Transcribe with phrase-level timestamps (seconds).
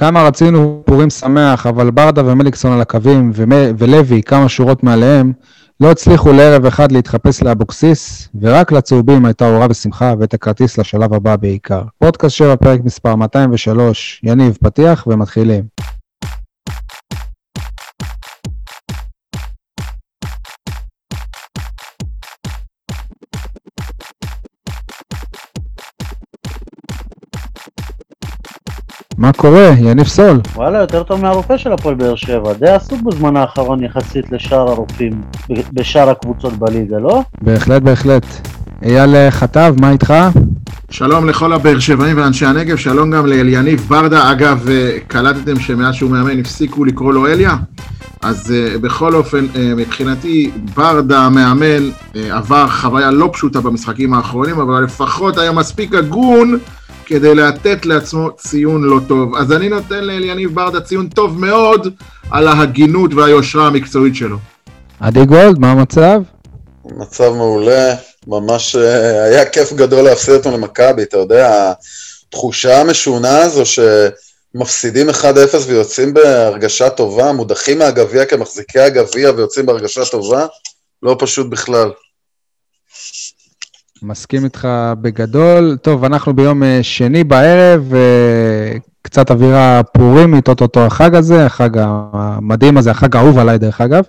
[0.00, 3.32] כמה רצינו פורים שמח, אבל ברדה ומליקסון על הקווים,
[3.78, 5.32] ולוי כמה שורות מעליהם,
[5.80, 11.36] לא הצליחו לערב אחד להתחפש לאבוקסיס, ורק לצהובים הייתה אורה ושמחה ואת הכרטיס לשלב הבא
[11.36, 11.82] בעיקר.
[11.98, 15.64] פודקאסט 7, פרק מספר 203, יניב, פתיח ומתחילים.
[29.18, 29.70] מה קורה?
[29.78, 30.40] יניב סול.
[30.54, 32.52] וואלה, יותר טוב מהרופא של הפועל באר שבע.
[32.52, 35.20] די עסוק בזמן האחרון יחסית לשאר הרופאים
[35.72, 37.22] בשאר הקבוצות בליגה, לא?
[37.42, 38.26] בהחלט, בהחלט.
[38.82, 40.14] אייל חטב, מה איתך?
[40.90, 44.32] שלום לכל הבאר שבעים ואנשי הנגב, שלום גם לאליניב ברדה.
[44.32, 47.56] אגב, אה, קלטתם שמאז שהוא מאמן הפסיקו לקרוא לו אליה?
[48.22, 54.60] אז uh, בכל אופן, uh, מבחינתי, ברדה המאמן uh, עבר חוויה לא פשוטה במשחקים האחרונים,
[54.60, 56.58] אבל לפחות היה מספיק הגון
[57.08, 59.36] כדי לתת לעצמו ציון לא טוב.
[59.36, 61.94] אז אני נותן לאליניב ברדה ציון טוב מאוד
[62.30, 64.36] על ההגינות והיושרה המקצועית שלו.
[65.00, 66.20] עדי גולד, מה המצב?
[66.84, 67.94] מצב מעולה,
[68.26, 71.72] ממש אה, היה כיף גדול להפסיד אותו למכבי, אתה יודע,
[72.28, 75.14] התחושה המשונה הזו שמפסידים 1-0
[75.66, 80.46] ויוצאים בהרגשה טובה, מודחים מהגביע כמחזיקי הגביע ויוצאים בהרגשה טובה,
[81.02, 81.90] לא פשוט בכלל.
[84.02, 84.68] מסכים איתך
[85.02, 85.76] בגדול.
[85.82, 91.70] טוב, אנחנו ביום אה, שני בערב, אה, קצת אווירה פורימית, אוטוטו החג הזה, החג
[92.12, 94.04] המדהים הזה, החג האהוב עליי דרך אגב.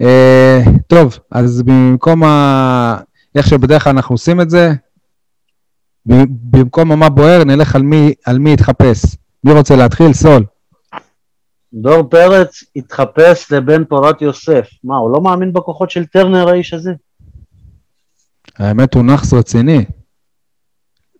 [0.00, 2.98] אה, טוב, אז במקום ה...
[3.34, 4.72] איך שבדרך כלל אנחנו עושים את זה,
[6.50, 9.16] במקום מה בוער, נלך על מי, על מי יתחפש.
[9.44, 10.12] מי רוצה להתחיל?
[10.12, 10.44] סול.
[11.72, 14.68] דור פרץ התחפש לבן פורת יוסף.
[14.84, 16.92] מה, הוא לא מאמין בכוחות של טרנר, האיש הזה?
[18.58, 19.84] האמת הוא נאחס רציני.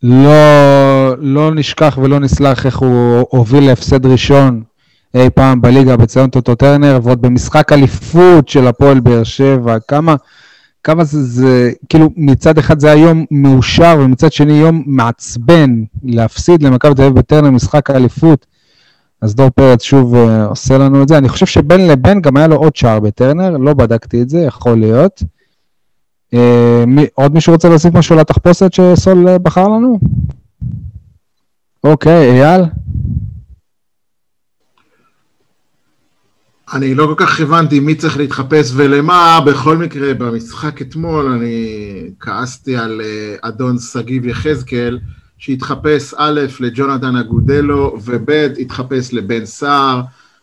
[0.03, 4.63] לא, לא נשכח ולא נסלח איך הוא הוביל להפסד ראשון
[5.15, 9.79] אי פעם בליגה בציון טוטו טרנר, ועוד במשחק אליפות של הפועל באר שבע.
[9.89, 10.17] כמה,
[10.83, 16.63] כמה זה, זה, כאילו מצד אחד זה היה יום מאושר, ומצד שני יום מעצבן להפסיד
[16.63, 18.47] למכבי תל אביב בטרנר משחק האליפות.
[19.23, 21.19] אז דור פרץ שוב uh, עושה לנו את זה.
[21.19, 24.79] אני חושב שבין לבין גם היה לו עוד שער בטרנר, לא בדקתי את זה, יכול
[24.79, 25.23] להיות.
[26.35, 26.85] אה,
[27.15, 30.01] עוד מישהו רוצה להוסיף משהו לתחפושת שסול אה, בחר לנו?
[31.85, 32.63] אוקיי, אייל?
[36.73, 42.77] אני לא כל כך הבנתי מי צריך להתחפש ולמה, בכל מקרה, במשחק אתמול אני כעסתי
[42.77, 44.99] על אה, אדון שגיב יחזקאל,
[45.39, 50.01] שהתחפש א' לג'ונתן אגודלו, וב' התחפש לבן סער,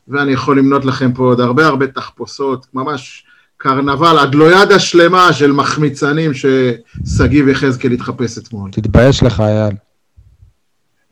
[0.07, 3.25] ואני יכול למנות לכם פה עוד הרבה הרבה תחפושות, ממש
[3.65, 8.71] קרנבל, הגלוידה שלמה של מחמיצנים ששגיב יחזקאל התחפש אתמול.
[8.71, 9.75] תתבייש לך, אייל.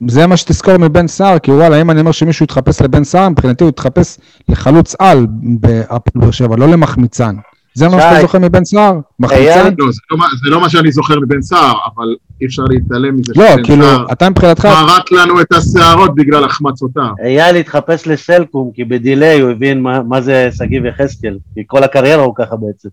[0.07, 3.63] זה מה שתזכור מבן סער, כי וואלה, אם אני אומר שמישהו יתחפש לבן סער, מבחינתי
[3.63, 4.17] הוא יתחפש
[4.49, 5.27] לחלוץ על
[5.59, 7.35] בהפועל באר שבע, לא למחמיצן.
[7.75, 8.99] זה מה שאתה זוכר מבן סער?
[9.19, 9.73] מחמיצן?
[9.77, 13.63] לא, לא זה לא מה שאני זוכר מבן סער, אבל אי אפשר להתעלם מזה לא,
[13.63, 14.65] כאילו, אתה מבחינתך...
[14.65, 17.13] מרק לנו את השערות בגלל החמצותיו.
[17.23, 22.33] אייל התחפש לסלקום, כי בדיליי הוא הבין מה זה שגיב יחזקאל, כי כל הקריירה הוא
[22.37, 22.89] ככה בעצם.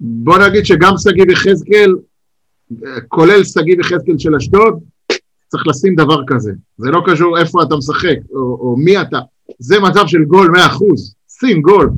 [0.00, 1.94] בוא נגיד שגם שגיב יחזקאל,
[3.08, 4.78] כולל שגיב יחזקאל של אשדוד,
[5.48, 6.52] צריך לשים דבר כזה.
[6.78, 9.18] זה לא קשור איפה אתה משחק, או, או מי אתה.
[9.58, 10.60] זה מצב של גול 100%.
[11.40, 11.90] שים גול.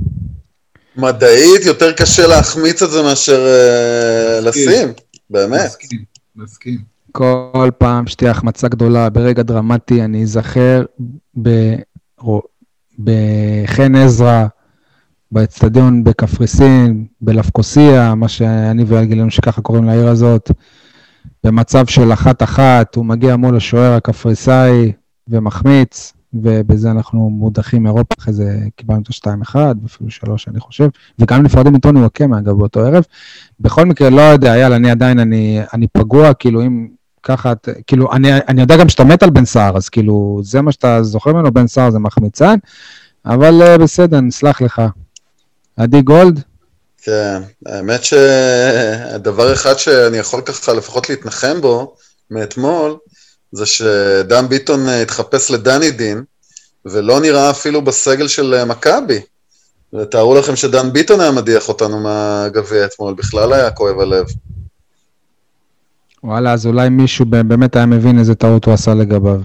[0.97, 4.89] מדעית יותר קשה להחמיץ את זה מאשר uh, לשים,
[5.31, 5.67] באמת.
[5.67, 6.05] מסכים,
[6.37, 6.79] מסכים.
[7.13, 10.85] כל פעם שתהיה החמצה גדולה, ברגע דרמטי, אני אזכר
[12.99, 14.47] בחן עזרא,
[15.33, 20.51] באצטדיון בקפריסין, בלפקוסיה, מה שאני ואייל גילינו שככה קוראים לעיר הזאת,
[21.45, 24.93] במצב של אחת-אחת, הוא מגיע מול השוער הקפריסאי
[25.29, 31.43] ומחמיץ, ובזה אנחנו מודחים מאירופה, אחרי זה קיבלנו את ה-2-1, ואפילו 3 אני חושב, וגם
[31.43, 33.05] נפרדים מטוני וואקמה, אגב, באותו ערב.
[33.61, 36.89] בכל מקרה, לא יודע, יאללה, אני עדיין, אני, אני פגוע, כאילו, אם
[37.23, 37.53] ככה,
[37.87, 41.03] כאילו, אני, אני יודע גם שאתה מת על בן סער, אז כאילו, זה מה שאתה
[41.03, 42.57] זוכר ממנו, בן סער זה מחמיצן,
[43.27, 44.83] אבל uh, בסדר, נסלח לך.
[45.77, 46.43] עדי גולד?
[47.03, 51.95] כן, האמת שדבר אחד שאני יכול ככה לפחות להתנחם בו
[52.31, 52.97] מאתמול,
[53.53, 56.23] זה שדן ביטון אה, התחפש לדני דין,
[56.85, 59.21] ולא נראה אפילו בסגל של אה, מכבי.
[59.95, 64.27] ותארו לכם שדן ביטון היה מדיח אותנו מהגביע אתמול, בכלל היה כואב הלב.
[66.25, 69.41] וואלה, אז אולי מישהו באמת היה מבין איזה טעות הוא עשה לגביו.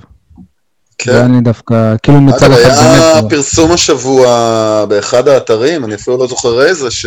[0.98, 1.12] כן.
[1.12, 2.70] ואני דווקא, כאילו מצד אחד באמת...
[2.74, 7.06] היה פרסום השבוע באחד האתרים, אני אפילו לא זוכר איזה, ש...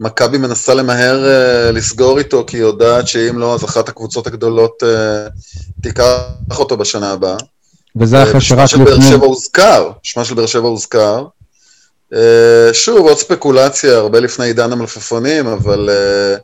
[0.00, 4.82] מכבי מנסה למהר uh, לסגור איתו, כי היא יודעת שאם לא, אז אחת הקבוצות הגדולות
[4.82, 4.86] uh,
[5.82, 7.36] תיקח אותו בשנה הבאה.
[7.96, 9.10] וזה אחרי שרק שמה של באר לפני...
[9.10, 11.24] שבע הוזכר, שמה של באר שבע הוזכר.
[12.14, 16.36] אה, שוב, עוד ספקולציה, הרבה לפני עידן המלפפונים, אבל אה,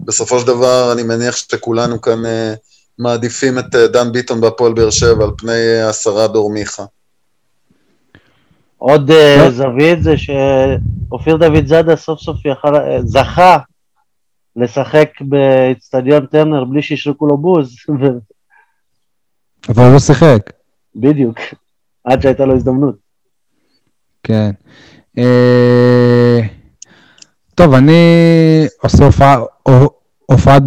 [0.00, 2.54] בסופו של דבר אני מניח שכולנו כאן אה,
[2.98, 6.84] מעדיפים את אה, דן ביטון בהפועל באר שבע על פני אה, השרה דור מיכה.
[8.78, 9.50] עוד אה, לא.
[9.50, 13.58] זווית זה שאופיר דוד זאדה סוף סוף יכל, אה, זכה
[14.56, 17.76] לשחק באצטדיון טרנר בלי שישרקו לו בוז,
[19.68, 20.50] אבל הוא לא שיחק.
[20.96, 21.38] בדיוק,
[22.04, 22.96] עד שהייתה לו הזדמנות.
[24.22, 24.50] כן.
[25.18, 26.40] אה,
[27.54, 28.66] טוב, אני
[29.00, 29.38] הופעה,
[30.26, 30.62] הופעת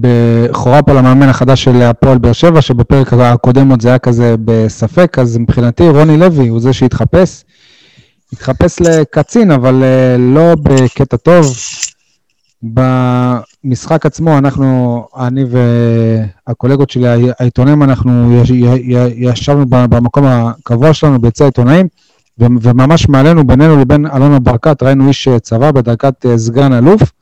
[0.00, 5.18] בכורה פה למאמן החדש של הפועל באר שבע, שבפרק הקודם עוד זה היה כזה בספק,
[5.18, 7.44] אז מבחינתי רוני לוי הוא זה שהתחפש.
[8.32, 11.56] התחפש לקצין, אבל אה, לא בקטע טוב.
[12.62, 15.44] במשחק עצמו, אנחנו, אני
[16.46, 18.40] והקולגות שלי, העיתונאים, אנחנו
[19.16, 21.88] ישבנו במקום הקבוע שלנו ביציע העיתונאים,
[22.38, 27.12] וממש מעלינו, בינינו לבין אלונה ברקת, ראינו איש אה, צבא בדרגת אה, סגן אלוף,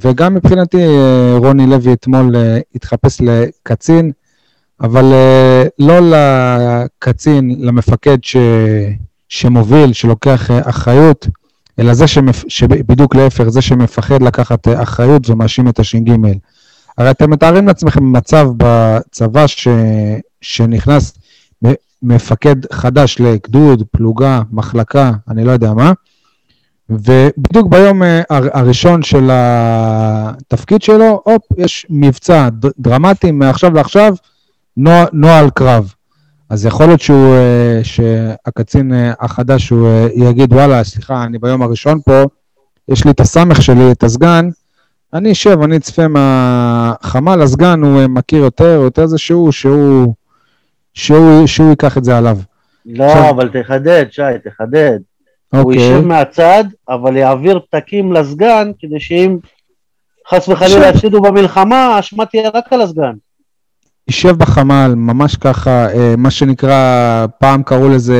[0.00, 4.12] וגם מבחינתי אה, רוני לוי אתמול אה, התחפש לקצין,
[4.80, 8.36] אבל אה, לא לקצין, למפקד ש...
[9.28, 11.28] שמוביל, שלוקח אחריות,
[11.78, 12.44] אלא זה שמפ...
[12.48, 16.10] שבדיוק להפך, זה שמפחד לקחת אחריות ומאשים את הש"ג.
[16.98, 19.68] הרי אתם מתארים לעצמכם מצב בצבא ש...
[20.40, 21.18] שנכנס
[22.02, 25.92] מפקד חדש לגדוד, פלוגה, מחלקה, אני לא יודע מה,
[26.90, 32.48] ובדיוק ביום אה, הר- הראשון של התפקיד שלו, הופ, יש מבצע
[32.78, 34.14] דרמטי, מעכשיו לעכשיו,
[34.76, 35.92] נוע- נוהל קרב.
[36.50, 42.00] אז יכול להיות שהוא, אה, שהקצין אה, החדש, הוא יגיד, וואלה, סליחה, אני ביום הראשון
[42.04, 42.22] פה,
[42.88, 44.48] יש לי את הסמך שלי, את הסגן,
[45.14, 50.14] אני אשב, אני אצפה מהחמ"ל, הסגן, הוא מכיר יותר, יותר זה שהוא, שהוא,
[50.94, 52.38] שהוא, שהוא ייקח את זה עליו.
[52.86, 54.98] לא, עכשיו- אבל תחדד, שי, תחדד.
[55.48, 55.82] הוא אוקיי.
[55.82, 59.38] יישב מהצד, אבל יעביר פתקים לסגן, כדי שאם
[60.30, 63.12] חס וחלילה יפסידו במלחמה, האשמה תהיה רק על הסגן.
[64.08, 68.18] יישב בחמ"ל, ממש ככה, אה, מה שנקרא, פעם קראו לזה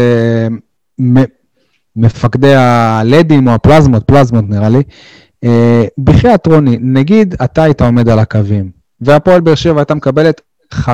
[1.96, 4.82] מפקדי הלדים או הפלזמות, פלזמות נראה לי.
[5.44, 10.40] אה, בחייאת רוני, נגיד אתה היית עומד על הקווים, והפועל באר שבע הייתה מקבלת
[10.74, 10.84] 5-0.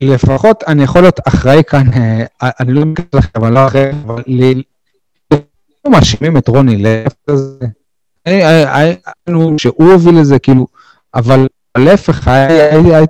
[0.00, 1.86] לפחות אני יכול להיות אחראי כאן,
[2.42, 4.22] אה, אני לא מכיר לכם, אבל לא אחראי, אבל
[5.84, 7.40] לא מאשימים את רוני להפך.
[8.26, 8.92] אה, אה, אה,
[9.28, 10.66] נו, שהוא הוביל לזה, כאילו,
[11.14, 11.46] אבל
[11.78, 13.00] להפך, היה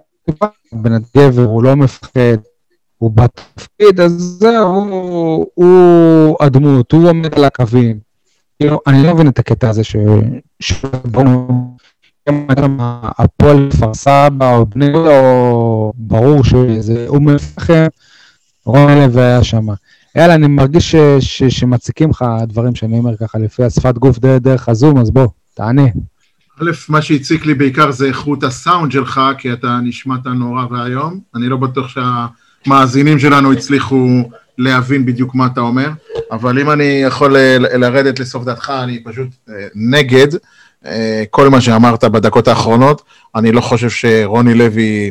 [0.72, 2.36] בן גבר, הוא לא מפחד,
[2.98, 7.98] הוא בתפקיד, אז זהו, הוא- הדמות, הוא עומד על הקווים.
[8.60, 9.96] כאילו, אני לא מבין את הקטע הזה ש...
[13.18, 15.06] הפועל כפר סבא או בני או
[15.94, 17.86] ברור שזה אום אל-פחם,
[18.64, 19.66] רון לוי היה שם.
[20.16, 24.68] יאללה, אני מרגיש ש- ש- שמציקים לך הדברים שאני אומר ככה לפי השפת גוף דרך,
[24.68, 25.86] הזום, אז בוא, תענה.
[26.62, 31.20] א', מה שהציק לי בעיקר זה איכות הסאונד שלך, כי אתה נשמעת נורא ואיום.
[31.34, 34.06] אני לא בטוח שהמאזינים שלנו הצליחו
[34.58, 35.90] להבין בדיוק מה אתה אומר,
[36.32, 40.28] אבל אם אני יכול לרדת לסוף דעתך, אני פשוט אה, נגד
[40.86, 43.02] אה, כל מה שאמרת בדקות האחרונות.
[43.34, 45.10] אני לא חושב שרוני לוי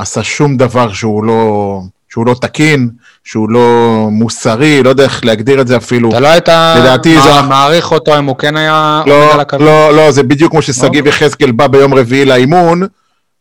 [0.00, 2.88] עשה שום דבר שהוא לא, שהוא לא תקין,
[3.24, 3.68] שהוא לא
[4.10, 6.10] מוסרי, לא יודע איך להגדיר את זה אפילו.
[6.10, 9.40] אתה לא היית לדעתי מע- זה- מעריך אותו אם הוא כן היה עומד לא, על
[9.40, 9.66] הקווים?
[9.66, 11.08] לא, לא, זה בדיוק כמו ששגיב אוקיי.
[11.08, 12.82] יחזקאל בא ביום רביעי לאימון,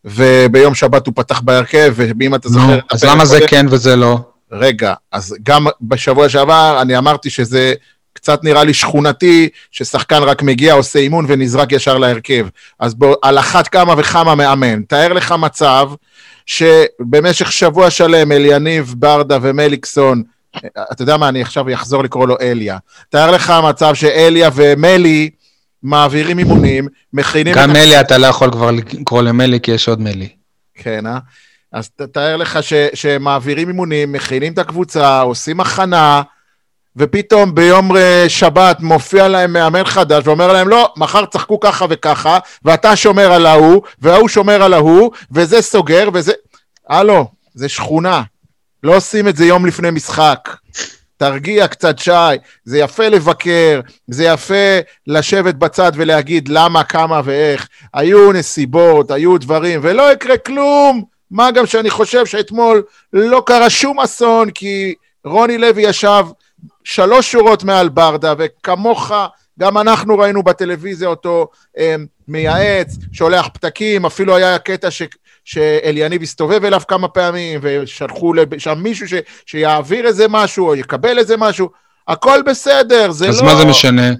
[0.05, 2.65] וביום שבת הוא פתח בהרכב, ואם אתה זוכר...
[2.67, 4.19] נו, את אז למה זה הקודם- כן וזה לא?
[4.51, 7.73] רגע, אז גם בשבוע שעבר אני אמרתי שזה
[8.13, 12.47] קצת נראה לי שכונתי, ששחקן רק מגיע, עושה אימון ונזרק ישר להרכב.
[12.79, 14.81] אז בוא, על אחת כמה וכמה מאמן.
[14.81, 15.89] תאר לך מצב
[16.49, 20.23] שבמשך שבוע שלם אליניב, ברדה ומליקסון,
[20.91, 22.77] אתה יודע מה, אני עכשיו אחזור לקרוא לו אליה.
[23.09, 25.29] תאר לך מצב שאליה ומלי
[25.83, 27.55] מעבירים אימונים, מכינים...
[27.55, 30.29] גם את מלי אתה לא יכול כבר לקרוא למלי כי יש עוד מלי.
[30.75, 31.19] כן, אה?
[31.71, 36.21] אז תאר לך ש, שמעבירים אימונים, מכינים את הקבוצה, עושים הכנה,
[36.99, 42.39] ופתאום ביום אה, שבת מופיע להם מאמן חדש ואומר להם, לא, מחר צחקו ככה וככה,
[42.65, 46.33] ואתה שומר על ההוא, וההוא שומר על ההוא, וזה סוגר, וזה...
[46.89, 48.21] הלו, זה שכונה.
[48.83, 50.49] לא עושים את זה יום לפני משחק.
[51.17, 52.11] תרגיע קצת, שי.
[52.65, 57.67] זה יפה לבקר, זה יפה לשבת בצד ולהגיד למה, כמה ואיך.
[57.93, 61.03] היו נסיבות, היו דברים, ולא יקרה כלום.
[61.31, 64.93] מה גם שאני חושב שאתמול לא קרה שום אסון, כי
[65.25, 66.25] רוני לוי ישב
[66.83, 69.11] שלוש שורות מעל ברדה, וכמוך,
[69.59, 71.47] גם אנחנו ראינו בטלוויזיה אותו
[71.77, 71.95] אה,
[72.27, 75.01] מייעץ, שולח פתקים, אפילו היה קטע ש,
[75.45, 79.13] שאליניב הסתובב אליו כמה פעמים, ושלחו שם מישהו ש,
[79.45, 81.69] שיעביר איזה משהו, או יקבל איזה משהו,
[82.07, 83.45] הכל בסדר, זה אז לא...
[83.45, 84.11] מה זה משנה?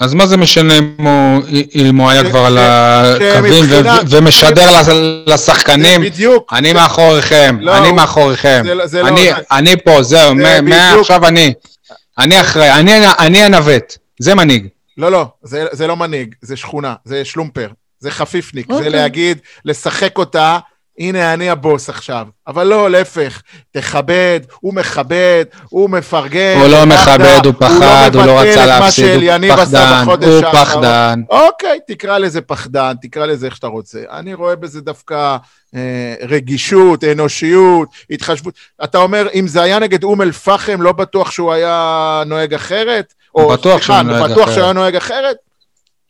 [0.00, 1.42] אז מה זה משנה אם הוא,
[1.74, 4.88] אם הוא היה ש- כבר על ש- הקווים ו- שמבחינה- ומשדר לס-
[5.26, 6.52] לשחקנים, בדיוק.
[6.52, 8.62] אני מאחוריכם, לא, אני הוא- מאחוריכם.
[8.64, 11.52] זה לא- זה לא- אני- אני פה, זהו, זה מעכשיו אני.
[12.18, 14.66] אני אחראי, אני- אני הנווט, זה מנהיג.
[14.98, 18.90] לא, לא, זה, זה לא מנהיג, זה שכונה, זה שלומפר, זה חפיפניק, זה אוקיי.
[18.90, 20.58] להגיד, לשחק אותה,
[20.98, 22.26] הנה אני הבוס עכשיו.
[22.46, 26.58] אבל לא, להפך, תכבד, הוא מכבד, הוא מפרגן.
[26.60, 30.52] הוא לא מכבד, הוא פחד, הוא לא רצה להפסיד, הוא פחדן, הוא.
[30.52, 31.22] פחדן.
[31.30, 33.98] אוקיי, תקרא לזה פחדן, תקרא לזה איך שאתה רוצה.
[34.10, 35.36] אני רואה בזה דווקא
[35.74, 38.54] אה, רגישות, אנושיות, התחשבות.
[38.84, 43.14] אתה אומר, אם זה היה נגד אום אל-פחם, לא בטוח שהוא היה נוהג אחרת?
[43.34, 44.54] או, בטוח שהוא נוהג בטוח אחרת.
[44.54, 45.36] שהוא היה נוהג אחרת?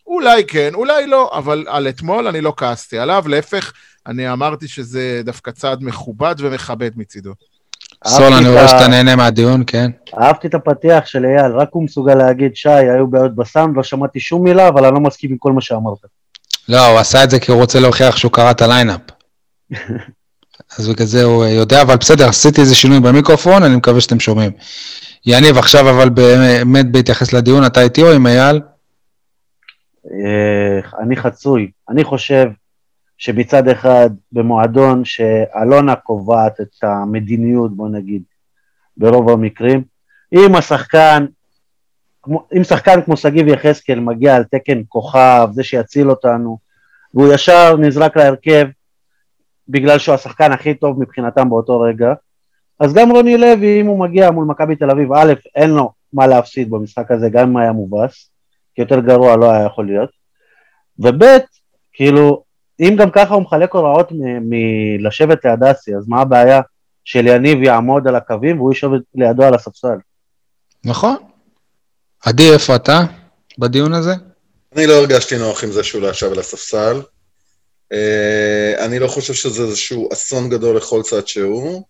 [0.06, 3.72] אולי כן, אולי לא, אבל על אתמול אני לא כעסתי עליו, להפך,
[4.06, 7.32] אני אמרתי שזה דווקא צעד מכובד ומכבד מצידו.
[8.06, 9.90] סול, אני רואה שאתה נהנה מהדיון, כן?
[10.18, 14.20] אהבתי את הפתיח של אייל, רק הוא מסוגל להגיד, שי, היו בעיות בסאונד, לא שמעתי
[14.20, 15.98] שום מילה, אבל אני לא מסכים עם כל מה שאמרת.
[16.68, 19.00] לא, הוא עשה את זה כי הוא רוצה להוכיח שהוא קרא את הליינאפ.
[20.78, 24.52] אז בגלל זה הוא יודע, אבל בסדר, עשיתי איזה שינוי במיקרופון, אני מקווה שאתם שומעים.
[25.26, 28.60] יניב, עכשיו אבל באמת בהתייחס לדיון, אתה איתי או עם אייל?
[30.12, 31.70] אה, אני חצוי.
[31.90, 32.46] אני חושב
[33.18, 38.22] שמצד אחד, במועדון שאלונה קובעת את המדיניות, בוא נגיד,
[38.96, 39.82] ברוב המקרים,
[40.32, 41.26] אם השחקן,
[42.56, 46.58] אם שחקן כמו שגיב יחזקאל מגיע על תקן כוכב, זה שיציל אותנו,
[47.14, 48.66] והוא ישר נזרק להרכב
[49.68, 52.14] בגלל שהוא השחקן הכי טוב מבחינתם באותו רגע,
[52.80, 56.26] אז גם רוני לוי, אם הוא מגיע מול מכבי תל אביב, א', אין לו מה
[56.26, 58.30] להפסיד במשחק הזה, גם אם היה מובס,
[58.74, 60.10] כי יותר גרוע לא היה יכול להיות,
[60.98, 61.24] וב',
[61.92, 62.47] כאילו,
[62.80, 64.08] אם גם ככה הוא מחלק הוראות
[64.40, 66.60] מלשבת ליד אסי, אז מה הבעיה
[67.04, 69.96] שליניב יעמוד על הקווים והוא יושב לידו על הספסל?
[70.84, 71.16] נכון.
[72.24, 73.00] עדי, איפה אתה
[73.58, 74.12] בדיון הזה?
[74.76, 77.00] אני לא הרגשתי נוח עם זה שהוא לא ישב על הספסל.
[77.92, 81.82] אה, אני לא חושב שזה איזשהו אסון גדול לכל צד שהוא.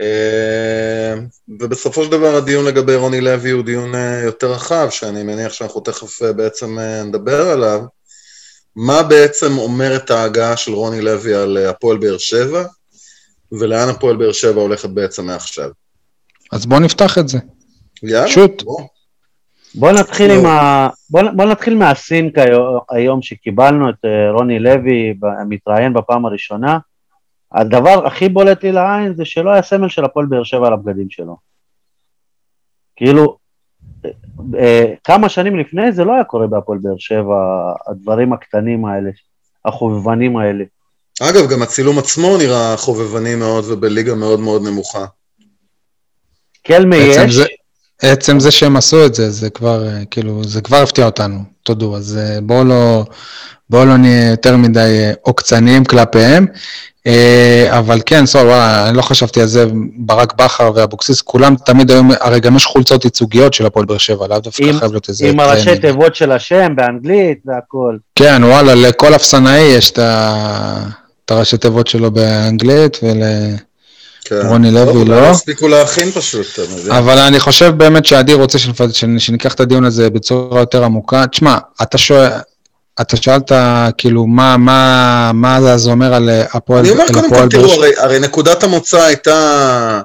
[0.00, 1.14] אה,
[1.60, 5.80] ובסופו של דבר הדיון לגבי רוני לוי הוא דיון אה, יותר רחב, שאני מניח שאנחנו
[5.80, 7.80] תכף בעצם נדבר עליו.
[8.76, 12.64] מה בעצם אומרת ההגעה של רוני לוי על אה, הפועל באר שבע,
[13.52, 15.70] ולאן הפועל באר שבע הולכת בעצם מעכשיו?
[16.52, 17.38] אז בואו נפתח את זה.
[18.02, 18.62] יאללה, שוט.
[18.62, 18.80] בוא.
[19.74, 20.34] בוא נתחיל, לא.
[20.34, 20.88] עם ה...
[21.10, 22.34] בוא, בוא נתחיל מהסינק
[22.90, 25.14] היום, שקיבלנו את אה, רוני לוי
[25.48, 26.78] מתראיין בפעם הראשונה.
[27.52, 31.10] הדבר הכי בולט לי לעין זה שלא היה סמל של הפועל באר שבע על הבגדים
[31.10, 31.36] שלו.
[32.96, 33.38] כאילו,
[35.04, 37.36] כמה שנים לפני זה לא היה קורה בהפועל באר שבע,
[37.86, 39.10] הדברים הקטנים האלה,
[39.64, 40.64] החובבנים האלה.
[41.22, 45.04] אגב, גם הצילום עצמו נראה חובבני מאוד ובליגה מאוד מאוד נמוכה.
[46.62, 47.44] קלמה יש, זה-
[48.02, 51.96] עצם זה שהם עשו את זה, זה כבר, אה, כאילו, זה כבר הפתיע אותנו, תודו.
[51.96, 53.04] אז אה, בואו לא,
[53.70, 56.46] בואו לא נהיה יותר מדי אה, עוקצניים כלפיהם.
[57.68, 59.66] אבל כן, סול, וואלה, אני לא חשבתי על זה,
[59.96, 64.26] ברק בכר ואבוקסיס, כולם תמיד היו, הרי גם יש חולצות ייצוגיות של הפועל באר שבע,
[64.28, 65.28] לאו דווקא חייב להיות איזה...
[65.28, 65.78] עם הראשי.
[65.78, 67.96] תיבות של השם באנגלית והכל.
[68.14, 73.56] כן, וואלה, לכל אפסנאי יש את הראשי תיבות שלו באנגלית, ולרוני
[74.24, 74.62] כן.
[74.62, 75.26] לוי אולי לא.
[75.26, 76.92] הספיקו להכין פשוט, אתה מבין?
[76.92, 78.58] אבל אני חושב באמת שעדי רוצה
[79.18, 81.26] שניקח את הדיון הזה בצורה יותר עמוקה.
[81.26, 82.30] תשמע, אתה שואל,
[83.00, 83.52] אתה שאלת
[83.98, 87.72] כאילו מה, מה, מה זה אומר על אה, הפועל, אני אומר קודם כל, תראו?
[87.72, 90.00] הרי, הרי נקודת המוצא הייתה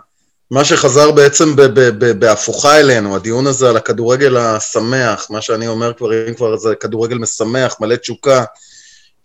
[0.51, 5.67] מה שחזר בעצם ב- ב- ב- בהפוכה אלינו, הדיון הזה על הכדורגל השמח, מה שאני
[5.67, 8.43] אומר כבר, אם כבר זה כדורגל משמח, מלא תשוקה,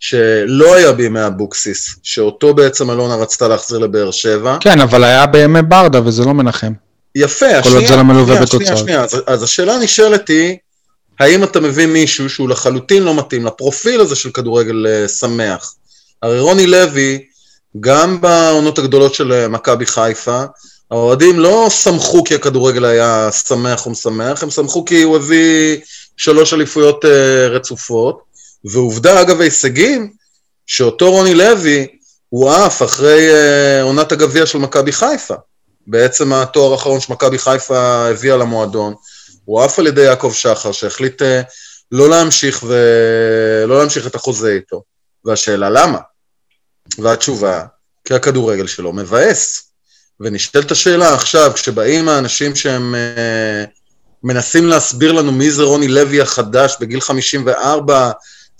[0.01, 4.57] שלא היה בימי אבוקסיס, שאותו בעצם אלונה רצתה להחזיר לבאר שבע.
[4.59, 6.73] כן, אבל היה בימי ברדה וזה לא מנחם.
[7.15, 8.61] יפה, כל עוד השנייה, זה לא מלווה בתוצאות.
[8.63, 10.57] שנייה, שנייה, אז, אז השאלה הנשאלת היא,
[11.19, 15.73] האם אתה מביא מישהו שהוא לחלוטין לא מתאים לפרופיל הזה של כדורגל אה, שמח?
[16.21, 17.23] הרי רוני לוי,
[17.79, 20.43] גם בעונות הגדולות של אה, מכבי חיפה,
[20.91, 25.77] האוהדים לא שמחו כי הכדורגל היה שמח ומשמח, הם שמחו כי הוא הביא
[26.17, 28.30] שלוש אליפויות אה, רצופות,
[28.65, 30.13] ועובדה, אגב ההישגים,
[30.65, 31.87] שאותו רוני לוי,
[32.29, 35.35] הוא עף אחרי אה, עונת הגביע של מכבי חיפה.
[35.87, 38.93] בעצם התואר האחרון שמכבי חיפה הביאה למועדון,
[39.45, 41.41] הוא עף על ידי יעקב שחר, שהחליט אה,
[41.91, 44.83] לא להמשיך ולא להמשיך את החוזה איתו.
[45.25, 45.97] והשאלה למה?
[46.97, 47.63] והתשובה,
[48.05, 49.71] כי הכדורגל שלו מבאס.
[50.19, 53.63] ונשאלת השאלה עכשיו, כשבאים האנשים שהם אה,
[54.23, 58.11] מנסים להסביר לנו מי זה רוני לוי החדש בגיל 54,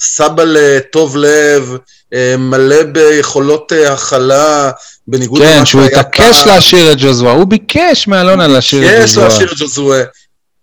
[0.01, 1.77] סבא לטוב לב,
[2.13, 4.71] אה, מלא ביכולות אה, הכלה,
[5.07, 6.47] בניגוד כן, למה שהוא שהיה התעקש פעם.
[6.55, 9.27] להשאיר את ג'וזווה, הוא ביקש מאלונה להשאיר את יש ג'וזווה.
[9.27, 10.03] להשאיר את ג'וזואה.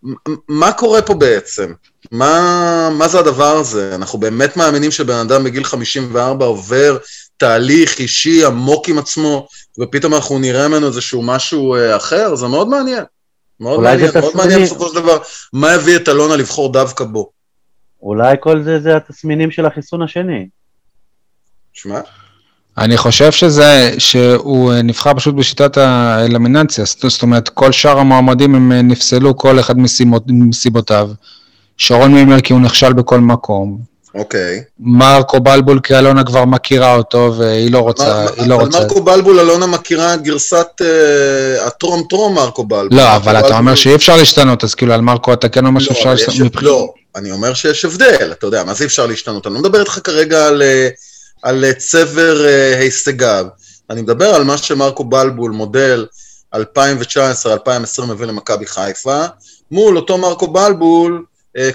[0.05, 0.15] מ-
[0.49, 1.73] מה קורה פה בעצם?
[2.13, 3.91] מה, מה זה הדבר הזה?
[3.95, 6.97] אנחנו באמת מאמינים שבן אדם בגיל 54 עובר
[7.37, 9.49] תהליך אישי עמוק עם עצמו,
[9.81, 12.35] ופתאום אנחנו נראה ממנו איזשהו משהו אה, אחר?
[12.35, 13.05] זה מאוד מעניין.
[13.61, 14.37] מאוד מעניין, מאוד.
[14.37, 15.19] מעניין בסופו של דבר,
[15.53, 17.38] מה הביא את אלונה לבחור דווקא בו.
[18.03, 20.47] אולי כל זה זה התסמינים של החיסון השני.
[21.73, 22.01] שמע,
[22.79, 28.83] אני חושב שזה, שהוא נבחר פשוט בשיטת האלמינציה, זאת אומרת, כל שאר המועמדים הם אה,
[28.83, 31.11] נפסלו כל אחד מסיבות, מסיבותיו.
[31.77, 33.79] שרון מימר כי הוא נכשל בכל מקום.
[34.15, 34.63] אוקיי.
[34.81, 38.79] מרקו בלבול כי אלונה כבר מכירה אותו והיא לא רוצה, מה- היא לא אבל רוצה.
[38.81, 42.89] מרקו בלבול, אלונה מכירה את גרסת אה, הטרום טרום מרקו בלבול.
[42.99, 45.81] לא, אבל אתה בלבול- אומר שאי אפשר להשתנות, אז כאילו על מרקו אתה כן אומר
[45.81, 46.47] לא, שאפשר אבל יש- להשתנות.
[46.47, 49.47] מבחינת- לא, אני אומר שיש הבדל, אתה יודע, מה זה אפשר להשתנות?
[49.47, 50.89] אני לא מדבר איתך כרגע על, אה,
[51.43, 53.47] על אה, צבר אה, הישגיו,
[53.91, 56.07] אני מדבר על מה שמרקו בלבול, מודל
[56.55, 56.59] 2019-2020
[58.09, 59.25] מביא למכבי חיפה,
[59.71, 61.25] מול אותו מרקו בלבול,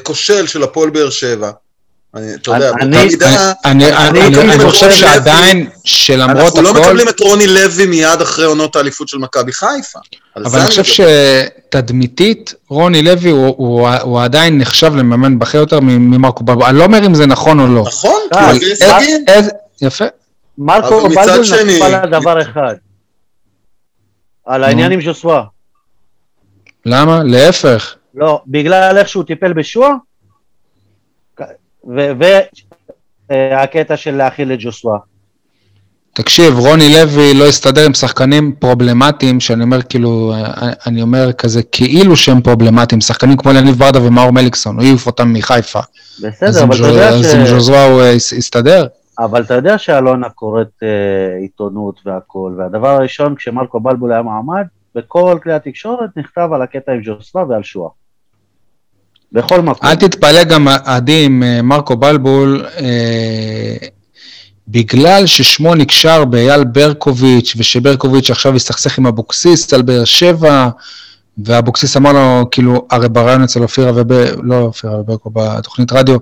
[0.03, 1.51] כושל של הפועל באר שבע.
[2.15, 3.51] אני, אתה יודע, אני- באותה מידה...
[3.65, 7.47] אני- אנחנו אני- לא אני- אני חושב שעדיין, שלמרות אנחנו לא הכל, מקבלים את רוני
[7.47, 9.99] לוי מיד אחרי עונות האליפות של מכבי חיפה.
[10.35, 10.83] אבל זה אני חושב.
[11.69, 16.63] שתדמיתית, רוני לוי הוא- הוא הוא עדיין נחשב למאמן בכיר יותר ממרקו בלבול.
[16.63, 17.83] אני לא אומר אם זה נכון או לא.
[17.87, 19.25] נכון, כי אה, איזה- הישגים.
[19.27, 19.51] איזה-
[19.81, 20.05] יפה.
[20.57, 21.09] מרקו
[21.43, 22.73] שני- נפל על דבר אחד.
[24.45, 25.43] על העניין עם ז'וסווה.
[26.85, 27.21] למה?
[27.23, 27.95] להפך.
[28.15, 29.89] לא, בגלל איך שהוא טיפל בשועה,
[33.29, 34.97] והקטע של להכיל את ג'וסווה.
[36.15, 41.63] תקשיב, רוני לוי לא הסתדר עם שחקנים פרובלמטיים, שאני אומר כאילו, אה, אני אומר כזה
[41.63, 45.79] כאילו שהם פרובלמטיים, שחקנים כמו יניב ברדה ומאור מליקסון, הוא העיף אותם מחיפה.
[46.23, 47.69] בסדר, אבל אתה יודע אז עם ש...
[47.69, 48.87] הוא אה, הס- הסתדר.
[49.19, 55.37] אבל אתה יודע שאלונה קוראת אה, עיתונות והכל, והדבר הראשון, כשמרקו בלבול היה מעמד, בכל
[55.43, 57.89] כלי התקשורת נכתב על הקטע עם ג'וסווה ועל שועה.
[59.33, 59.89] בכל מקום.
[59.89, 63.87] אל תתפלא גם, עדי, עם אה, מרקו בלבול, אה,
[64.67, 70.69] בגלל ששמו נקשר באייל ברקוביץ', ושברקוביץ' עכשיו הסתכסך עם אבוקסיס על באר שבע,
[71.45, 74.11] ואבוקסיס אמר לו, כאילו, הרי ברעיון אצל אופירה וב...
[74.43, 76.17] לא אופירה וברקו, בתוכנית רדיו,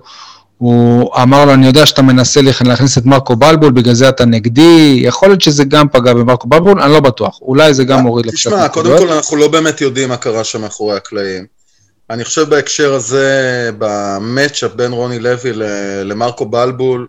[0.58, 5.00] הוא אמר לו, אני יודע שאתה מנסה להכניס את מרקו בלבול, בגלל זה אתה נגדי,
[5.04, 8.32] יכול להיות שזה גם פגע במרקו בלבול, אני לא בטוח, אולי זה גם מוריד לו
[8.32, 8.98] קצת תשמע, קודם.
[8.98, 11.61] כל אנחנו לא באמת יודעים מה קרה שם מאחורי הקלעים.
[12.12, 15.52] אני חושב בהקשר הזה, במצ'אפ בין רוני לוי
[16.04, 17.08] למרקו בלבול,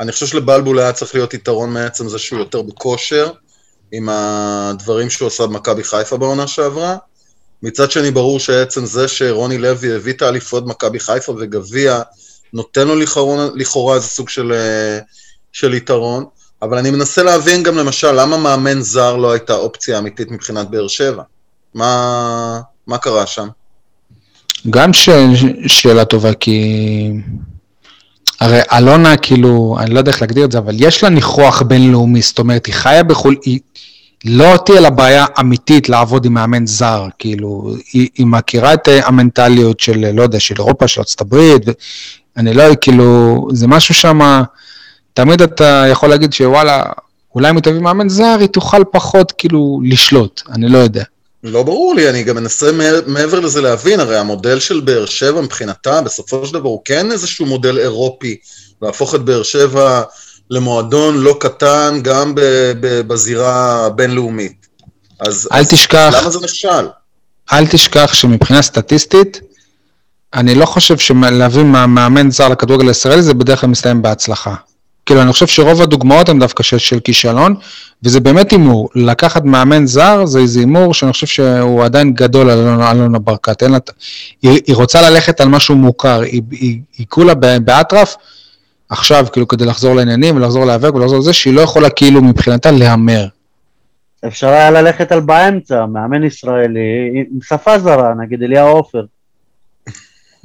[0.00, 3.32] אני חושב שלבלבול היה צריך להיות יתרון מעצם זה שהוא יותר בכושר,
[3.92, 6.96] עם הדברים שהוא עשה במכבי חיפה בעונה שעברה.
[7.62, 12.02] מצד שני, ברור שעצם זה שרוני לוי הביא את האליפות במכבי חיפה וגביע,
[12.52, 14.98] נותן לו לכאורה, לכאורה איזה סוג של, אה,
[15.52, 16.24] של יתרון.
[16.62, 20.88] אבל אני מנסה להבין גם למשל, למה מאמן זר לא הייתה אופציה אמיתית מבחינת באר
[20.88, 21.22] שבע?
[21.74, 23.48] מה, מה קרה שם?
[24.70, 25.08] גם ש...
[25.66, 27.10] שאלה טובה, כי...
[28.40, 32.22] הרי אלונה, כאילו, אני לא יודע איך להגדיר את זה, אבל יש לה ניחוח בינלאומי,
[32.22, 33.60] זאת אומרת, היא חיה בחו"ל, היא
[34.24, 39.06] לא תהיה לה בעיה אמיתית לעבוד עם מאמן זר, כאילו, היא, היא מכירה את אה,
[39.06, 41.62] המנטליות של, לא יודע, של אירופה, של ארצות הברית,
[42.36, 44.42] אני לא, כאילו, זה משהו שם,
[45.14, 46.82] תמיד אתה יכול להגיד שוואלה,
[47.34, 51.04] אולי אם היא תביא מאמן זר, היא תוכל פחות, כאילו, לשלוט, אני לא יודע.
[51.44, 52.72] לא ברור לי, אני גם מנסה
[53.06, 57.46] מעבר- לזה להבין, הרי המודל של באר שבע מבחינתה, בסופו של דבר הוא כן איזשהו
[57.46, 58.36] מודל אירופי,
[58.82, 60.02] להפוך את באר שבע
[60.50, 62.32] למועדון לא קטן גם
[62.80, 64.66] בזירה הבינלאומית.
[65.20, 66.88] אז, אל אז תשכח, למה זה נכשל?
[67.52, 69.40] אל תשכח שמבחינה סטטיסטית,
[70.34, 74.54] אני לא חושב שלהביא מאמן זר לכדורגל הישראלי זה בדרך כלל מסתיים בהצלחה.
[75.08, 77.54] כאילו, אני חושב שרוב הדוגמאות הן דווקא של, של כישלון,
[78.02, 78.88] וזה באמת הימור.
[78.94, 83.62] לקחת מאמן זר זה איזה הימור שאני חושב שהוא עדיין גדול על אלונה, ברקת.
[83.62, 83.78] אין לה,
[84.42, 88.16] היא, היא רוצה ללכת על משהו מוכר, היא, היא, היא כולה באטרף,
[88.88, 93.26] עכשיו, כאילו, כדי לחזור לעניינים ולחזור להיאבק ולחזור לזה, שהיא לא יכולה כאילו מבחינתה להמר.
[94.26, 99.04] אפשר היה ללכת על באמצע, מאמן ישראלי עם שפה זרה, נגיד אליהו עופר.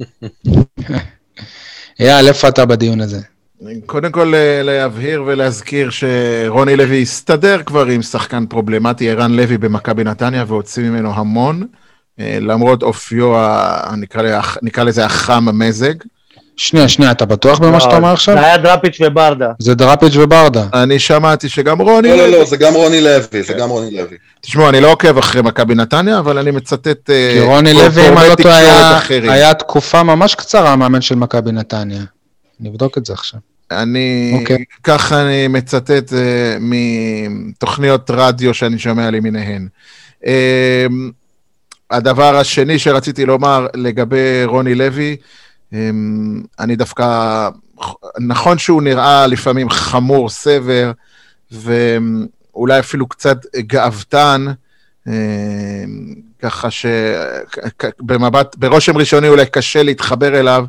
[2.00, 3.33] אייל, איפה אתה בדיון הזה?
[3.86, 10.04] קודם כל אה, להבהיר ולהזכיר שרוני לוי הסתדר כבר עם שחקן פרובלמטי, ערן לוי במכבי
[10.04, 11.66] נתניה, והוציא ממנו המון,
[12.20, 13.34] אה, למרות אופיו,
[14.62, 15.94] נקרא, לזה החם המזג.
[16.56, 18.34] שנייה, שנייה, אתה בטוח במה שאתה אומר עכשיו?
[18.34, 19.52] זה היה דראפיץ' וברדה.
[19.58, 20.66] זה דראפיץ' וברדה.
[20.74, 22.38] אני שמעתי שגם רוני לא, לא, לוי...
[22.38, 24.16] לא, זה גם רוני לוי, זה גם רוני לוי.
[24.40, 27.10] תשמעו, אני לא עוקב אחרי מכבי נתניה, אבל אני מצטט...
[27.10, 29.00] אה, כי רוני לוי, אם אני לא טועה.
[29.08, 32.02] היה תקופה ממש קצרה המאמן של מכבי נתניה.
[32.60, 33.40] נבדוק את זה עכשיו.
[33.70, 34.64] אני, אוקיי.
[34.82, 36.14] ככה אני מצטט uh,
[36.60, 39.68] מתוכניות רדיו שאני שומע למיניהן.
[40.22, 40.26] Uh,
[41.90, 45.16] הדבר השני שרציתי לומר לגבי רוני לוי,
[45.72, 45.76] um,
[46.60, 47.48] אני דווקא,
[48.18, 50.92] נכון שהוא נראה לפעמים חמור, סבר,
[51.52, 54.46] ואולי אפילו קצת גאוותן,
[55.08, 55.10] um,
[56.42, 60.64] ככה שבמבט, ברושם ראשוני אולי קשה להתחבר אליו,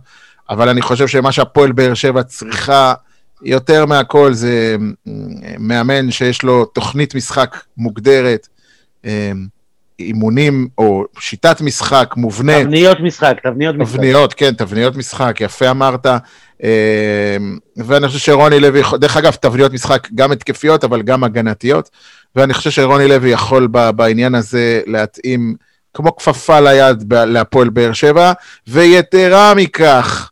[0.49, 2.93] אבל אני חושב שמה שהפועל באר שבע צריכה
[3.41, 4.75] יותר מהכל זה
[5.07, 5.13] אה,
[5.59, 8.47] מאמן שיש לו תוכנית משחק מוגדרת,
[9.05, 9.31] אה,
[9.99, 12.63] אימונים או שיטת משחק מובנית.
[12.65, 13.95] תבניות משחק, תבניות משחק.
[13.95, 16.05] תבניות, כן, תבניות משחק, יפה אמרת.
[16.63, 17.37] אה,
[17.77, 21.89] ואני חושב שרוני לוי, דרך אגב, תבניות משחק גם התקפיות, אבל גם הגנתיות.
[22.35, 25.55] ואני חושב שרוני לוי יכול בעניין הזה להתאים
[25.93, 28.31] כמו כפפה ליד להפועל באר שבע,
[28.67, 30.29] ויתרה מכך,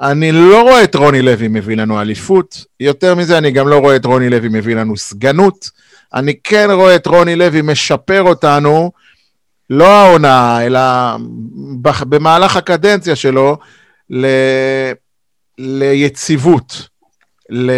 [0.00, 3.96] אני לא רואה את רוני לוי מביא לנו אליפות, יותר מזה, אני גם לא רואה
[3.96, 5.70] את רוני לוי מביא לנו סגנות.
[6.14, 8.92] אני כן רואה את רוני לוי משפר אותנו,
[9.70, 10.80] לא העונה, אלא
[12.00, 13.56] במהלך הקדנציה שלו,
[14.10, 14.26] ל...
[15.58, 16.88] ליציבות.
[17.50, 17.70] ל...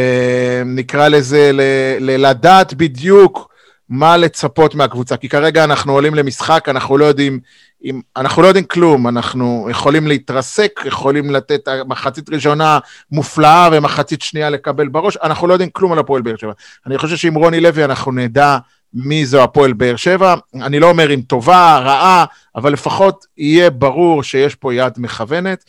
[0.65, 1.61] נקרא לזה, ל...
[2.01, 2.27] ל...
[2.27, 3.49] לדעת בדיוק
[3.89, 5.17] מה לצפות מהקבוצה.
[5.17, 7.41] כי כרגע אנחנו עולים למשחק, אנחנו לא יודעים
[7.87, 12.79] אם, אנחנו לא יודעים כלום, אנחנו יכולים להתרסק, יכולים לתת מחצית ראשונה
[13.13, 16.53] מופלאה ומחצית שנייה לקבל בראש, אנחנו לא יודעים כלום על הפועל באר שבע.
[16.87, 18.59] אני חושב שעם רוני לוי אנחנו נדע
[18.95, 20.35] מי זו הפועל באר שבע.
[20.55, 22.25] אני לא אומר אם טובה, רעה,
[22.57, 25.65] אבל לפחות יהיה ברור שיש פה יד מכוונת.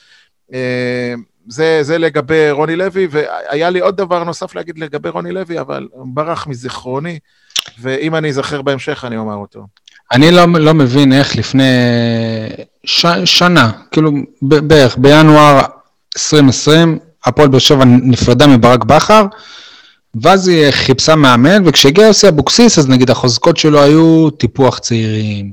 [0.54, 1.14] אה,
[1.48, 5.88] זה, זה לגבי רוני לוי, והיה לי עוד דבר נוסף להגיד לגבי רוני לוי, אבל
[6.14, 7.20] ברח מזיכרוני,
[7.80, 9.68] ואם אני אזכר בהמשך אני אומר אותו.
[10.12, 11.64] אני לא, לא מבין איך לפני
[12.84, 15.62] ש, שנה, כאילו בערך בינואר
[16.18, 19.26] 2020, הפועל באר שבע נפרדה מברק בכר,
[20.22, 25.52] ואז היא חיפשה מאמן, וכשהגיע יוסי אבוקסיס, אז נגיד החוזקות שלו היו טיפוח צעירים,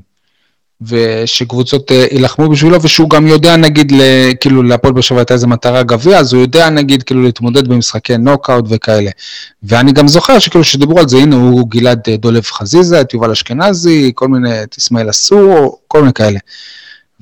[0.87, 3.91] ושקבוצות אה, יילחמו בשבילו, ושהוא גם יודע נגיד,
[4.39, 8.17] כאילו להפועל באר שבע הייתה איזה מטרה גביע, אז הוא יודע נגיד כאילו להתמודד במשחקי
[8.17, 9.11] נוקאוט וכאלה.
[9.63, 13.31] ואני גם זוכר שכאילו שדיברו על זה, הנה הוא גלעד אה, דולב חזיזה, את יובל
[13.31, 16.39] אשכנזי, כל מיני, את אסמאעיל אסור, כל מיני כאלה.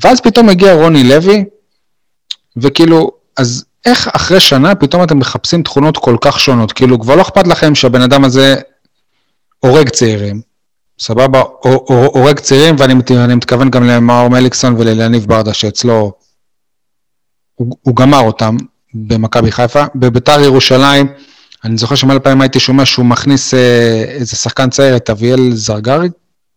[0.04, 1.44] ואז פתאום הגיע רוני לוי,
[2.58, 6.72] וכאילו, אז איך אחרי שנה פתאום אתם מחפשים תכונות כל כך שונות?
[6.72, 8.56] כאילו, כבר לא אכפת לכם שהבן אדם הזה
[9.60, 10.42] הורג צעירים,
[11.00, 11.44] סבבה,
[11.88, 12.94] הורג צעירים, ואני
[13.36, 16.12] מתכוון גם למאור מליקסון ולליניב ברדה, שאצלו
[17.56, 18.58] הוא, הוא גמר אותם
[18.94, 19.84] במכבי חיפה.
[19.96, 21.08] בביתר ירושלים,
[21.64, 26.10] אני זוכר שמלא פעמים הייתי שומע שהוא מכניס אה, איזה שחקן צעיר, את אביאל זרגרי,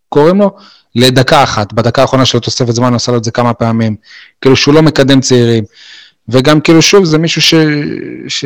[0.08, 0.56] קוראים לו,
[0.94, 1.72] לדקה אחת.
[1.72, 3.96] בדקה האחרונה של התוספת זמן הוא עשה לו את זה כמה פעמים.
[4.40, 5.64] כאילו שהוא לא מקדם צעירים.
[6.28, 7.54] וגם כאילו שוב, זה מישהו ש...
[8.28, 8.44] ש...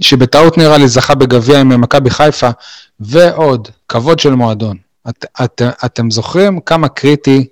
[0.00, 2.50] שבטעות נראה לי זכה בגביע עם מכבי חיפה,
[3.00, 4.85] ועוד, כבוד של מועדון.
[5.08, 7.46] את, את, אתם זוכרים כמה קריטי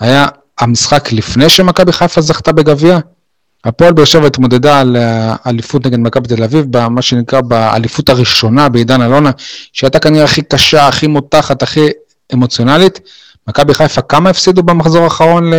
[0.00, 0.26] היה
[0.58, 2.98] המשחק לפני שמכבי חיפה זכתה בגביע?
[3.64, 9.02] הפועל באר שבע התמודדה על האליפות נגד מכבי תל אביב, במה שנקרא באליפות הראשונה בעידן
[9.02, 9.30] אלונה,
[9.72, 11.88] שהייתה כנראה הכי קשה, הכי מותחת, הכי
[12.34, 13.00] אמוציונלית.
[13.48, 15.50] מכבי חיפה, כמה הפסידו במחזור האחרון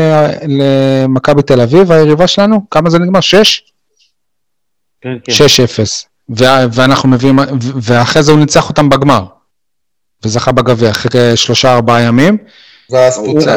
[0.48, 2.66] למכבי תל אביב, היריבה שלנו?
[2.72, 3.20] כמה זה נגמר?
[3.20, 3.64] שש?
[5.02, 5.32] כן, כן.
[5.32, 6.06] שש אפס.
[6.30, 7.40] ואנחנו מביאים,
[7.82, 9.26] ואחרי זה הוא ניצח אותם בגמר.
[10.26, 12.38] וזכה בגביע אחרי שלושה ארבעה ימים.
[12.90, 13.48] ואז פוצץ.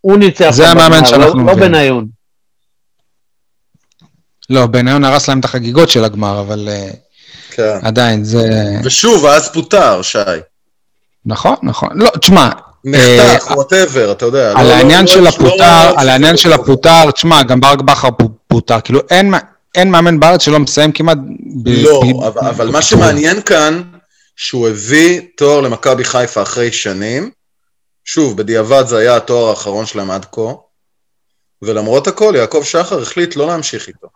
[0.00, 0.50] הוא ניצח.
[0.50, 1.60] זה המאמן שאנחנו לא מביאים.
[1.60, 2.06] לא בניון.
[4.50, 6.90] לא, בניון הרס להם את החגיגות של הגמר, אבל אה,
[7.50, 7.78] כן.
[7.82, 8.48] עדיין, זה...
[8.84, 10.18] ושוב, אז פוטר, שי.
[11.26, 11.88] נכון, נכון.
[11.94, 12.50] לא, תשמע...
[12.84, 14.52] נחתך, whatever, אה, אתה יודע.
[14.56, 18.08] על לא, העניין לא, של לא, הפוטר, על העניין של הפוטר, תשמע, גם ברק בכר
[18.48, 19.34] פוטר, כאילו אין...
[19.74, 21.18] אין מאמן בארץ שלא מסיים כמעט...
[21.66, 22.02] לא,
[22.38, 23.82] אבל מה שמעניין כאן,
[24.42, 27.30] שהוא הביא תואר למכבי חיפה אחרי שנים,
[28.04, 30.52] שוב, בדיעבד זה היה התואר האחרון שלהם עד כה,
[31.62, 34.08] ולמרות הכל, יעקב שחר החליט לא להמשיך איתו.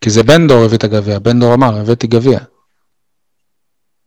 [0.00, 2.38] כי זה בן דור הביא את הגביע, בן דור אמר, הבאתי גביע.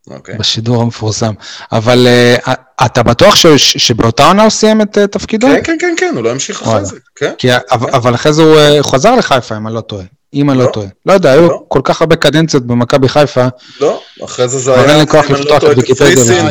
[0.08, 0.38] אוקיי.
[0.38, 1.34] בשידור המפורסם.
[1.72, 2.08] אבל
[2.46, 2.52] uh,
[2.86, 5.48] אתה בטוח ש, שבאותה עונה הוא סיים את uh, תפקידו?
[5.48, 7.34] כן, כן, כן, כן, הוא לא המשיך אחרי זה, כן.
[7.38, 7.58] כי, כן.
[7.70, 10.06] אבל אחרי זה הוא uh, חזר לחיפה, אם אני לא טועה.
[10.36, 10.88] אם אני לא, לא טועה.
[11.06, 11.64] לא יודע, היו לא.
[11.68, 13.48] כל כך הרבה קדנציות במכבי חיפה.
[13.82, 14.92] לא, אחרי זה זה היה...
[14.92, 16.48] אין לי כוח לא לפתוח את ויקיפדיה.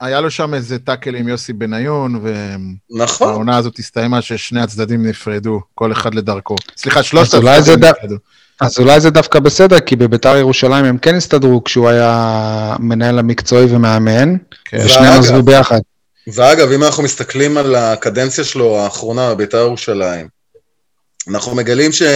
[0.00, 0.78] היה לו שם איזה...
[0.78, 2.24] טאקל עם יוסי בניון,
[2.90, 3.28] נכון.
[3.28, 6.56] והעונה הזאת הסתיימה ששני הצדדים נפרדו, כל אחד לדרכו.
[6.76, 8.16] סליחה, שלושת הצדדים נפרדו.
[8.60, 13.66] אז אולי זה דווקא בסדר, כי בביתר ירושלים הם כן הסתדרו כשהוא היה מנהל המקצועי
[13.68, 14.82] ומאמן, כן.
[14.84, 15.80] ושניהם עזבו ביחד.
[16.34, 20.35] ואגב, אם אנחנו מסתכלים על הקדנציה שלו האחרונה בביתר ירושלים,
[21.28, 22.08] אנחנו מגלים שהוא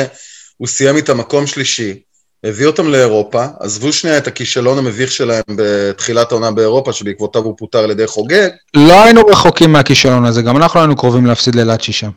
[0.56, 2.00] הוא סיים איתם מקום שלישי,
[2.44, 7.78] הביא אותם לאירופה, עזבו שנייה את הכישלון המביך שלהם בתחילת העונה באירופה, שבעקבותיו הוא פוטר
[7.78, 8.48] על ידי חוגג.
[8.74, 12.10] לא היינו רחוקים מהכישלון הזה, גם אנחנו היינו קרובים להפסיד ללאצ'י שם.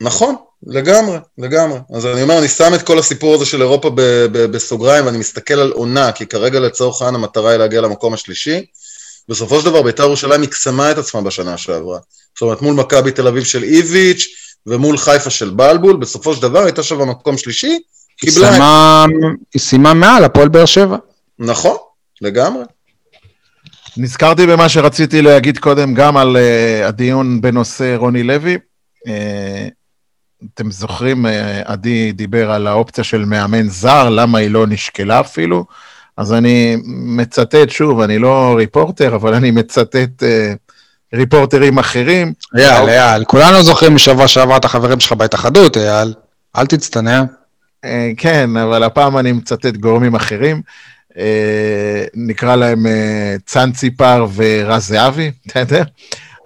[0.00, 0.34] נכון,
[0.66, 1.78] לגמרי, לגמרי.
[1.94, 5.18] אז אני אומר, אני שם את כל הסיפור הזה של אירופה ב- ב- בסוגריים, ואני
[5.18, 8.64] מסתכל על עונה, כי כרגע לצורך העניין המטרה היא להגיע למקום השלישי.
[9.28, 11.98] בסופו של דבר בית"ר ירושלים מקסמה את עצמה בשנה שעברה.
[12.34, 14.26] זאת אומרת, מול מכבי תל אביב של איביץ'
[14.66, 17.78] ומול חיפה של בלבול, בסופו של דבר הייתה שם במקום שלישי, היא
[18.18, 18.50] קיבלה...
[18.50, 19.06] סיימה-
[19.54, 20.96] היא סיימה מעל הפועל באר שבע.
[21.38, 21.76] נכון,
[22.20, 22.64] לגמרי.
[23.96, 28.58] נזכרתי במה שרציתי להגיד קודם, גם על uh, הדיון בנושא רוני לוי.
[29.06, 29.10] Uh,
[30.54, 31.28] אתם זוכרים, uh,
[31.64, 35.64] עדי דיבר על האופציה של מאמן זר, למה היא לא נשקלה אפילו?
[36.16, 40.26] אז אני מצטט, שוב, אני לא ריפורטר, אבל אני מצטט uh,
[41.14, 42.32] ריפורטרים אחרים.
[42.56, 46.14] אייל, אייל, כולנו זוכרים משבוע שעבר את החברים שלך בהתאחדות, אייל.
[46.56, 47.22] אל תצטנע.
[47.84, 50.62] אה, כן, אבל הפעם אני מצטט גורמים אחרים.
[51.18, 55.82] אה, נקרא להם אה, צאן ציפר ורז זהבי, בסדר?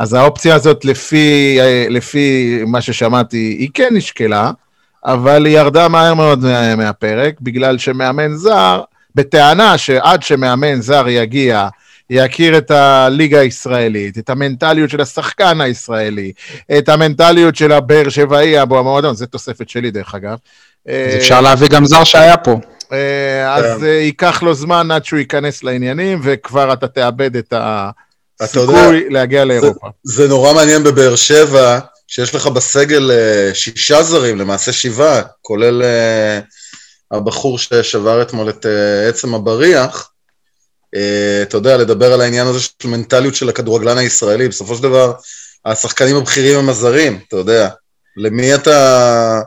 [0.01, 1.59] אז האופציה הזאת, לפי,
[1.91, 4.51] לפי מה ששמעתי, היא כן נשקלה,
[5.05, 8.81] אבל היא ירדה מהר מאוד מה- מהפרק, בגלל שמאמן זר,
[9.15, 11.69] בטענה שעד שמאמן זר יגיע,
[12.11, 16.33] יכיר את הליגה הישראלית, את המנטליות של השחקן הישראלי,
[16.79, 20.37] את המנטליות של הבאר שבעי, המועדון, זה תוספת שלי דרך אגב.
[20.87, 22.61] אז אפשר להביא גם זר שהיה פה.
[22.93, 23.87] אה, אז כן.
[23.87, 27.55] אה, ייקח לו זמן עד שהוא ייכנס לעניינים, וכבר אתה תאבד את
[28.41, 29.89] הסיכוי להגיע לאירופה.
[30.05, 35.83] זה נורא מעניין בבאר שבע, שיש לך בסגל אה, שישה זרים, למעשה שבעה, כולל
[37.11, 38.67] הבחור ששבר אתמול את
[39.09, 40.11] עצם הבריח.
[40.95, 45.13] אה, אתה יודע, לדבר על העניין הזה של מנטליות של הכדורגלן הישראלי, בסופו של דבר,
[45.65, 47.69] השחקנים הבכירים הם הזרים, אתה יודע.
[48.17, 49.41] למי אתה...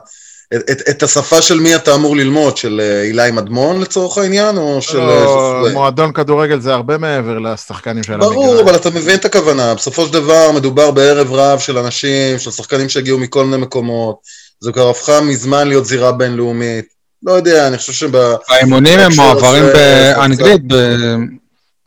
[0.54, 2.56] את, את, את השפה של מי אתה אמור ללמוד?
[2.56, 5.00] של אה, אילי מדמון לצורך העניין, או של...
[5.00, 5.72] אה, לא, ז'וסווה?
[5.72, 8.30] מועדון כדורגל זה הרבה מעבר לשחקנים של המגרש.
[8.30, 9.74] ברור, אבל אתה מבין את הכוונה.
[9.74, 14.16] בסופו של דבר מדובר בערב רב של אנשים, של שחקנים שהגיעו מכל מיני מקומות.
[14.60, 16.84] זו כבר הפכה מזמן להיות זירה בינלאומית.
[17.22, 18.16] לא יודע, אני חושב שב...
[18.48, 21.16] האימונים הם מועברים באנגלית ב-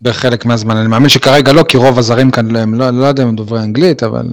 [0.01, 0.77] בחלק מהזמן.
[0.77, 3.59] אני מאמין שכרגע לא, כי רוב הזרים כאן, הם לא לא יודע אם הם דוברי
[3.59, 4.25] אנגלית, אבל...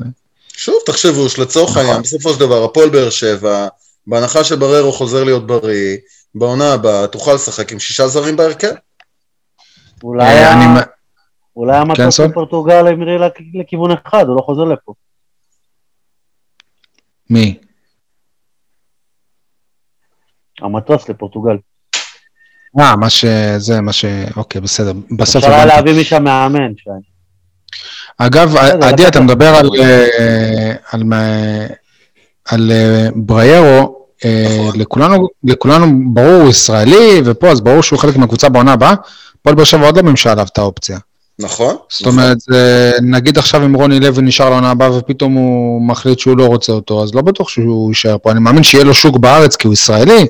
[0.56, 1.82] שוב, תחשבו שלצורך נכון.
[1.82, 3.68] העניין, בסופו של דבר, הפועל באר שבע,
[4.06, 5.96] בהנחה שבררו חוזר להיות בריא,
[6.34, 8.72] בעונה הבאה תוכל לשחק עם שישה זרים בהרכב.
[10.04, 10.80] אולי אה, ה- אני-
[11.56, 12.26] אולי המטוס כן, סול?
[12.26, 14.92] בפורטוגל המריא לכ- לכיוון אחד, הוא לא חוזר לפה.
[17.30, 17.58] מי?
[20.62, 21.56] המטוס לפורטוגל.
[22.80, 23.24] אה, מה ש...
[23.56, 24.04] זה, מה ש...
[24.36, 24.92] אוקיי, בסדר.
[25.18, 25.66] בסוף אפשר היה.
[25.66, 26.72] להביא משם מאמן.
[26.76, 26.90] שי.
[28.18, 31.66] אגב, עדי, אתה מדבר על, אה, על, מה-
[32.44, 34.80] על אה, בריירו, אה, נכון.
[34.80, 38.94] לכולנו, לכולנו ברור, הוא ישראלי, ופה, אז ברור שהוא חלק מהקבוצה בעונה הבאה.
[39.40, 40.98] הפועל באר שבע עוד לא מימשה עליו את האופציה.
[41.38, 41.76] נכון?
[41.90, 42.38] זאת אומרת,
[43.02, 47.02] נגיד עכשיו אם רוני לוי נשאר לעונה הבאה ופתאום הוא מחליט שהוא לא רוצה אותו,
[47.02, 48.30] אז לא בטוח שהוא יישאר פה.
[48.30, 50.26] אני מאמין שיהיה לו שוק בארץ כי הוא ישראלי.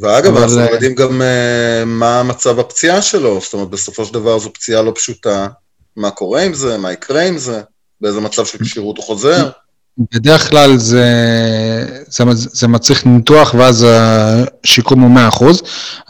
[0.00, 4.14] ואגב, אבל, אנחנו אה, יודעים גם אה, מה מצב הפציעה שלו, זאת אומרת, בסופו של
[4.14, 5.48] דבר זו פציעה לא פשוטה.
[5.96, 6.78] מה קורה עם זה?
[6.78, 7.60] מה יקרה עם זה?
[8.00, 9.50] באיזה מצב של כשירות הוא חוזר?
[10.14, 11.04] בדרך כלל זה,
[12.08, 13.86] זה, זה מצריך ניתוח ואז
[14.64, 15.44] השיקום הוא 100%,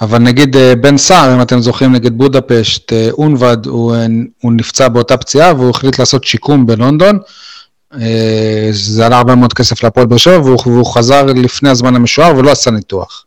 [0.01, 3.97] אבל נגיד אה, בן סער, אם אתם זוכרים, נגד בודפשט, אונבד, הוא,
[4.43, 7.19] הוא נפצע באותה פציעה והוא החליט לעשות שיקום בלונדון.
[8.71, 12.51] זה עלה הרבה מאוד כסף להפועל באר שבע והוא, והוא חזר לפני הזמן המשוער ולא
[12.51, 13.25] עשה ניתוח.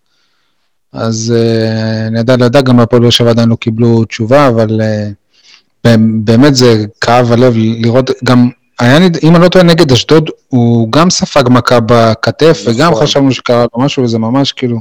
[0.94, 6.56] אז אה, לא יודע, גם בהפועל באר שבע עדיין לא קיבלו תשובה, אבל אה, באמת
[6.56, 8.50] זה כאב הלב לראות, גם
[8.80, 12.74] היה, נד- אם אני לא טועה, נגד אשדוד, הוא גם ספג מכה בכתף, נכון.
[12.74, 14.80] וגם חשבנו שקרה לו משהו, וזה ממש כאילו,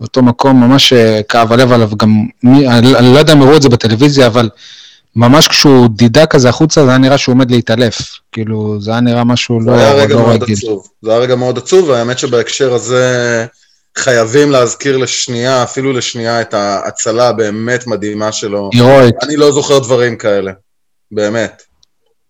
[0.00, 3.68] באותו מקום, ממש אה, כאב הלב עליו, גם, אני, לא יודע אם הראו את זה
[3.68, 4.48] בטלוויזיה, אבל
[5.16, 7.98] ממש כשהוא דידה כזה החוצה, זה היה נראה שהוא עומד להתעלף.
[8.32, 10.56] כאילו, זה היה נראה משהו זה לא, היה רגע לא מאוד רגיל.
[10.56, 10.86] עצוב.
[11.02, 13.46] זה היה רגע מאוד עצוב, והאמת שבהקשר הזה
[13.96, 18.70] חייבים להזכיר לשנייה, אפילו לשנייה, את ההצלה הבאמת מדהימה שלו.
[18.72, 19.14] הירואית.
[19.22, 20.52] אני לא זוכר דברים כאלה.
[21.12, 21.62] באמת.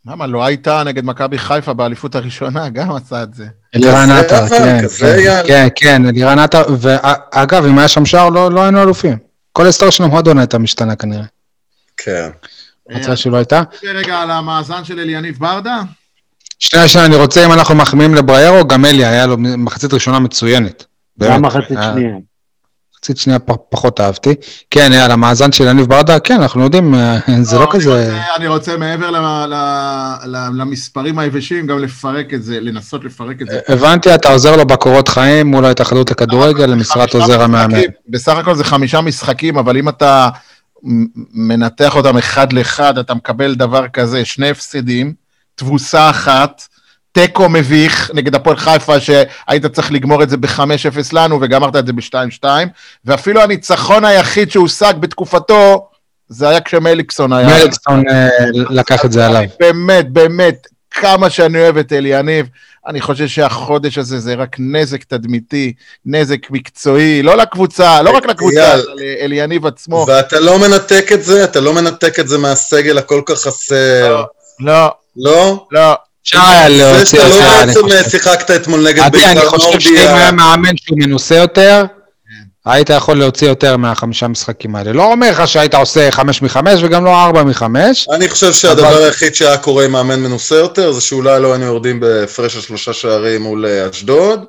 [0.06, 3.46] למה, לא הייתה נגד מכבי חיפה באליפות הראשונה, גם עשה את זה.
[3.76, 5.42] אלירן עטר, כן, כן.
[5.46, 9.18] כן, כן, אלירן עטר, ואגב, אם היה שם שער, לא לא היינו אלופים.
[9.52, 11.24] כל ההיסטוריה של המועדון הייתה משתנה כנראה.
[11.96, 12.28] כן.
[12.90, 13.62] ההצעה שלו הייתה.
[13.94, 15.80] רגע על המאזן של אליניב ברדה.
[16.58, 20.84] שנייה, שנייה, אני רוצה, אם אנחנו מחמיאים לבריירו, גם אלי, היה לו מחצית ראשונה מצוינת.
[21.20, 21.42] גם.
[21.42, 22.14] מחצית היה- שנייה.
[22.94, 23.38] מחצית שנייה
[23.70, 24.34] פחות אהבתי.
[24.70, 28.18] כן, על המאזן של יניב ברדה, כן, אנחנו יודעים, אה, זה לא אני כזה...
[28.36, 33.46] אני רוצה מעבר ל- ל- ל- למספרים היבשים, גם לפרק את זה, לנסות לפרק את
[33.46, 33.60] זה.
[33.68, 37.78] הבנתי, אתה עוזר לו בקורות חיים מול ההתאחדות לכדורגל, למשרת עוזר המאמן.
[38.08, 40.28] בסך הכל זה חמישה משחקים, אבל אם אתה
[41.34, 45.14] מנתח אותם אחד לאחד, אתה מקבל דבר כזה, שני הפסדים,
[45.54, 46.62] תבוסה אחת,
[47.16, 50.60] תיקו מביך נגד הפועל חיפה, שהיית צריך לגמור את זה ב-5-0
[51.12, 52.44] לנו, וגמרת את זה ב-2-2,
[53.04, 55.88] ואפילו הניצחון היחיד שהושג בתקופתו,
[56.28, 57.48] זה היה כשמליקסון היה.
[57.48, 59.42] מליקסון אה, לקח את זה עליו.
[59.60, 62.46] באמת, באמת, כמה שאני אוהב את אליניב,
[62.86, 65.72] אני חושב שהחודש הזה זה רק נזק תדמיתי,
[66.06, 68.80] נזק מקצועי, לא לקבוצה, לא רק לקבוצה, אייל.
[68.98, 70.04] אלא לאליניב עצמו.
[70.08, 74.24] ואתה לא מנתק את זה, אתה לא מנתק את זה מהסגל הכל כך חסר.
[74.60, 75.66] לא, לא?
[75.70, 75.96] לא.
[76.26, 78.10] אפשר היה זה להוציא שאתה יותר, לא אני בעצם חושב.
[78.10, 80.16] שיחקת אתמול נגד עדי, אני בית"ר חושב שאם נורדיה.
[80.16, 81.84] היה מאמן שהוא מנוסה יותר,
[82.66, 84.92] היית יכול להוציא יותר מהחמישה משחקים האלה.
[84.92, 88.08] לא אומר לך שהיית עושה חמש מחמש וגם לא ארבע מחמש.
[88.12, 91.66] אני חושב שהדבר אבל- היחיד שהיה קורה עם מאמן מנוסה יותר, זה שאולי לא היינו
[91.66, 94.44] יורדים בהפרש של שלושה שערים מול אה, אשדוד.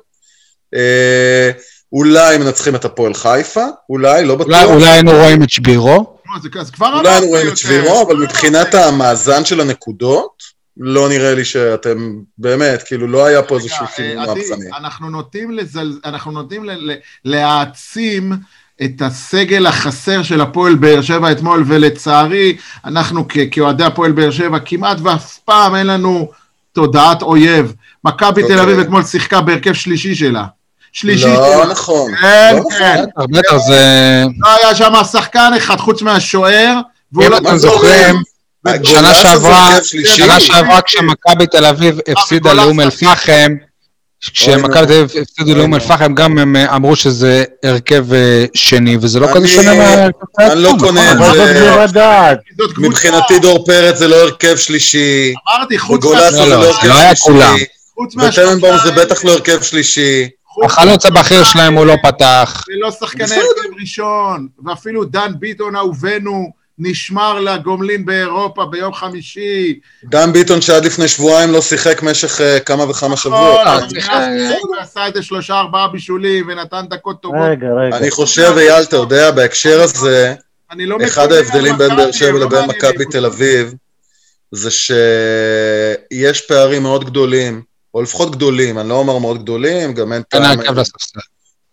[0.74, 1.50] אה,
[1.92, 4.48] אולי מנצחים את הפועל חיפה, אולי, לא בטוח.
[4.48, 6.18] אולי אולי היינו רואים את שבירו.
[6.26, 6.48] לא, זה
[6.82, 7.48] אולי היינו רואים.
[7.48, 13.42] את שבירו, אבל מבחינת המאזן של הנקודות, לא נראה לי שאתם, באמת, כאילו לא היה
[13.42, 14.66] פה איזשהו שינוי אה, מהפכני.
[14.76, 15.92] אנחנו נוטים לזל...
[16.04, 16.70] אנחנו נוטים ל...
[16.70, 16.94] ל...
[17.24, 18.32] להעצים
[18.84, 23.36] את הסגל החסר של הפועל באר שבע אתמול, ולצערי, אנחנו כ...
[23.50, 26.30] כאוהדי הפועל באר שבע, כמעט ואף פעם אין לנו
[26.72, 27.74] תודעת אויב.
[28.04, 28.62] מכבי תל אוקיי.
[28.62, 30.44] אביב אתמול שיחקה בהרכב שלישי שלה.
[30.92, 31.66] שלישי לא.
[31.70, 32.14] נכון.
[32.20, 33.04] כן, לא כן.
[33.16, 34.24] בטח, בטח, זה...
[34.38, 36.80] לא היה שם שחקן אחד חוץ מהשוער,
[37.12, 37.38] והוא אם לא...
[37.38, 38.16] אתם זוכרים,
[38.84, 39.78] שנה שעברה?
[40.04, 42.54] שנה שעברה כשמכבי תל אביב הפסידה.
[42.54, 43.54] לאום אל-פחם,
[44.20, 45.74] כשמכבי תל אביב הפסידו לאום.
[45.74, 50.62] אל-פחם, גם הם אה, אמרו שזה הרכב אה, שני, וזה לא כזה שונה מההרכב אני
[50.62, 51.36] לא קונה את נכון?
[51.88, 52.34] זה-.
[52.78, 56.94] מבחינתי דור פרץ זה לא הרכב שלישי, אמרתי, חוץ לא, זה לא, לא זה לא
[56.94, 57.56] היה הרכב כולם.
[57.56, 60.28] שלישי, וטננבאום זה בטח לא הרכב שלישי.
[60.64, 62.64] החלוץ הבכיר שלהם הוא לא פתח.
[62.68, 63.36] ולא שחקני בסדר.
[63.36, 69.78] הרכב ראשון, ואפילו דן ביטון אהובנו נשמר לגומלין באירופה ביום חמישי.
[70.04, 73.60] דן ביטון שעד לפני שבועיים לא שיחק משך אה, כמה וכמה שבועות.
[73.60, 77.38] נכון, אה, צריך, מאז אה, הוא עשה איזה שלושה ארבעה בישולים ונתן דקות טובות.
[77.42, 77.96] רגע, רגע.
[77.96, 80.34] אני חושב, אייל, אתה יודע, בהקשר הזה,
[80.70, 83.04] אני לא אחד ההבדלים בין באר שבע לבין מכבי.
[83.04, 83.74] תל אביב,
[84.52, 87.62] זה שיש פערים מאוד גדולים,
[87.94, 91.20] או לפחות גדולים, אני לא אומר מאוד גדולים, גם אין טעם, ההרכב לספסל.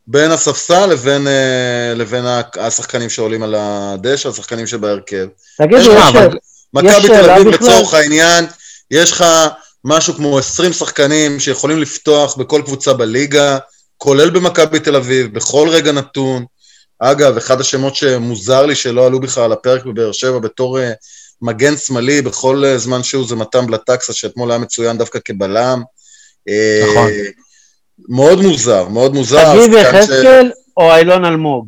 [0.07, 2.25] בין הספסל לבין, אה, לבין
[2.59, 5.27] השחקנים שעולים על הדשא, השחקנים שבהרכב.
[5.57, 6.37] תגידו, יש אבל-
[6.73, 7.47] מכבי תל שאלה אביב?
[7.47, 8.45] לצורך העניין,
[8.91, 9.25] יש לך
[9.83, 13.57] משהו כמו 20 שחקנים שיכולים לפתוח בכל קבוצה בליגה,
[13.97, 16.45] כולל במכבי תל אביב, בכל רגע נתון.
[16.99, 20.91] אגב, אחד השמות שמוזר לי שלא עלו בכלל על הפרק בבאר שבע בתור אה,
[21.41, 25.81] מגן שמאלי בכל אה, זמן שהוא זה מתן בלטקסה, שאתמול היה מצוין דווקא כבלם.
[26.89, 27.07] נכון.
[28.09, 29.53] מאוד מוזר, מאוד מוזר.
[29.53, 31.67] תגיד שחקן ש- יחזקאל או אילון אלמוג?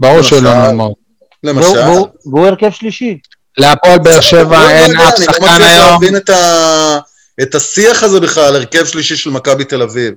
[0.00, 0.84] ברור נאמר.
[0.84, 0.96] והוא-
[1.44, 1.68] למשל.
[1.78, 2.08] והוא-
[2.46, 3.18] הרכב שלישי.
[3.58, 5.92] להפועל באר לא שבע אין יודע, אף אני לא שחקן מצליח היום.
[5.92, 6.98] להבין את, ה...
[7.42, 10.14] את השיח הזה בכלל, הרכב שלישי של מכבי תל אביב.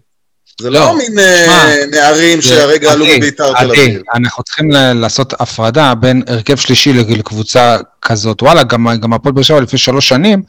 [0.61, 4.01] זה לא, לא, מין אה, נערים שהרגע עלו עדי, מביתר תל אביב.
[4.13, 8.41] אנחנו צריכים לעשות הפרדה בין הרכב שלישי לקבוצה כזאת.
[8.41, 10.43] וואלה, גם הפועל באר שבע לפני שלוש שנים,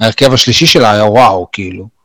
[0.00, 1.95] ההרכב השלישי שלה היה וואו, כאילו.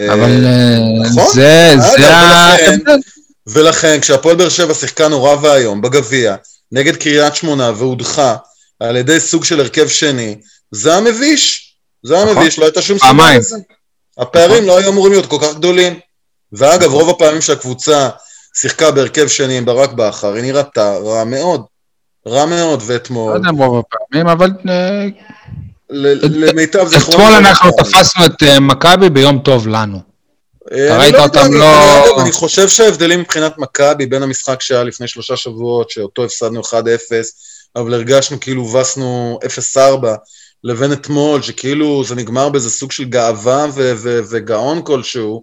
[0.00, 1.34] אה, אבל אה, נכון.
[1.34, 2.98] זה אגב, זה ולכן- ההבדל.
[3.46, 6.36] ולכן, כשהפועל באר שבע שיחקה נורא ואיום בגביע,
[6.72, 8.36] נגד קריית שמונה והודחה
[8.80, 10.36] על ידי סוג של הרכב שני,
[10.70, 11.74] זה המביש.
[12.02, 12.28] זה נכון.
[12.28, 13.36] המביש, לא הייתה שום סיבה.
[13.36, 13.56] לזה.
[14.18, 15.98] הפערים לא היו אמורים להיות כל כך גדולים.
[16.52, 18.08] ואגב, רוב הפעמים שהקבוצה
[18.60, 21.62] שיחקה בהרכב שני עם ברק בכר, היא נראתה רע מאוד.
[22.26, 25.06] רע מאוד, לא ואתמול, יודע אם רוב הפעמים, אבל אה,
[25.90, 27.16] למיטב זיכרוני...
[27.16, 27.70] אתמול לא אנחנו.
[27.78, 30.00] תפסנו את אה, מכבי ביום טוב לנו.
[30.72, 35.08] אה, אתה ראית לא אותם לא- אני- חושב שההבדלים מבחינת מכבי בין המשחק שהיה לפני
[35.08, 36.72] שלושה שבועות, שאותו הפסדנו 1-0,
[37.76, 39.38] אבל הרגשנו כאילו הובסנו
[39.76, 39.78] 0-4,
[40.64, 43.66] לבין אתמול, שכאילו זה נגמר באיזה סוג של גאווה
[44.30, 45.42] וגאון כלשהו,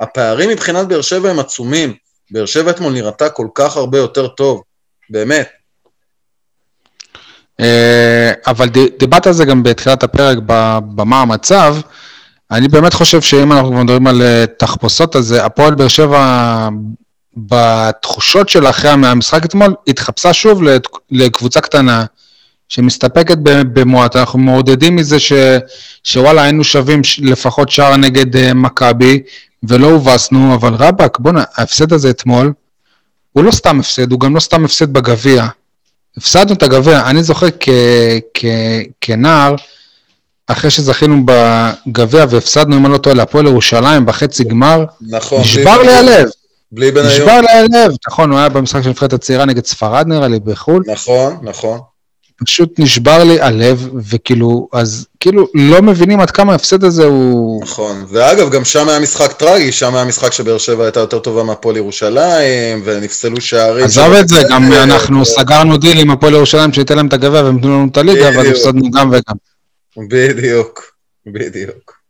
[0.00, 1.94] הפערים מבחינת באר שבע הם עצומים.
[2.30, 4.62] באר שבע אתמול נראתה כל כך הרבה יותר טוב,
[5.10, 5.48] באמת.
[7.62, 10.38] אה, אבל דיברת על זה גם בתחילת הפרק,
[10.94, 11.76] במה המצב.
[12.50, 16.68] אני באמת חושב שאם אנחנו כבר מדברים על אה, תחפושות, אז אה, הפועל באר שבע,
[17.36, 20.62] בתחושות שלה אחרי המשחק אתמול, התחפשה שוב
[21.10, 22.04] לקבוצה קטנה,
[22.68, 24.16] שמסתפקת במועט.
[24.16, 25.32] אנחנו מעודדים מזה ש,
[26.04, 29.22] שוואלה, היינו שווים לפחות שער נגד מכבי,
[29.62, 32.52] ולא הובסנו, אבל רבאק, בואנה, ההפסד הזה אתמול,
[33.32, 35.46] הוא לא סתם הפסד, הוא גם לא סתם הפסד בגביע.
[36.16, 37.68] הפסדנו את הגביע, אני זוכר כ,
[38.34, 38.44] כ,
[39.00, 39.54] כנער,
[40.46, 45.40] אחרי שזכינו בגביע והפסדנו, אם אני לא טועה, להפועל ירושלים בחצי גמר, נכון.
[45.40, 46.28] נשבר לי הלב,
[46.72, 47.12] בלי בניון.
[47.12, 47.92] נשבר לי הלב.
[48.08, 50.82] נכון, הוא היה במשחק של נבחרת הצעירה נגד ספרד נראה לי, בחו"ל.
[50.86, 51.80] נכון, נכון.
[52.36, 57.62] פשוט נשבר לי הלב, וכאילו, אז כאילו לא מבינים עד כמה ההפסד הזה הוא...
[57.62, 61.42] נכון, ואגב, גם שם היה משחק טרגי, שם היה משחק שבאר שבע הייתה יותר טובה
[61.42, 63.84] מהפועל ירושלים, ונפסלו שערים.
[63.84, 67.12] עזוב את זה, גם אה, אנחנו אה, סגרנו דיל עם הפועל ירושלים שייתן להם את
[67.12, 68.46] הגביע והם יתנו לנו את הליגה, בדיוק.
[68.46, 69.36] הפסדנו גם וגם.
[70.08, 70.92] בדיוק,
[71.26, 72.01] בדיוק.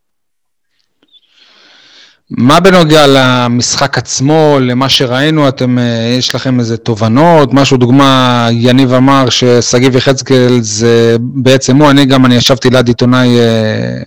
[2.36, 5.84] מה בנוגע למשחק עצמו, למה שראינו, אתם, אה,
[6.18, 12.26] יש לכם איזה תובנות, משהו, דוגמה, יניב אמר ששגיב יחזקאל זה בעצם הוא, אני גם,
[12.26, 14.02] אני ישבתי ליד עיתונאי אה,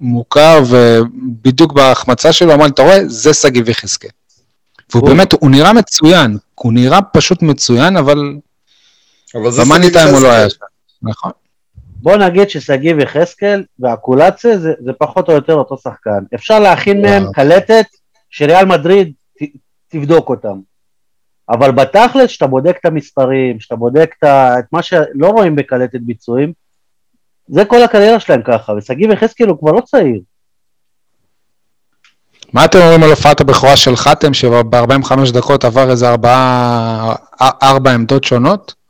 [0.00, 4.10] מוכר, ובדיוק בהחמצה שלו אמר לי, אתה רואה, זה שגיב יחזקאל.
[4.94, 8.34] והוא הוא- באמת, הוא נראה מצוין, הוא נראה פשוט מצוין, אבל
[9.34, 9.72] אבל זה שגיב
[10.12, 10.30] לא יחזקאל.
[10.30, 10.56] היה שם.
[11.02, 11.30] נכון.
[12.06, 16.24] בוא נגיד ששגיב יחזקאל והקולציה זה, זה פחות או יותר אותו שחקן.
[16.34, 17.32] אפשר להכין מהם וואו.
[17.32, 17.86] קלטת
[18.30, 19.42] שריאל מדריד ת,
[19.88, 20.58] תבדוק אותם.
[21.48, 24.24] אבל בתכלס, כשאתה בודק את המספרים, כשאתה בודק את,
[24.58, 26.52] את מה שלא רואים בקלטת ביצועים,
[27.48, 30.20] זה כל הקריירה שלהם ככה, ושגיב יחזקאל הוא כבר לא צעיר.
[32.52, 36.06] מה אתם אומרים על הופעת הבכורה של חתם, שב-45 דקות עבר איזה
[37.62, 38.85] ארבע עמדות שונות?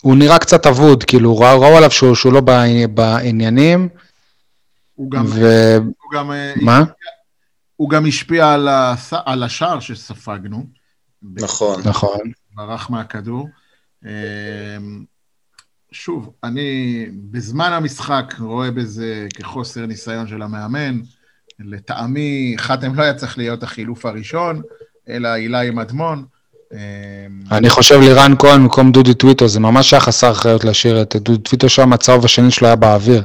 [0.00, 3.88] הוא נראה קצת אבוד, כאילו, ראו, ראו עליו שהוא, שהוא לא בעני- בעניינים,
[4.94, 5.76] הוא גם, ומה?
[6.02, 6.54] הוא גם, אה,
[7.76, 9.12] הוא גם השפיע על, הס...
[9.26, 10.66] על השער שספגנו.
[11.22, 11.82] נכון.
[11.84, 12.18] נכון.
[12.54, 13.48] ברח מהכדור.
[14.06, 14.10] אה,
[15.92, 21.00] שוב, אני בזמן המשחק רואה בזה כחוסר ניסיון של המאמן.
[21.60, 24.62] לטעמי, חתם לא היה צריך להיות החילוף הראשון,
[25.08, 26.18] אלא אילי מדמון.
[26.18, 26.35] אה,
[27.52, 31.42] אני חושב לירן כהן במקום דודי טוויטו, זה ממש היה חסר אחריות להשאיר את דודי
[31.42, 33.22] טוויטו שם, הצהוב השני שלו היה באוויר.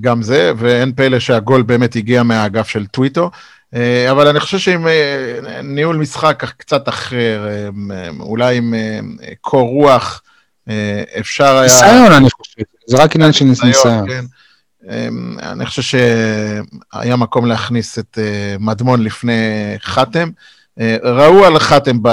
[0.00, 3.30] גם זה, ואין פלא שהגול באמת הגיע מהאגף של טוויטו.
[3.74, 9.00] אה, אבל אני חושב שעם אה, ניהול משחק קצת אחר, אה, אולי עם אה,
[9.40, 10.22] קור רוח,
[10.68, 11.62] אה, אפשר היה...
[11.62, 14.08] ניסיון, אני חושב, זה רק עניין של ניסיון.
[14.08, 14.24] כן.
[14.90, 20.30] אמ, אני חושב שהיה מקום להכניס את אה, מדמון לפני חתם.
[20.80, 22.08] אה, ראו על חתם, ב,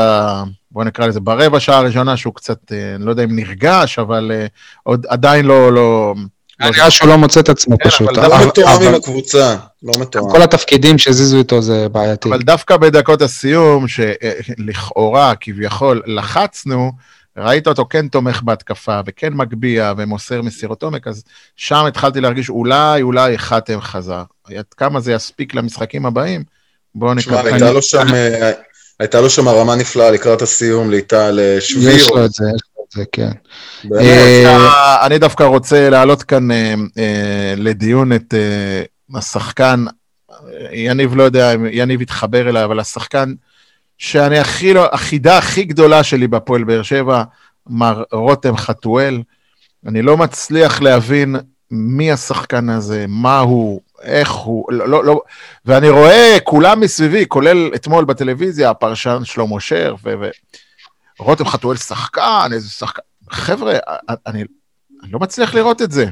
[0.72, 4.32] בוא נקרא לזה, ברבע שעה הראשונה שהוא קצת, אה, אני לא יודע אם נרגש, אבל
[4.34, 4.46] אה,
[4.84, 5.74] עוד עדיין לא...
[5.74, 6.14] לא
[6.60, 8.10] היה נראה שהוא לא מוצא את עצמו כן, פשוט.
[8.18, 10.30] אבל לא אבל- מתואם עם אבל הקבוצה, לא מתואם.
[10.32, 12.30] כל התפקידים שהזיזו איתו זה בעייתי.
[12.30, 16.92] אבל דווקא בדקות הסיום, שלכאורה, כביכול, לחצנו,
[17.38, 21.24] ראית אותו כן תומך בהתקפה, וכן מגביה, ומוסר מסירות עומק, אז
[21.56, 24.24] שם התחלתי להרגיש אולי, אולי חתם חזר.
[24.58, 26.44] עד כמה זה יספיק למשחקים הבאים?
[26.96, 27.52] בואו תשמע, נקווה.
[27.52, 28.52] הייתה לו שם, אה,
[29.00, 31.76] הייתה לו שם הרמה נפלאה לקראת הסיום, ליטל אה, יש.
[31.76, 33.32] לו את זה, יש לו את זה, כן.
[33.84, 34.02] באמת.
[34.02, 39.86] אה, אני דווקא רוצה להעלות כאן אה, אה, לדיון את אה, השחקן,
[40.32, 40.36] אה,
[40.72, 43.34] יניב לא יודע אם יניב יתחבר אליי, אבל השחקן
[43.98, 47.24] שאני הכי לא, החידה הכי גדולה שלי בהפועל באר שבע,
[47.68, 49.22] מר רותם חתואל.
[49.88, 51.36] אני לא מצליח להבין
[51.72, 55.22] מי השחקן הזה, מה הוא, איך הוא, לא, לא, לא,
[55.66, 60.14] ואני רואה כולם מסביבי, כולל אתמול בטלוויזיה, הפרשן שלמה שר, ו...
[60.22, 60.30] ו...
[61.20, 63.02] רותם חתואל שחקן, איזה שחקן.
[63.30, 63.78] חבר'ה,
[64.28, 64.44] אני,
[65.04, 66.06] אני לא מצליח לראות את זה.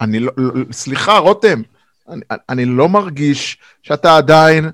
[0.00, 1.62] אני לא, לא סליחה, רותם,
[2.08, 4.70] אני, אני לא מרגיש שאתה עדיין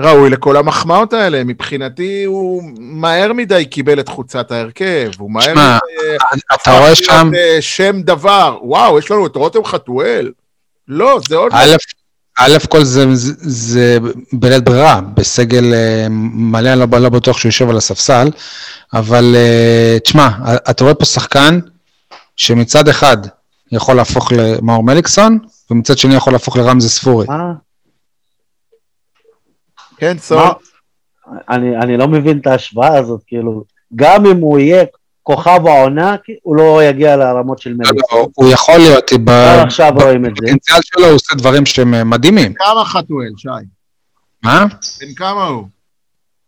[0.00, 1.44] ראוי לכל המחמאות האלה.
[1.44, 6.16] מבחינתי, הוא מהר מדי קיבל את חוצת ההרכב, הוא מהר שמע, מדי...
[6.54, 8.58] אתה רואה שם, אה, שם דבר.
[8.62, 10.32] וואו, יש לנו את רותם חתואל.
[10.88, 11.52] לא, זה עוד...
[11.54, 11.76] א',
[12.38, 13.98] א' כל זה, זה, זה
[14.32, 18.28] בלית ברירה, בסגל אה, מלא, אני לא, לא בטוח שהוא יושב על הספסל,
[18.92, 20.28] אבל אה, תשמע,
[20.70, 21.60] אתה רואה פה שחקן
[22.36, 23.16] שמצד אחד
[23.72, 25.38] יכול להפוך למאור מליקסון,
[25.70, 27.26] ומצד שני יכול להפוך לרמזי ספורי.
[27.28, 27.52] מה?
[29.96, 30.38] כן, סול.
[30.38, 30.52] מה?
[31.48, 33.64] אני, אני לא מבין את ההשוואה הזאת, כאילו,
[33.96, 34.84] גם אם הוא יהיה
[35.26, 38.18] כוכב העונה, הוא לא יגיע לרמות של לא, מליקסון.
[38.18, 40.42] לא, הוא יכול להיות, כבר עכשיו רואים את זה.
[40.42, 42.54] בפוטנציאל שלו הוא עושה דברים שהם אה, מדהימים.
[42.54, 43.48] כמה חתואל, שי?
[44.42, 44.64] מה?
[45.00, 45.68] בן כמה הוא?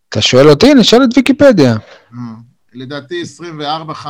[0.09, 0.73] אתה שואל אותי?
[0.73, 1.71] נשאל את ויקיפדיה.
[1.71, 2.17] אה,
[2.73, 3.23] לדעתי
[3.91, 4.05] 24-5.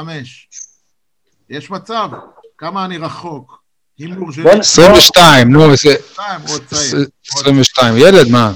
[1.50, 2.10] יש מצב,
[2.58, 3.60] כמה אני רחוק.
[3.98, 5.74] הימור שלי, בוא נ- 22, נו, זה...
[5.74, 7.06] 22, הוא עוד צעיר.
[7.28, 8.54] 22, ילד, מה?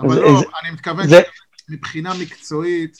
[0.00, 1.06] אבל לא, אני מתכוון
[1.68, 2.96] שמבחינה מקצועית,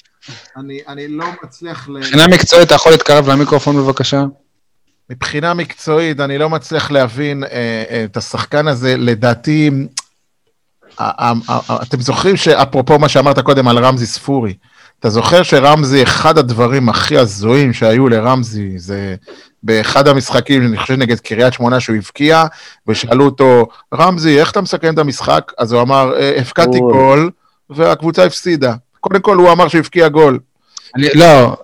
[0.57, 1.93] אני, אני לא מצליח ל...
[1.93, 4.25] מבחינה מקצועית, אתה יכול להתקרב למיקרופון בבקשה?
[5.11, 7.49] מבחינה מקצועית, אני לא מצליח להבין אה,
[7.91, 9.71] אה, את השחקן הזה, לדעתי,
[10.99, 14.55] ה- ה- ה- אתם זוכרים שאפרופו מה שאמרת קודם על רמזי ספורי,
[15.01, 19.15] אתה זוכר שרמזי, אחד הדברים הכי הזויים שהיו לרמזי, זה
[19.63, 22.45] באחד המשחקים, אני חושב נגד קריית שמונה שהוא הבקיע,
[22.89, 25.53] ושאלו אותו, רמזי, איך אתה מסכם את המשחק?
[25.59, 27.31] אז הוא אמר, "אה, הבקעתי גול." גול,
[27.71, 28.75] והקבוצה הפסידה.
[29.09, 30.39] קודם כל הוא אמר שהבקיע גול.
[30.97, 31.57] אני, לא,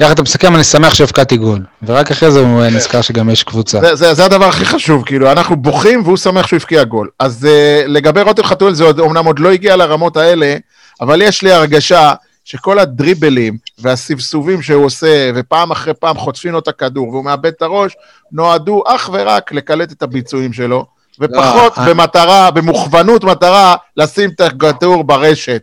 [0.00, 1.64] איך אתה מסכם, אני שמח שהבקעתי גול.
[1.82, 3.80] ורק אחרי זה הוא אה, נזכר שגם יש קבוצה.
[3.80, 7.08] זה, זה, זה הדבר הכי חשוב, כאילו, אנחנו בוכים והוא שמח שהוא הבקיע גול.
[7.18, 10.56] אז uh, לגבי רותם חתואל זה עוד, אומנם עוד לא הגיע לרמות האלה,
[11.00, 12.12] אבל יש לי הרגשה
[12.44, 17.62] שכל הדריבלים והסבסובים שהוא עושה, ופעם אחרי פעם חוטפים לו את הכדור והוא מאבד את
[17.62, 17.96] הראש,
[18.32, 20.86] נועדו אך ורק לקלט את הביצועים שלו,
[21.20, 25.62] ופחות לא, במטרה, במוכוונות מטרה, לשים את הכדור ברשת.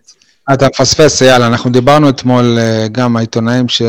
[0.54, 3.82] אתה מפספס, אייל, אנחנו דיברנו אתמול אה, גם העיתונאים ש...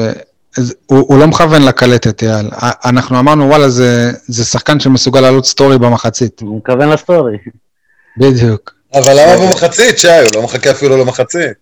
[0.87, 2.47] הוא, הוא לא מכוון לקלטת, אייל.
[2.53, 6.41] א- אנחנו אמרנו, וואלה, זה, זה שחקן שמסוגל לעלות סטורי במחצית.
[6.41, 7.39] הוא מכוון לסטורי.
[8.17, 8.75] בדיוק.
[8.95, 10.09] אבל למה במחצית, שי?
[10.09, 11.53] הוא לא מחכה אפילו למחצית.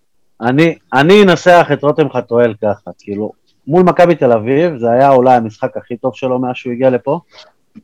[0.41, 3.31] אני, אני אנסח את רותם חתואל ככה, כאילו,
[3.67, 7.19] מול מכבי תל אביב, זה היה אולי המשחק הכי טוב שלו מאז שהוא הגיע לפה,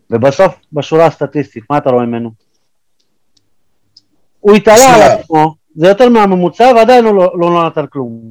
[0.09, 2.31] ובסוף, בשורה הסטטיסטית, מה אתה רואה ממנו?
[4.39, 5.01] הוא התעלה על.
[5.01, 8.21] עצמו, זה יותר מהממוצע, ועדיין הוא לא, לא, לא נתן כלום.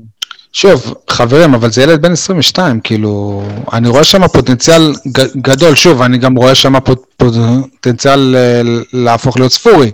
[0.52, 6.02] שוב, חברים, אבל זה ילד בן 22, כאילו, אני רואה שם פוטנציאל ג- גדול, שוב,
[6.02, 8.60] אני גם רואה שם פוט- פוטנציאל אה,
[8.92, 9.90] להפוך להיות ספורי,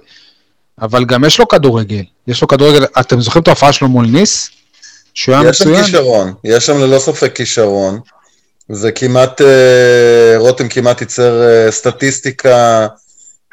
[0.83, 4.51] אבל גם יש לו כדורגל, יש לו כדורגל, אתם זוכרים את ההופעה שלו מול ניס?
[5.15, 5.85] שהוא היה יש שם מצוין?
[5.85, 7.99] כישרון, יש שם ללא ספק כישרון,
[8.71, 9.47] וכמעט, אה,
[10.39, 12.87] רותם כמעט ייצר אה, סטטיסטיקה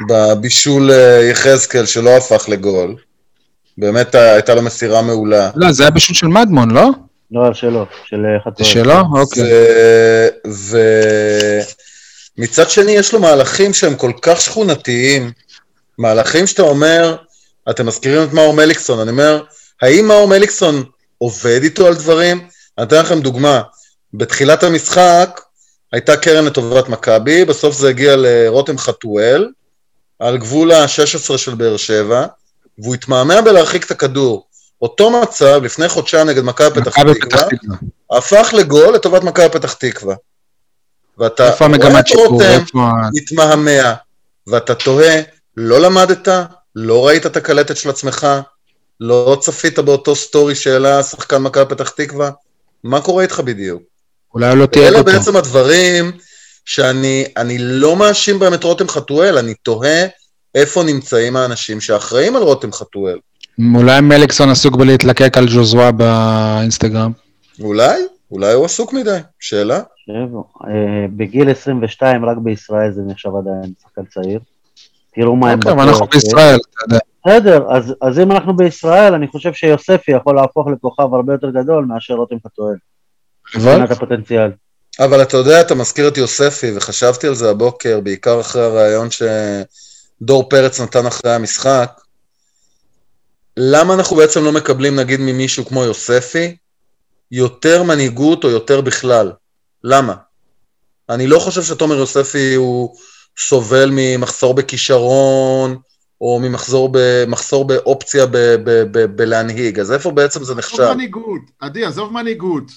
[0.09, 0.91] בבישול
[1.31, 2.95] יחזקאל שלא הפך לגול.
[3.77, 5.49] באמת הייתה לו מסירה מעולה.
[5.55, 6.89] לא, זה היה בישול של מדמון, לא?
[7.31, 8.69] לא, שלו, של אה, זה חתואל.
[8.69, 8.99] שלו?
[9.13, 9.43] אוקיי.
[12.37, 15.31] ומצד שני יש לו מהלכים שהם כל כך שכונתיים,
[15.97, 17.15] מהלכים שאתה אומר,
[17.69, 19.43] אתם מזכירים את מאור מליקסון, אני אומר,
[19.81, 20.83] האם מאור מליקסון
[21.17, 22.47] עובד איתו על דברים?
[22.77, 23.61] אני אתן לכם דוגמה,
[24.13, 25.41] בתחילת המשחק
[25.91, 29.49] הייתה קרן לטובת מכבי, בסוף זה הגיע לרותם חתואל,
[30.19, 32.25] על גבול ה-16 של באר שבע,
[32.77, 34.47] והוא התמהמה בלהרחיק את הכדור.
[34.81, 37.47] אותו מצב לפני חודשיים נגד מכבי פתח תקווה.
[38.11, 40.15] הפך לגול לטובת מכבי פתח תקווה.
[41.17, 42.11] ואתה רואה את?
[42.15, 42.63] רותם
[43.13, 43.93] מתמהמה,
[44.47, 45.21] ואתה תוהה,
[45.57, 46.27] לא למדת,
[46.75, 48.27] לא ראית את הקלטת של עצמך,
[48.99, 52.31] לא צפית באותו סטורי שהעלה שחקן מכבי פתח תקווה,
[52.83, 53.83] מה קורה איתך בדיוק?
[54.33, 55.11] אולי לא תהיה אלה אותו.
[55.11, 56.11] בעצם הדברים
[56.65, 60.05] שאני אני לא מאשים בהם את רותם חתואל, אני תוהה
[60.55, 63.17] איפה נמצאים האנשים שאחראים על רותם חתואל.
[63.75, 67.11] אולי מליקסון עסוק בלהתלקק על ז'וזווה באינסטגרם.
[67.59, 68.01] אולי?
[68.31, 69.81] אולי הוא עסוק מדי, שאלה.
[70.09, 74.39] אה, בגיל 22 רק בישראל זה נחשב עדיין שחקן צעיר.
[75.15, 76.99] תראו מה הם אוקיי, אבל אנחנו בישראל, אתה יודע.
[77.25, 81.85] בסדר, אז, אז אם אנחנו בישראל, אני חושב שיוספי יכול להפוך לכוכב הרבה יותר גדול
[81.85, 82.75] מאשר רותם חתואל,
[83.55, 84.51] מבחינת הפוטנציאל.
[84.99, 89.07] אבל אתה יודע, אתה מזכיר את יוספי, וחשבתי על זה הבוקר, בעיקר אחרי הריאיון
[90.23, 92.01] שדור פרץ נתן אחרי המשחק.
[93.57, 96.55] למה אנחנו בעצם לא מקבלים, נגיד, ממישהו כמו יוספי,
[97.31, 99.31] יותר מנהיגות או יותר בכלל?
[99.83, 100.15] למה?
[101.09, 102.95] אני לא חושב שתומר יוספי הוא
[103.37, 105.77] סובל ממחסור בכישרון,
[106.21, 110.93] או ממחסור במחסור באופציה ב, ב, ב, בלהנהיג, אז איפה בעצם זה עזוב נחשב?
[110.93, 112.71] מנהיגות, עדי, עזוב מנהיגות.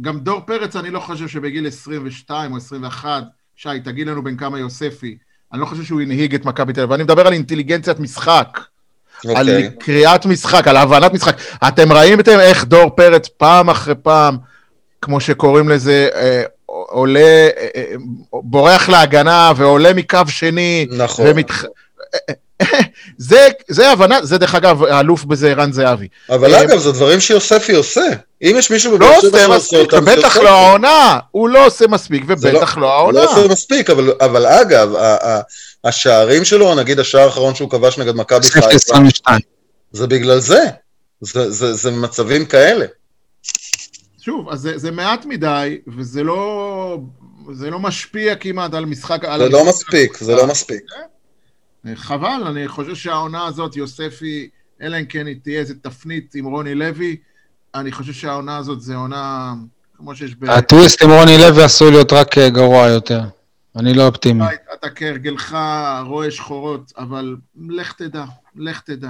[0.00, 3.22] גם דור פרץ, אני לא חושב שבגיל 22 או 21,
[3.56, 5.18] שי, תגיד לנו בין כמה יוספי,
[5.52, 8.60] אני לא חושב שהוא הנהיג את מכבי תל אביב, אני מדבר על אינטליגנציית משחק,
[9.24, 9.70] על אוקיי.
[9.78, 11.36] קריאת משחק, על הבנת משחק.
[11.68, 14.36] אתם ראיתם איך דור פרץ פעם אחרי פעם,
[15.02, 17.94] כמו שקוראים לזה, אה, עולה, אה, אה,
[18.32, 21.26] בורח להגנה ועולה מקו שני, נכון.
[21.28, 21.64] ומתח...
[23.18, 26.08] זה, זה הבנה, זה דרך אגב, האלוף בזה ערן זהבי.
[26.30, 28.04] אבל אה, אגב, זה דברים שיוספי עושה.
[28.42, 30.44] אם יש מישהו לא בבאר שבע עושה שעושה מספיק, אותם, זה ובטח יוספי.
[30.44, 31.18] לא העונה.
[31.30, 33.20] הוא לא עושה מספיק, זה ובטח לא העונה.
[33.24, 35.40] לא עושה מספיק, אבל, אבל אגב, ה- ה-
[35.84, 39.40] השערים שלו, נגיד השער האחרון שהוא כבש נגד מכבי חיפה, 22.
[39.92, 40.64] זה בגלל זה.
[41.20, 42.86] זה, זה, זה מצבים כאלה.
[44.20, 46.98] שוב, אז זה, זה מעט מדי, וזה לא,
[47.52, 49.24] זה לא משפיע כמעט על משחק...
[49.24, 49.74] על זה לא המשחק.
[49.74, 50.80] מספיק, זה לא מספיק.
[51.96, 54.48] חבל, אני חושב שהעונה הזאת, יוספי,
[54.82, 57.16] אלא אם כן היא תהיה איזה תפנית עם רוני לוי,
[57.74, 59.54] אני חושב שהעונה הזאת זה עונה,
[59.96, 60.50] כמו שיש ב...
[60.50, 63.20] הטוויסט עם רוני לוי עשוי להיות רק אה, גרוע יותר.
[63.76, 64.44] אני לא אופטימי.
[64.74, 65.56] אתה כהרגלך
[66.06, 67.36] רואה שחורות, אבל
[67.68, 68.24] לך תדע,
[68.56, 69.08] לך תדע.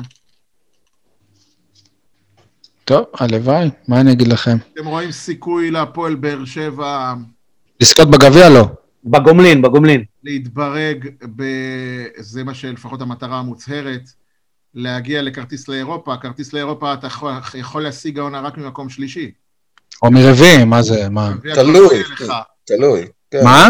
[2.84, 4.56] טוב, הלוואי, מה אני אגיד לכם?
[4.74, 7.14] אתם רואים סיכוי להפועל באר שבע
[7.80, 8.68] לזכות בגביע לא.
[9.10, 10.04] בגומלין, בגומלין.
[10.24, 11.42] להתברג, ב...
[12.16, 14.02] זה מה שלפחות המטרה המוצהרת,
[14.74, 19.30] להגיע לכרטיס לאירופה, כרטיס לאירופה אתה יכול, יכול להשיג העונה רק ממקום שלישי.
[20.02, 21.32] או מרביעי, מה זה, מה?
[21.54, 22.32] תלוי, לך.
[22.64, 23.06] תלוי.
[23.30, 23.68] כן, מה?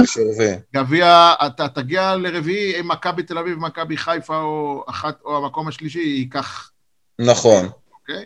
[0.74, 5.99] גביע, אתה תגיע לרביעי, אם מכבי תל אביב, מכבי חיפה או אחת, או המקום השלישי,
[5.99, 6.70] ייקח,
[7.18, 7.68] נכון.
[7.93, 8.24] אוקיי?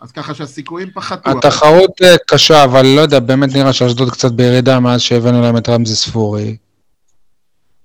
[0.00, 1.30] אז ככה שהסיכויים פחתו.
[1.30, 5.68] התחרות אה, קשה, אבל לא יודע, באמת נראה שאשדוד קצת בירידה מאז שהבאנו להם את
[5.68, 6.56] רמזי ספורי.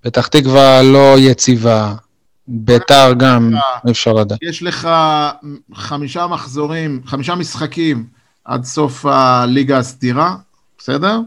[0.02, 1.94] פתח תקווה לא יציבה,
[2.48, 3.52] ביתר גם,
[3.86, 4.40] אי אפשר לדעת.
[4.42, 4.90] יש לך
[5.74, 8.06] חמישה מחזורים, חמישה משחקים
[8.46, 10.36] עד סוף הליגה הסדירה,
[10.78, 11.20] בסדר?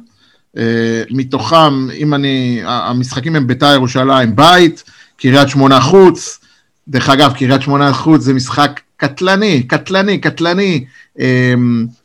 [0.57, 4.85] אה, מתוכם, אם אני, המשחקים הם ביתר ירושלים בית,
[5.17, 6.41] קריית שמונה חוץ,
[6.89, 10.85] דרך אגב, קריית שמונה חוץ זה משחק קטלני, קטלני, קטלני
[11.21, 11.55] אה,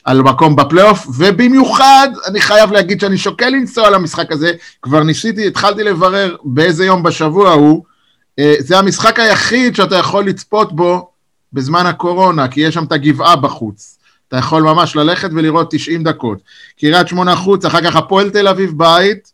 [0.03, 5.83] על מקום בפלייאוף, ובמיוחד, אני חייב להגיד שאני שוקל לנסוע למשחק הזה, כבר ניסיתי, התחלתי
[5.83, 7.83] לברר באיזה יום בשבוע הוא,
[8.39, 11.09] אה, זה המשחק היחיד שאתה יכול לצפות בו
[11.53, 13.97] בזמן הקורונה, כי יש שם את הגבעה בחוץ.
[14.27, 16.37] אתה יכול ממש ללכת ולראות 90 דקות.
[16.79, 19.31] קריית שמונה חוץ, אחר כך הפועל תל אביב בית,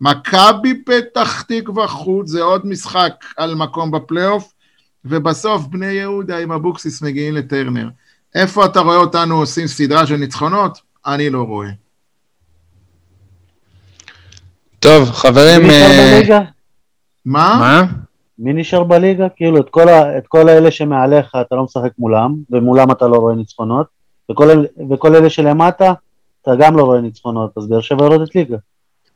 [0.00, 4.52] מכבי פתח תקווה חוץ, זה עוד משחק על מקום בפלייאוף,
[5.04, 7.88] ובסוף בני יהודה עם אבוקסיס מגיעים לטרנר.
[8.34, 10.78] איפה אתה רואה אותנו עושים סדרה של ניצחונות?
[11.06, 11.68] אני לא רואה.
[14.80, 15.60] טוב, חברים...
[15.62, 16.40] מי נשאר אה, בליגה?
[17.24, 17.56] מה?
[17.60, 17.82] מה?
[18.38, 19.28] מי נשאר בליגה?
[19.36, 23.16] כאילו, את כל, ה, את כל האלה שמעליך אתה לא משחק מולם, ומולם אתה לא
[23.16, 23.86] רואה ניצחונות,
[24.30, 25.92] וכל, אלה- וכל אלה שלמטה,
[26.42, 28.56] אתה גם לא רואה ניצחונות, אז באר שבע יורדת ליגה.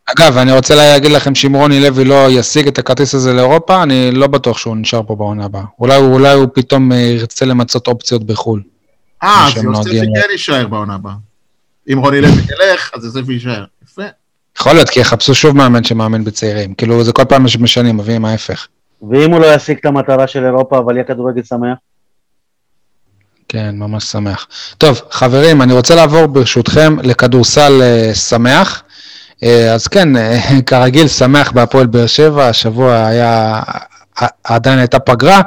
[0.07, 4.11] אגב, אני רוצה להגיד לכם שאם רוני לוי לא ישיג את הכרטיס הזה לאירופה, אני
[4.11, 5.63] לא בטוח שהוא נשאר פה בעונה הבאה.
[5.79, 8.63] אולי, אולי הוא פתאום אה, ירצה למצות אופציות בחו"ל.
[9.23, 10.01] אה, אז יוספי.
[10.01, 11.13] כן יישאר בעונה הבאה.
[11.93, 13.65] אם רוני לוי ילך, אז יוספי יישאר.
[13.85, 14.03] יפה.
[14.59, 16.75] יכול להיות, כי יחפשו שוב מאמן שמאמן בצעירים.
[16.75, 18.67] כאילו, זה כל פעם שמשנים, מביאים ההפך.
[19.11, 21.79] ואם הוא לא ישיג את המטרה של אירופה, אבל יהיה כדורגל שמח,
[23.49, 24.47] כן, ממש שמח.
[24.79, 28.83] טוב, חברים, אני רוצה לעבור ברשותכם לכדורסל אה, שמח.
[29.43, 33.63] אה, אז כן, אה, כרגיל, שמח בהפועל באר שבע, השבוע היה,
[34.45, 35.41] עדיין הייתה פגרה,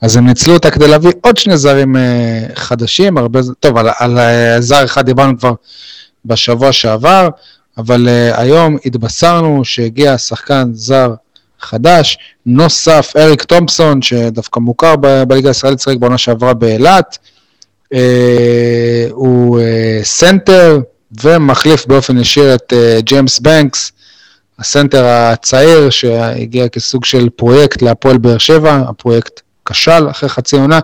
[0.00, 4.18] אז הם ניצלו אותה כדי להביא עוד שני זרים אה, חדשים, הרבה, טוב, על, על
[4.60, 5.52] זר אחד דיברנו כבר
[6.24, 7.28] בשבוע שעבר,
[7.78, 11.14] אבל היום התבשרנו שהגיע שחקן זר
[11.60, 14.96] חדש, נוסף, אריק תומפסון, שדווקא מוכר
[15.28, 17.18] בליגה הישראלית, שיחק בעונה שעברה באילת.
[19.10, 19.60] הוא
[20.02, 20.80] סנטר
[21.24, 23.92] ומחליף באופן ישיר את אה, ג'יימס בנקס,
[24.58, 30.80] הסנטר הצעיר שהגיע כסוג של פרויקט להפועל באר שבע, הפרויקט כשל אחרי חצי עונה.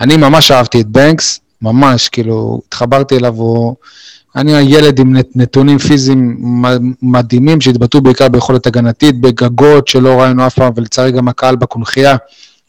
[0.00, 3.74] אני ממש אהבתי את בנקס, ממש, כאילו, התחברתי אליו, הוא...
[4.36, 6.36] אני הילד עם נת- נתונים פיזיים
[7.02, 12.16] מדהימים שהתבטאו בעיקר ביכולת הגנתית, בגגות שלא ראינו אף פעם, ולצערי גם הקהל בקונכייה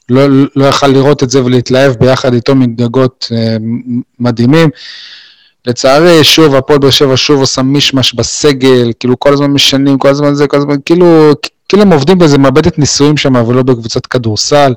[0.10, 3.58] לא, לא יכל לראות את זה ולהתלהב ביחד איתו מגגות אה,
[4.20, 4.70] מדהימים.
[5.68, 10.34] לצערי, שוב, הפועל באר שבע שוב עושה מישמש בסגל, כאילו כל הזמן משנים, כל הזמן
[10.34, 11.32] זה, כל הזמן, כאילו,
[11.70, 14.74] כאילו הם עובדים באיזה מעבדת ניסויים שם, ולא בקבוצת כדורסל.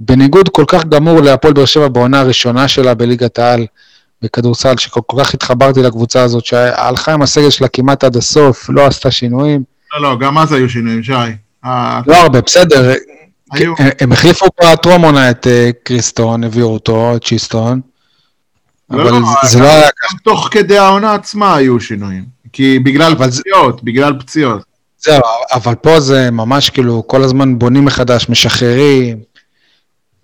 [0.00, 3.66] בניגוד כל כך גמור להפועל באר שבע בעונה הראשונה שלה בליגת העל
[4.22, 8.86] בכדורסל, שכל כל כך התחברתי לקבוצה הזאת, שהלכה עם הסגל שלה כמעט עד הסוף, לא
[8.86, 9.62] עשתה שינויים.
[9.94, 11.12] לא, לא, גם אז היו שינויים, שי.
[11.64, 12.92] אה, לא הרבה, בסדר.
[13.52, 13.74] היו.
[13.78, 17.80] הם- הם החליפו בטרום עונה את אה, קריסטון, הביאו אותו, את צ'יסטון.
[18.90, 22.24] אבל לא, זה- לא היה גם תוך כדי העונה עצמה היו שינויים.
[22.52, 24.62] כי בגלל אבל זה- פציעות, בגלל פציעות.
[24.98, 25.20] זהו,
[25.52, 29.18] אבל פה זה ממש כאילו, כל הזמן בונים מחדש, משחררים.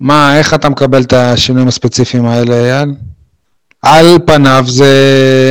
[0.00, 2.94] מה, איך אתה מקבל את השינויים הספציפיים האלה, אייל?
[3.82, 4.94] על פניו זה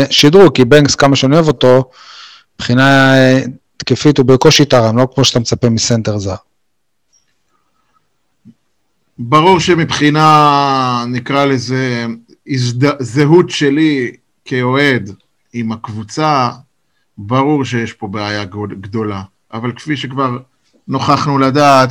[0.09, 1.89] שדרוג, כי בנקס, כמה שאני אוהב אותו,
[2.55, 3.41] מבחינה אה,
[3.75, 6.35] התקפית הוא בקושי תרם, לא כמו שאתה מצפה מסנטר זר.
[9.19, 12.05] ברור שמבחינה, נקרא לזה,
[12.47, 13.03] הזד...
[13.03, 14.11] זהות שלי
[14.45, 15.09] כאוהד
[15.53, 16.49] עם הקבוצה,
[17.17, 18.45] ברור שיש פה בעיה
[18.81, 19.21] גדולה.
[19.53, 20.37] אבל כפי שכבר
[20.87, 21.89] נוכחנו לדעת,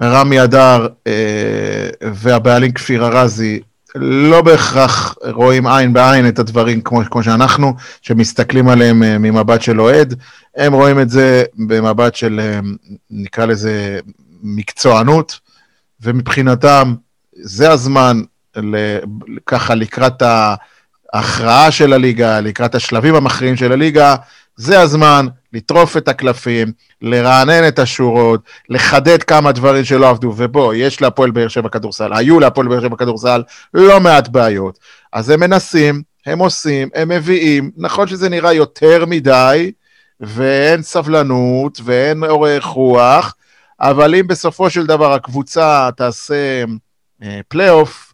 [0.00, 3.60] רמי אדר אה, והבעלים כפיר ארזי
[3.98, 9.80] לא בהכרח רואים עין בעין את הדברים כמו, כמו שאנחנו, שמסתכלים עליהם אה, ממבט של
[9.80, 10.14] אוהד,
[10.56, 12.60] הם רואים את זה במבט של, אה,
[13.10, 13.98] נקרא לזה,
[14.42, 15.40] מקצוענות,
[16.00, 16.94] ומבחינתם
[17.32, 18.20] זה הזמן
[19.46, 20.22] ככה לקראת
[21.12, 24.16] ההכרעה של הליגה, לקראת השלבים המכריעים של הליגה,
[24.56, 31.02] זה הזמן לטרוף את הקלפים, לרענן את השורות, לחדד כמה דברים שלא עבדו, ובוא, יש
[31.02, 33.42] להפועל באר שבע כדורסל, היו להפועל באר שבע כדורסל
[33.74, 34.78] לא מעט בעיות.
[35.12, 39.72] אז הם מנסים, הם עושים, הם מביאים, נכון שזה נראה יותר מדי,
[40.20, 43.34] ואין סבלנות, ואין אורך רוח,
[43.80, 46.64] אבל אם בסופו של דבר הקבוצה תעשה
[47.22, 48.05] אה, פלייאוף,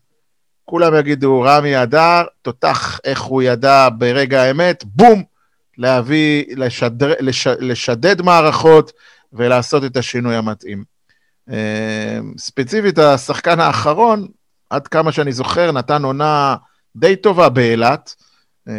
[0.64, 5.22] כולם יגידו, רמי אדר, תותח איך הוא ידע ברגע האמת, בום,
[5.78, 8.92] להביא, לשדר, לש, לשדד מערכות
[9.32, 10.84] ולעשות את השינוי המתאים.
[11.50, 14.26] אה, ספציפית, השחקן האחרון,
[14.70, 16.56] עד כמה שאני זוכר, נתן עונה
[16.96, 18.14] די טובה באילת.
[18.68, 18.74] אה,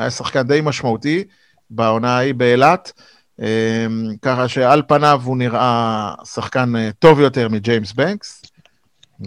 [0.00, 1.24] היה שחקן די משמעותי
[1.70, 2.92] בעונה ההיא באילת.
[3.40, 3.86] אה,
[4.22, 8.39] ככה שעל פניו הוא נראה שחקן טוב יותר מג'יימס בנקס.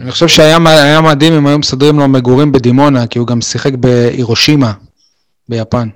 [0.01, 4.73] אני חושב שהיה מדהים אם היו מסדרים לו מגורים בדימונה, כי הוא גם שיחק בהירושימה,
[5.49, 5.89] ביפן.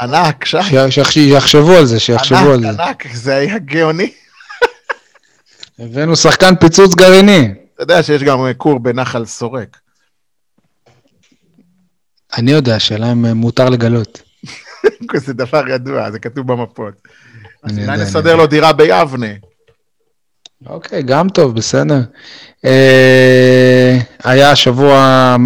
[0.00, 0.58] ענק, שי.
[1.04, 2.68] שיחשבו על זה, שיחשבו על זה.
[2.68, 4.12] ענק, ענק, זה היה גאוני.
[5.78, 7.54] הבאנו שחקן פיצוץ גרעיני.
[7.74, 9.76] אתה יודע שיש גם כור בנחל סורק.
[12.36, 14.22] אני יודע, השאלה אם מותר לגלות.
[15.26, 16.94] זה דבר ידוע, זה כתוב במפות.
[17.62, 19.26] אז אולי נסדר לו דירה ביבנה.
[20.68, 22.00] אוקיי, גם טוב, בסדר.
[22.64, 25.36] אה, היה השבוע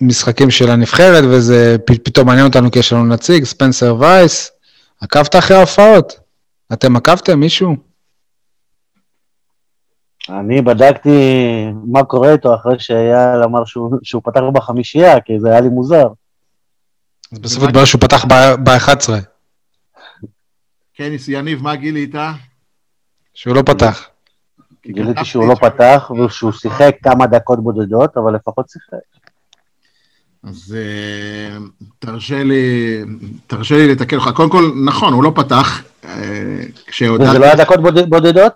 [0.00, 4.50] משחקים של הנבחרת, וזה פתאום מעניין אותנו כי יש לנו נציג, ספנסר וייס.
[5.00, 6.20] עקבת אחרי ההופעות?
[6.72, 7.76] אתם עקבתם, מישהו?
[10.28, 11.18] אני בדקתי
[11.84, 16.06] מה קורה איתו אחרי שאייל אמר שהוא, שהוא פתח בחמישייה, כי זה היה לי מוזר.
[17.32, 18.24] אז בסוף התברר שהוא פתח
[18.64, 19.12] ב-11.
[20.94, 22.14] כן, יניב, מה גילית?
[23.34, 24.08] שהוא לא פתח.
[24.92, 29.18] גיליתי שהוא לא פתח ושהוא שיחק כמה דקות בודדות, אבל לפחות שיחק.
[30.44, 31.58] אז אה,
[31.98, 32.98] תרשה לי,
[33.46, 34.30] תרשה לי לתקן אותך.
[34.34, 35.82] קודם כל, נכון, הוא לא פתח.
[36.04, 36.60] אה,
[37.20, 38.52] וזה לא היה דקות בודדות?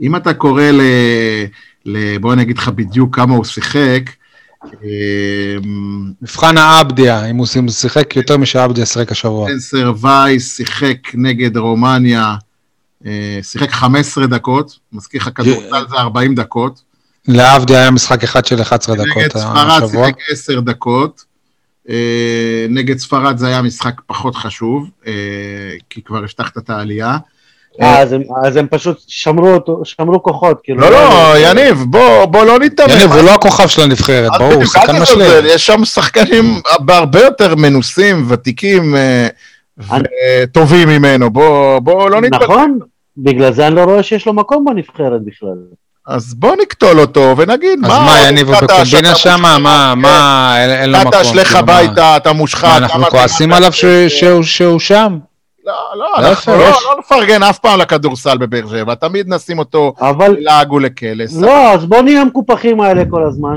[0.00, 0.80] אם אתה קורא ל...
[1.86, 2.18] ל...
[2.18, 4.02] בוא אני אגיד לך בדיוק כמה הוא שיחק.
[4.64, 5.56] אה,
[6.22, 9.48] מבחן האבדיה, אם הוא שיחק יותר משהאבדיה שיחק השבוע.
[9.48, 12.36] סנסר וייס שיחק נגד רומניה
[13.42, 16.82] שיחק 15 דקות, מזכיר לך כדורסל זה 40 דקות.
[17.28, 21.24] לעבדי היה משחק אחד של 11 דקות נגד ספרד שיחק 10 דקות.
[21.88, 25.12] אה, נגד ספרד זה היה משחק פחות חשוב, אה,
[25.90, 27.16] כי כבר הבטחת את העלייה.
[27.80, 30.80] אז הם, אז הם פשוט שמרו אותו, שמרו כוחות, כאילו.
[30.80, 32.86] לא, לא, יניב, בוא, בוא לא ניתמם.
[32.90, 35.30] יניב, הוא לא הכוכב של הנבחרת, ברור, הוא שחקן משלים.
[35.44, 38.94] יש שם שחקנים בהרבה יותר מנוסים, ותיקים,
[39.78, 42.44] וטובים ממנו, בוא, בוא לא נתבלבל.
[42.44, 42.78] נכון,
[43.16, 45.56] בגלל זה אני לא רואה שיש לו מקום בנבחרת בכלל.
[46.06, 47.88] אז בוא נקטול אותו ונגיד, מה...
[47.88, 49.38] אז מה, יניבו בקומבינה שם?
[49.42, 51.08] מה, מה, אין לו מקום?
[51.08, 52.64] אתה תשלך כאילו, הביתה, אתה מושחת.
[52.64, 53.72] מה, אנחנו כועסים עליו
[54.42, 55.18] שהוא שם?
[55.64, 59.94] לא, לא, אנחנו לא, לא נפרגן אף פעם לכדורסל בבאר שבע, תמיד נשים אותו
[60.38, 61.36] לעג ולקלס.
[61.36, 63.56] לא, אז בוא נהיה המקופחים האלה כל הזמן,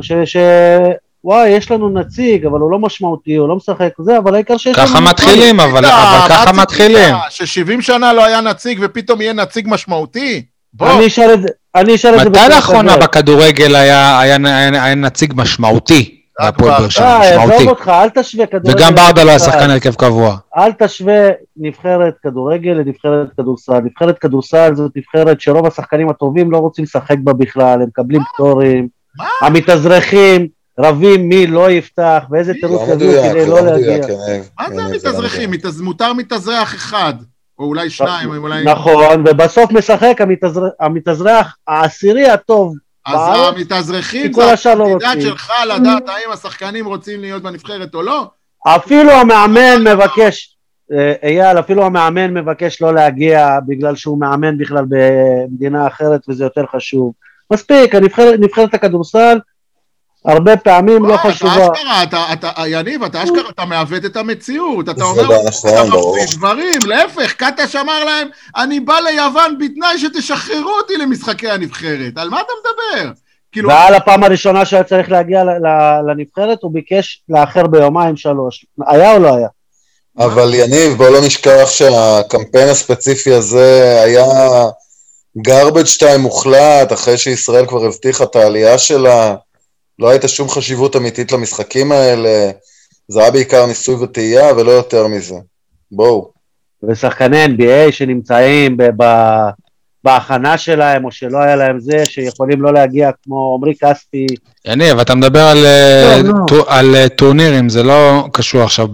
[1.24, 4.78] וואי, יש לנו נציג, אבל הוא לא משמעותי, הוא לא משחק זה, אבל העיקר שיש
[4.78, 4.88] לנו...
[4.88, 7.16] ככה מתחילים, אבל, אבל ככה מתחילים.
[7.30, 10.44] ש-70 שנה לא היה נציג ופתאום יהיה נציג משמעותי?
[10.74, 10.92] בוא.
[10.92, 14.96] אני אשאל את זה, אני אשאל את זה מתי לאחרונה בכדורגל היה, היה, היה, היה
[14.96, 16.18] נציג משמעותי?
[16.40, 17.56] בהפועל באר שבע, אה, משמעותי.
[17.56, 18.72] עזוב אותך, אל תשווה כדורגל.
[18.72, 20.38] וגם ברדה לא היה שחקן הרכב קבוע.
[20.58, 23.80] אל תשווה נבחרת כדורגל לנבחרת כדורסל.
[23.80, 28.88] נבחרת כדורסל זאת נבחרת שרוב השחקנים הטובים לא רוצים לשחק בה בכלל, הם מקבלים פטורים.
[29.42, 30.61] המתאזרחים.
[30.80, 34.08] רבים מי לא יפתח, ואיזה תירוץ לא יביאו כדי לא, לא להגיע.
[34.60, 35.52] מה זה המתאזרחים?
[35.82, 37.14] מותר מתאזרח אחד,
[37.60, 38.64] או אולי שניים, או אולי...
[38.64, 40.18] נכון, ובסוף משחק
[40.80, 47.96] המתאזרח העשירי הטוב אז המתאזרחים זה התפקידת לא שלך לדעת האם השחקנים רוצים להיות בנבחרת
[47.96, 48.30] או לא?
[48.68, 50.58] אפילו המאמן מבקש,
[50.92, 56.66] אה, אייל, אפילו המאמן מבקש לא להגיע בגלל שהוא מאמן בכלל במדינה אחרת וזה יותר
[56.76, 57.14] חשוב.
[57.54, 57.96] מספיק,
[58.40, 59.40] נבחרת הכדורסל
[60.26, 61.56] הרבה פעמים לא חשובה.
[61.56, 65.84] אתה אשכרה, אתה, אתה, יניב, אתה אשכרה, אתה מעוות את המציאות, אתה אומר, נכון, אתה
[65.84, 72.30] מפריד דברים, להפך, קטש אמר להם, אני בא ליוון בתנאי שתשחררו אותי למשחקי הנבחרת, על
[72.30, 73.12] מה אתה מדבר?
[73.52, 73.70] כאילו...
[73.70, 75.44] ועל הפעם הראשונה שהיה צריך להגיע
[76.08, 78.66] לנבחרת, הוא ביקש לאחר ביומיים שלוש.
[78.88, 79.48] היה או לא היה?
[80.18, 84.26] אבל יניב, בוא לא נשכח שהקמפיין הספציפי הזה היה
[85.48, 89.36] garbage time מוחלט, אחרי שישראל כבר הבטיחה את העלייה שלה.
[90.00, 92.52] לא הייתה שום חשיבות אמיתית למשחקים האלה,
[93.08, 95.36] זה היה בעיקר ניסוי וטעייה ולא יותר מזה.
[95.92, 96.32] בואו.
[96.90, 99.50] ושחקני NBA שנמצאים ב-
[100.04, 104.26] בהכנה שלהם, או שלא היה להם זה, שיכולים לא להגיע כמו עמרי כספי.
[104.66, 105.58] יניב, אתה מדבר על,
[106.24, 106.66] לא, לא.
[106.68, 108.88] על טורנירים, זה לא קשור עכשיו.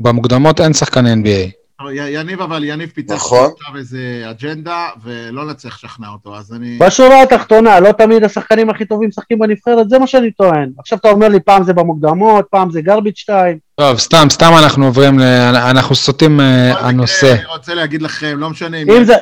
[0.00, 1.63] במוקדמות אין שחקני NBA.
[1.92, 3.50] יניב אבל, יניב פיתח נכון.
[3.60, 3.98] עכשיו איזה
[4.30, 6.78] אג'נדה, ולא נצליח לשכנע אותו, אז אני...
[6.80, 10.70] בשורה התחתונה, לא תמיד השחקנים הכי טובים משחקים בנבחרת, זה מה שאני טוען.
[10.78, 13.58] עכשיו אתה אומר לי, פעם זה במוקדמות, פעם זה גרביץ' 2.
[13.74, 15.22] טוב, סתם, סתם אנחנו עוברים, ל...
[15.70, 17.32] אנחנו סוטים אה, הנושא.
[17.34, 18.90] אני רוצה להגיד לכם, לא משנה אם...
[18.90, 19.14] אם זה-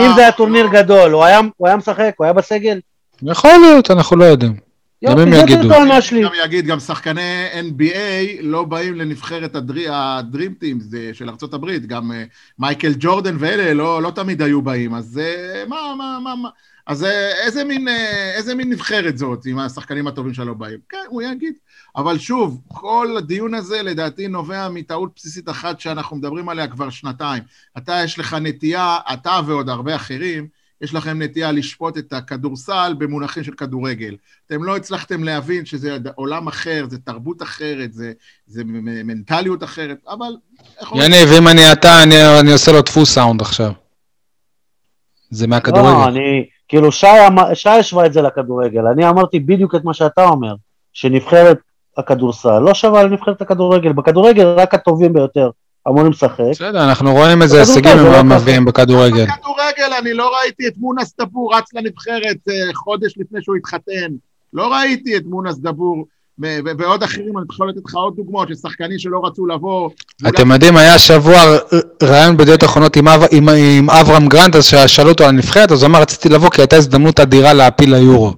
[0.00, 2.78] אם זה היה או טורניר לא, גדול, הוא היה- הוא היה משחק, הוא היה בסגל?
[3.22, 4.69] יכול להיות, אנחנו לא יודעים.
[5.04, 5.74] גם הם יופי, זאת יגידו.
[5.74, 6.22] הטענה שלי.
[6.22, 7.96] גם יגיד, גם שחקני NBA
[8.42, 12.24] לא באים לנבחרת הדרי- הדרים טים זה של הברית, גם אה,
[12.58, 16.48] מייקל ג'ורדן ואלה לא, לא תמיד היו באים, אז אה, מה, מה, מה, מה,
[16.86, 17.88] אז אה, איזה מין,
[18.34, 20.78] איזה מין נבחרת זאת, אם השחקנים הטובים שלה לא באים?
[20.88, 21.54] כן, הוא יגיד.
[21.96, 27.42] אבל שוב, כל הדיון הזה לדעתי נובע מטעות בסיסית אחת שאנחנו מדברים עליה כבר שנתיים.
[27.78, 30.46] אתה, יש לך נטייה, אתה ועוד הרבה אחרים,
[30.80, 34.16] יש לכם נטייה לשפוט את הכדורסל במונחים של כדורגל.
[34.46, 38.12] אתם לא הצלחתם להבין שזה עולם אחר, זה תרבות אחרת, זה,
[38.46, 40.36] זה מ- מנטליות אחרת, אבל...
[40.94, 43.72] יניב, אם אני אתה, אני, אני עושה לו דפוס סאונד עכשיו.
[45.30, 46.08] זה לא, מהכדורגל.
[46.08, 50.54] אני, כאילו שי השווה את זה לכדורגל, אני אמרתי בדיוק את מה שאתה אומר,
[50.92, 51.58] שנבחרת
[51.96, 55.50] הכדורסל לא שווה לנבחרת הכדורגל, בכדורגל רק הטובים ביותר
[55.88, 58.38] אמורים לשחק, בסדר, אנחנו רואים איזה הישגים זה לא הם ככה.
[58.38, 59.26] מביאים בכדורגל.
[59.26, 64.12] בכדורגל, אני לא ראיתי את מונס דבור רץ לנבחרת אה, חודש לפני שהוא התחתן.
[64.52, 66.04] לא ראיתי את מונס דבור,
[66.78, 69.90] ועוד אחרים, אני יכול לתת לך עוד דוגמאות של שחקנים שלא רצו לבוא.
[70.28, 71.36] אתם יודעים, היה שבוע
[72.02, 75.82] ראיון בידיעות אחרונות עם אב- עם- עם אברהם גרנט, אז ששאלו אותו על הנבחרת, אז
[75.82, 78.32] הוא אמר, רציתי לבוא כי הייתה הזדמנות אדירה להעפיל ליורו.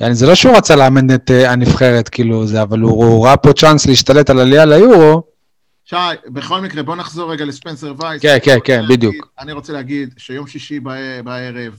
[0.00, 3.36] יעני, זה לא שהוא רצה לאמן את אה, הנבחרת, כאילו, זה, אבל הוא הוא ראה
[3.36, 5.22] פה צ'אנס להשתלט על עלייה ליורו.
[5.90, 8.22] שי, בכל מקרה, בוא נחזור רגע לספנסר וייס.
[8.22, 9.32] כן, כן, כן, להגיד- בדיוק.
[9.38, 10.80] אני רוצה להגיד שיום שישי
[11.24, 11.78] בערב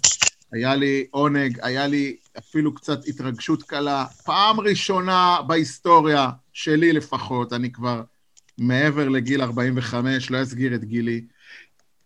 [0.53, 4.05] היה לי עונג, היה לי אפילו קצת התרגשות קלה.
[4.25, 8.01] פעם ראשונה בהיסטוריה, שלי לפחות, אני כבר
[8.57, 11.21] מעבר לגיל 45, לא אסגיר את גילי,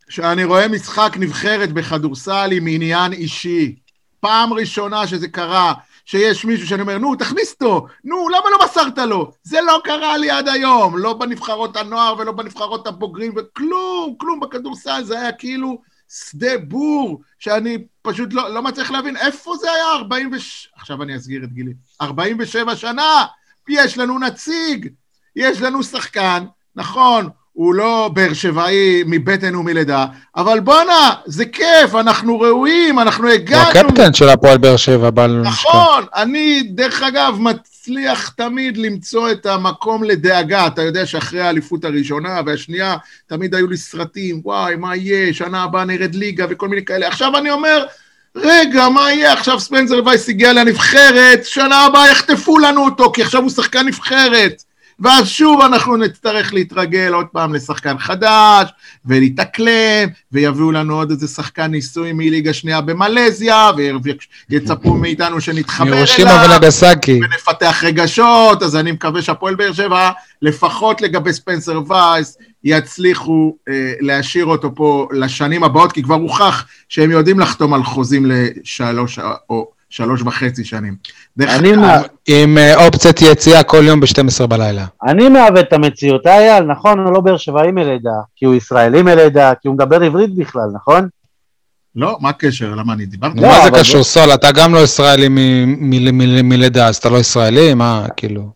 [0.08, 3.74] שאני רואה משחק נבחרת בכדורסל עם עניין אישי.
[4.20, 5.74] פעם ראשונה שזה קרה,
[6.04, 9.32] שיש מישהו שאני אומר, נו, תכניס אותו, נו, למה לא מסרת לו?
[9.42, 15.04] זה לא קרה לי עד היום, לא בנבחרות הנוער ולא בנבחרות הבוגרים, וכלום, כלום בכדורסל,
[15.04, 19.16] זה היה כאילו שדה בור, שאני פשוט לא, לא מצליח להבין.
[19.16, 19.92] איפה זה היה?
[19.92, 20.68] 46...
[20.76, 21.72] עכשיו אני אסגיר את גילי.
[22.00, 23.24] 47 שנה,
[23.68, 24.88] יש לנו נציג,
[25.36, 26.44] יש לנו שחקן,
[26.76, 33.32] נכון, הוא לא באר שבעי מבטן ומלידה, אבל בואנה, זה כיף, אנחנו ראויים, אנחנו הוא
[33.32, 33.68] הגענו.
[33.68, 35.66] הקפטן של הפועל באר שבע, בל נשכח.
[35.66, 42.40] נכון, אני דרך אגב מצליח תמיד למצוא את המקום לדאגה, אתה יודע שאחרי האליפות הראשונה
[42.46, 42.96] והשנייה
[43.26, 47.08] תמיד היו לי סרטים, וואי, מה יהיה, שנה הבאה נרד ליגה וכל מיני כאלה.
[47.08, 47.86] עכשיו אני אומר,
[48.36, 49.32] רגע, מה יהיה?
[49.32, 54.62] עכשיו ספנסר וייס הגיע לנבחרת, שנה הבאה יחטפו לנו אותו, כי עכשיו הוא שחקן נבחרת.
[55.00, 58.70] ואז שוב אנחנו נצטרך להתרגל עוד פעם לשחקן חדש,
[59.06, 63.70] ולהתאקלם, ויביאו לנו עוד איזה שחקן ניסוי מליגה שנייה במלזיה,
[64.50, 67.20] ויצפו מאיתנו שנתחבר אליו, ונגסקי.
[67.24, 70.10] ונפתח רגשות, אז אני מקווה שהפועל באר שבע,
[70.42, 77.10] לפחות לגבי ספנסר וייס, יצליחו אה, להשאיר אותו פה לשנים הבאות, כי כבר הוכח שהם
[77.10, 79.18] יודעים לחתום על חוזים לשלוש
[79.50, 80.94] או שלוש וחצי שנים.
[81.40, 84.84] אני מה- עם אה, אופציית יציאה כל יום ב-12 בלילה.
[85.06, 89.02] אני מעוות את המציאות, אה, אייל, נכון, הוא לא באר שבעי מלידה, כי הוא ישראלי
[89.02, 91.08] מלידה, כי הוא מדבר עברית בכלל, נכון?
[91.96, 92.74] לא, מה הקשר?
[92.74, 93.40] למה אני דיברתי?
[93.40, 94.34] לא, מה זה קשור, סול?
[94.34, 95.34] אתה גם לא ישראלי מ-
[95.90, 97.74] מ- מ- מלידה, אז אתה לא ישראלי?
[97.74, 98.50] מה, כאילו...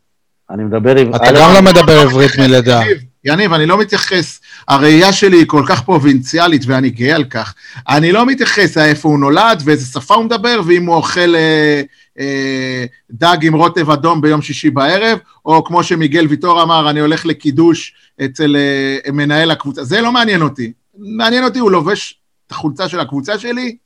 [0.51, 1.15] אני מדבר עברית.
[1.17, 2.81] אתה גם לא מדבר עברית מלידה.
[3.25, 7.55] יניב, אני לא מתייחס, הראייה שלי היא כל כך פרובינציאלית ואני גאה על כך.
[7.89, 11.83] אני לא מתייחס לאיפה הוא נולד ואיזה שפה הוא מדבר, ואם הוא אוכל אה,
[12.19, 17.27] אה, דג עם רוטב אדום ביום שישי בערב, או כמו שמיגל ויטור אמר, אני הולך
[17.27, 17.95] לקידוש
[18.25, 19.85] אצל אה, מנהל הקבוצה.
[19.85, 20.73] זה לא מעניין אותי.
[20.99, 23.77] מעניין אותי, הוא לובש את החולצה של הקבוצה שלי,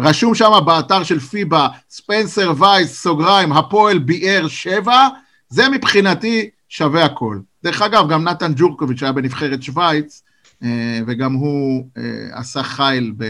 [0.00, 5.08] רשום שם באתר של פיבה, ספנסר וייס, סוגריים, הפועל באר שבע,
[5.48, 7.38] זה מבחינתי שווה הכל.
[7.64, 10.22] דרך אגב, גם נתן ג'ורקוביץ' היה בנבחרת שווייץ,
[10.64, 10.68] אה,
[11.06, 12.02] וגם הוא אה,
[12.40, 13.24] עשה חיל, ב...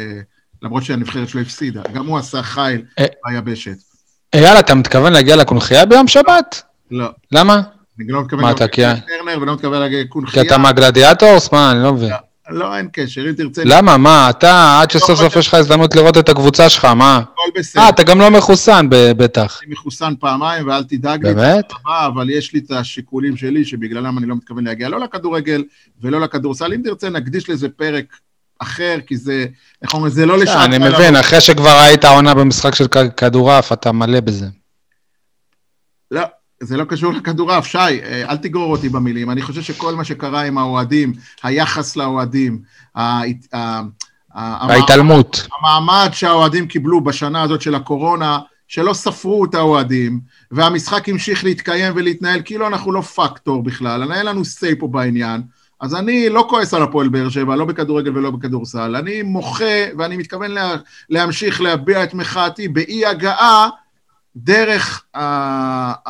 [0.62, 3.04] למרות שהנבחרת שלו הפסידה, גם הוא עשה חיל אה.
[3.26, 3.76] ביבשת.
[4.34, 6.62] אייל, אתה מתכוון להגיע לקונכייה ביום שבת?
[6.90, 7.60] לא, למה?
[8.00, 10.44] אני לא מתכוון מה, גם אתה כי- לטרנר ולא מתכוון להגיע כי קונכייה.
[10.46, 11.52] אתה מהגלדיאטורס?
[11.52, 12.12] מה, אני לא מבין.
[12.50, 16.18] לא, אין קשר, אם תרצה, למה, מה, אתה, עד שסוף סוף יש לך הזדמנות לראות
[16.18, 17.16] את הקבוצה שלך, מה?
[17.16, 17.82] הכל בסדר.
[17.82, 19.60] אה, אתה גם לא מחוסן, בטח.
[19.62, 21.34] אני מחוסן פעמיים, ואל תדאג לי.
[21.34, 21.72] באמת?
[21.86, 25.64] אבל יש לי את השיקולים שלי, שבגללם אני לא מתכוון להגיע לא לכדורגל
[26.00, 26.72] ולא לכדורסל.
[26.72, 28.04] אם תרצה, נקדיש לזה פרק
[28.58, 29.46] אחר, כי זה,
[29.82, 30.56] איך אומרים, זה לא לשעת...
[30.56, 30.98] אה, אני לילה.
[30.98, 32.86] מבין, אחרי שכבר היית עונה במשחק של
[33.16, 34.46] כדורעף, אתה מלא בזה.
[36.10, 36.22] לא,
[36.60, 39.30] זה לא קשור לכדורעף, שי, אה, אל תגרור אותי במילים.
[39.30, 42.58] אני חושב שכל מה שקרה עם האוהדים, היחס לאוהדים,
[44.34, 45.46] ההתעלמות.
[45.58, 48.38] המעמד שהאוהדים קיבלו בשנה הזאת של הקורונה,
[48.68, 54.40] שלא ספרו את האוהדים, והמשחק המשיך להתקיים ולהתנהל כאילו אנחנו לא פקטור בכלל, אין לנו
[54.40, 55.42] say פה בעניין.
[55.80, 58.96] אז אני לא כועס על הפועל באר שבע, לא בכדורגל ולא בכדורסל.
[58.96, 60.76] אני מוחה, ואני מתכוון לה,
[61.10, 63.68] להמשיך להביע את מחאתי באי הגעה
[64.44, 65.20] דרך, ה,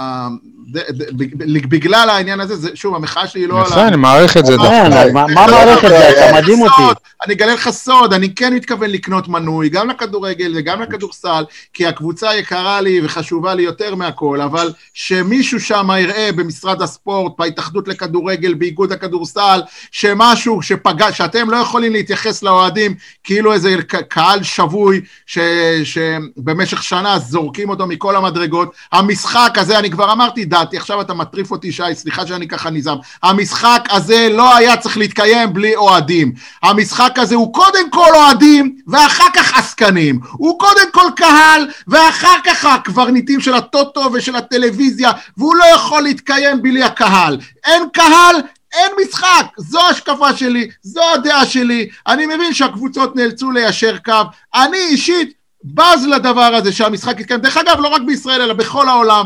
[0.00, 0.28] ה,
[0.72, 3.96] ד, ד, ד, בגלל העניין הזה, זה, שוב, המחאה שלי היא לא על יפה, אני
[3.96, 5.12] מעריך את זה לא, דווקא.
[5.12, 5.98] מה מה לא, מערכת לא, זה?
[5.98, 6.82] לא, אתה מדהים אותי.
[7.26, 12.36] אני אגלה לך סוד, אני כן מתכוון לקנות מנוי, גם לכדורגל וגם לכדורסל, כי הקבוצה
[12.36, 18.92] יקרה לי וחשובה לי יותר מהכל, אבל שמישהו שם יראה במשרד הספורט, בהתאחדות לכדורגל, באיגוד
[18.92, 19.60] הכדורסל,
[19.90, 23.76] שמשהו שפגע, שאתם לא יכולים להתייחס לאוהדים כאילו איזה
[24.08, 25.38] קהל שבוי, ש,
[25.84, 28.72] שבמשך שנה זורקים אותו מכל המדרגות.
[28.92, 32.98] המשחק הזה, אני כבר אמרתי דעתי, עכשיו אתה מטריף אותי, שי, סליחה שאני ככה נזעם.
[33.22, 36.32] המשחק הזה לא היה צריך להתקיים בלי אוהדים.
[36.62, 40.20] המשחק הזה הוא קודם כל אוהדים ואחר כך עסקנים.
[40.32, 46.62] הוא קודם כל קהל ואחר כך הקברניטים של הטוטו ושל הטלוויזיה, והוא לא יכול להתקיים
[46.62, 47.38] בלי הקהל.
[47.64, 48.36] אין קהל,
[48.72, 51.88] אין משחק, זו ההשקפה שלי, זו הדעה שלי.
[52.06, 54.12] אני מבין שהקבוצות נאלצו ליישר קו.
[54.54, 57.40] אני אישית בז לדבר הזה שהמשחק יתקיים.
[57.40, 59.24] דרך אגב, לא רק בישראל, אלא בכל העולם.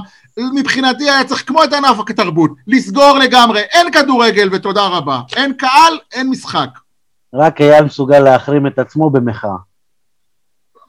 [0.55, 3.61] מבחינתי היה צריך, כמו את ענף התרבות, לסגור לגמרי.
[3.61, 5.21] אין כדורגל ותודה רבה.
[5.37, 6.69] אין קהל, אין משחק.
[7.35, 9.57] רק אייל מסוגל להחרים את עצמו במחאה.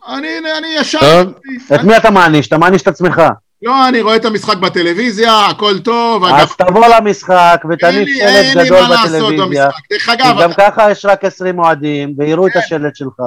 [0.08, 0.28] אני,
[0.58, 1.00] אני ישר...
[1.00, 1.34] טוב.
[1.76, 2.48] את מי אתה מעניש?
[2.48, 3.22] אתה מעניש את עצמך.
[3.64, 6.26] לא, אני רואה את המשחק בטלוויזיה, הכל טוב.
[6.26, 9.66] אז תבוא למשחק ותניף שלט אין לי גדול מה לעשות בטלוויזיה.
[9.66, 9.82] במשחק.
[9.92, 13.20] דרך כי אגב, גם ככה יש רק 20 אוהדים, ויראו את השלט שלך.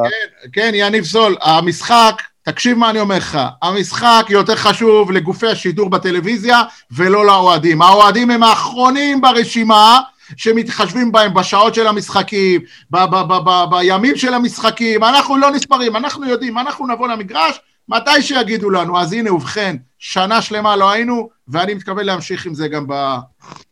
[0.52, 6.62] כן, יניב זול, המשחק, תקשיב מה אני אומר לך, המשחק יותר חשוב לגופי השידור בטלוויזיה
[6.90, 7.82] ולא לאוהדים.
[7.82, 10.00] האוהדים הם האחרונים ברשימה
[10.36, 12.60] שמתחשבים בהם בשעות של המשחקים,
[12.90, 17.60] ב- ב- ב- ב- בימים של המשחקים, אנחנו לא נספרים, אנחנו יודעים, אנחנו נבוא למגרש
[17.88, 19.00] מתי שיגידו לנו.
[19.00, 22.86] אז הנה, ובכן, שנה שלמה לא היינו, ואני מתכוון להמשיך עם זה גם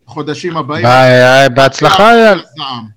[0.07, 0.87] בחודשים הבאים.
[0.87, 2.43] ב- בהצלחה, אייל.
[2.57, 2.95] זעם.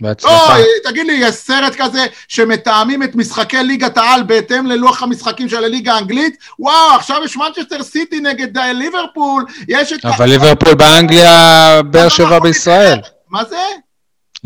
[0.00, 0.56] לא, בהצלחה.
[0.84, 5.94] תגיד לי, יש סרט כזה שמתאמים את משחקי ליגת העל בהתאם ללוח המשחקים של הליגה
[5.94, 6.36] האנגלית?
[6.58, 10.04] וואו, עכשיו יש מנצ'סטר סיטי נגד אה, ליברפול, יש את...
[10.04, 12.98] אבל ליברפול באנגליה, באר שבע בישראל.
[13.30, 13.56] מה זה?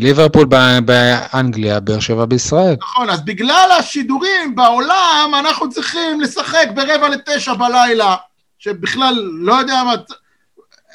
[0.01, 0.45] ליברפול
[0.85, 2.75] באנגליה, באר שבע בישראל.
[2.81, 8.15] נכון, אז בגלל השידורים בעולם, אנחנו צריכים לשחק ברבע לתשע בלילה,
[8.59, 9.93] שבכלל, לא יודע מה...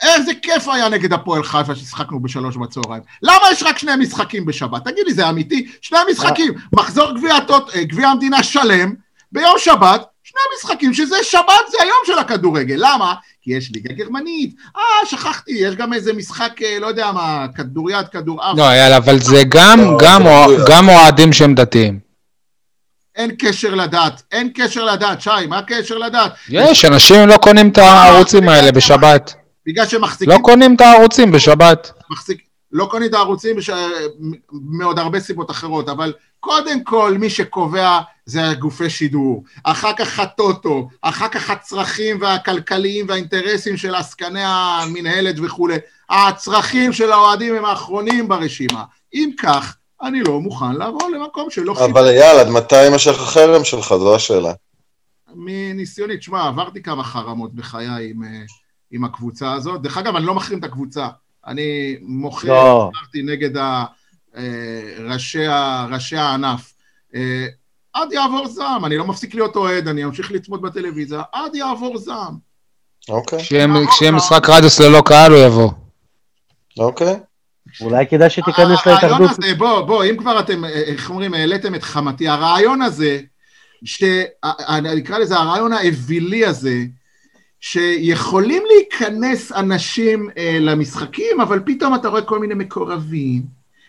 [0.03, 3.03] איזה כיף היה נגד הפועל חיפה ששיחקנו בשלוש בצהריים.
[3.23, 4.85] למה יש רק שני משחקים בשבת?
[4.85, 5.69] תגיד לי, זה אמיתי?
[5.83, 8.95] שני משחקים, מחזור גביע הטוט- אה, גביע המדינה שלם,
[9.33, 10.05] ביום שבת,
[10.37, 12.75] שני משחקים, שזה שבת, זה היום של הכדורגל.
[12.79, 13.15] למה?
[13.43, 14.55] כי יש ליגה גרמנית.
[14.77, 18.59] אה, שכחתי, יש גם איזה משחק, אה, לא יודע מה, כדוריד, כדורעף.
[18.59, 20.61] לא, אייל, אבל זה גם, לא, מדויק.
[20.71, 22.07] גם אוהדים שהם דתיים.
[23.17, 26.33] אין קשר לדת, אין קשר לדת, שי, מה הקשר לדת?
[26.49, 29.35] יש, אנשים לא קונים את הערוצים האלה בשבת.
[29.67, 31.93] בגלל שמחזיקים, לא קונים את הערוצים בשבת.
[32.11, 32.39] מחזיק,
[32.77, 33.71] לא קונים את הערוצים בש...
[34.51, 40.89] מעוד הרבה סיבות אחרות, אבל קודם כל מי שקובע זה הגופי שידור, אחר כך הטוטו,
[41.03, 45.77] אחר כך הצרכים והכלכליים והאינטרסים של עסקני המנהלת וכולי.
[46.11, 48.85] הצרכים של האוהדים הם האחרונים ברשימה.
[49.15, 53.89] אם כך, אני לא מוכן לעבור למקום שלא אבל אייל, עד מתי יימשך החרם שלך?
[53.89, 54.53] זו השאלה.
[55.35, 58.43] מניסיוני, תשמע, עברתי כמה חרמות בחיי עם, אה,
[58.91, 59.83] עם הקבוצה הזאת.
[59.83, 61.09] דרך אגב, אני לא מחרים את הקבוצה.
[61.47, 62.91] אני מוחה, לא.
[62.95, 63.85] אמרתי, נגד ה,
[64.37, 64.43] אה,
[64.99, 65.47] ראשי,
[65.91, 66.73] ראשי הענף.
[67.15, 67.47] אה,
[67.93, 72.47] עד יעבור זעם, אני לא מפסיק להיות אוהד, אני אמשיך לצפות בטלוויזיה, עד יעבור זעם.
[73.09, 75.71] אוקיי, כשיהיה משחק רדיוס ללא קהל הוא יבוא.
[76.79, 77.17] אוקיי.
[77.81, 79.31] אולי כדאי שתיכנס הרעיון להתאחדות.
[79.31, 83.21] הזה, בוא, בוא, אם כבר אתם, אה, איך אומרים, העליתם את חמתי, הרעיון הזה,
[83.85, 86.77] שאני אקרא לזה הרעיון האווילי הזה,
[87.71, 93.43] שיכולים להיכנס אנשים אה, למשחקים, אבל פתאום אתה רואה כל מיני מקורבים,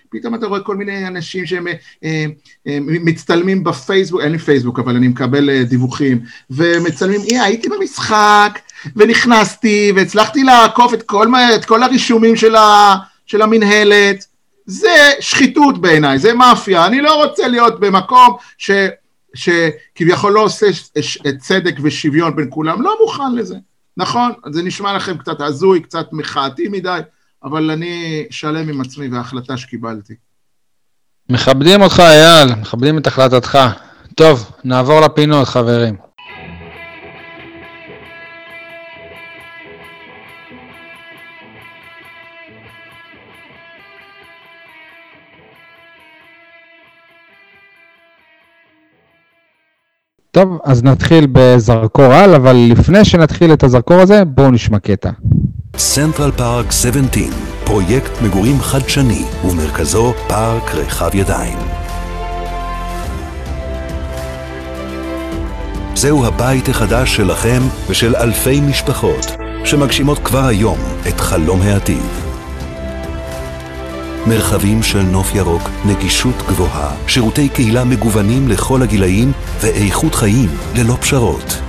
[0.10, 2.26] פתאום אתה רואה כל מיני אנשים שהם אה,
[2.68, 6.20] אה, מצטלמים בפייסבוק, אין לי פייסבוק, אבל אני מקבל אה, דיווחים,
[6.50, 8.60] ומצלמים, אה, הייתי במשחק,
[8.96, 14.26] ונכנסתי, והצלחתי לעקוף את כל, את כל הרישומים של, ה, של המינהלת.
[14.66, 16.86] זה שחיתות בעיניי, זה מאפיה.
[16.86, 18.72] אני לא רוצה להיות במקום ש,
[19.34, 20.68] שכביכול לא עושה
[21.40, 23.56] צדק ושוויון בין כולם, לא מוכן לזה.
[23.98, 27.00] נכון, זה נשמע לכם קצת הזוי, קצת מחאתי מדי,
[27.44, 30.14] אבל אני שלם עם עצמי וההחלטה שקיבלתי.
[31.30, 33.58] מכבדים אותך, אייל, מכבדים את החלטתך.
[34.16, 36.07] טוב, נעבור לפינות, חברים.
[50.38, 55.10] טוב, אז נתחיל בזרקור על, אבל לפני שנתחיל את הזרקור הזה, בואו נשמע קטע.
[55.78, 57.24] סנטרל פארק 17,
[57.64, 61.58] פרויקט מגורים חדשני, ומרכזו פארק רחב ידיים.
[65.96, 69.26] זהו הבית החדש שלכם ושל אלפי משפחות,
[69.64, 70.78] שמגשימות כבר היום
[71.08, 72.37] את חלום העתיד.
[74.30, 81.62] מרחבים של נוף ירוק, נגישות גבוהה, שירותי קהילה מגוונים לכל הגילאים ואיכות חיים ללא פשרות.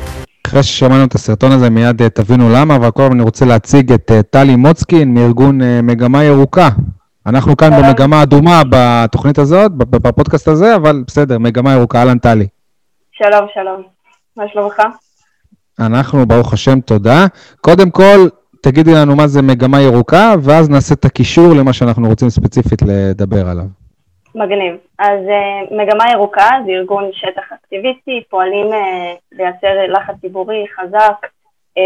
[0.47, 4.11] אחרי ששמענו את הסרטון הזה מיד אה, תבינו למה, אבל קודם אני רוצה להציג את
[4.11, 6.69] אה, טלי מוצקין מארגון אה, מגמה ירוקה.
[7.27, 7.83] אנחנו כאן שלום.
[7.83, 12.47] במגמה אדומה בתוכנית הזאת, בפודקאסט הזה, אבל בסדר, מגמה ירוקה, אהלן טלי.
[13.13, 13.83] שלום, שלום.
[14.37, 14.83] מה שלומך?
[15.81, 17.27] אנחנו, ברוך השם, תודה.
[17.61, 18.29] קודם כל,
[18.71, 23.49] תגידי לנו מה זה מגמה ירוקה, ואז נעשה את הקישור למה שאנחנו רוצים ספציפית לדבר
[23.51, 23.65] עליו.
[24.35, 24.75] מגניב.
[24.99, 28.77] אז uh, מגמה ירוקה זה ארגון שטח אקטיביסטי, פועלים uh,
[29.33, 31.27] לייצר לחץ ציבורי חזק,
[31.79, 31.81] uh,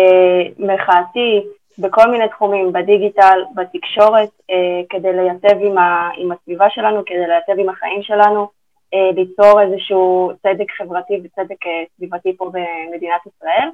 [0.58, 1.42] מחאתי,
[1.78, 4.54] בכל מיני תחומים, בדיגיטל, בתקשורת, uh,
[4.90, 8.48] כדי לייצב עם, ה, עם הסביבה שלנו, כדי לייצב עם החיים שלנו,
[8.94, 13.68] uh, ליצור איזשהו צדק חברתי וצדק uh, סביבתי פה במדינת ישראל.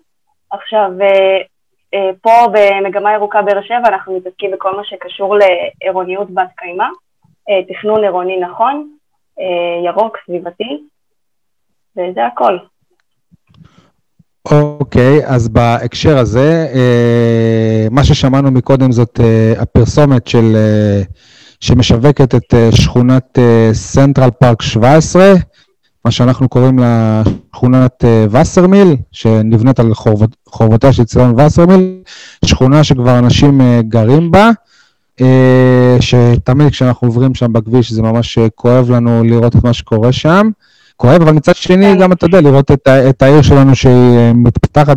[0.51, 1.58] עכשיו, uh,
[2.23, 6.85] פה במגמה ירוקה באר שבע אנחנו מתעסקים בכל מה שקשור לעירוניות בת קיימא.
[7.49, 8.89] אה, תכנון עירוני נכון,
[9.41, 10.83] אה, ירוק, סביבתי,
[11.97, 12.59] וזה הכל.
[14.51, 21.03] אוקיי, אז בהקשר הזה, אה, מה ששמענו מקודם זאת אה, הפרסומת של, אה,
[21.61, 23.39] שמשווקת את אה, שכונת
[23.73, 25.23] סנטרל פארק 17,
[26.05, 27.23] מה שאנחנו קוראים לה
[27.55, 31.95] שכונת אה, וסרמיל, שנבנית על חורבות, חורבותיה של ציון וסרמיל,
[32.45, 34.51] שכונה שכבר אנשים אה, גרים בה.
[35.21, 40.51] אה, שתמיד כשאנחנו עוברים שם בכביש זה ממש כואב לנו לראות את מה שקורה שם.
[40.97, 41.99] כואב, אבל מצד שני כן.
[41.99, 44.97] גם, אתה יודע, לראות את, את העיר שלנו שהיא מתפתחת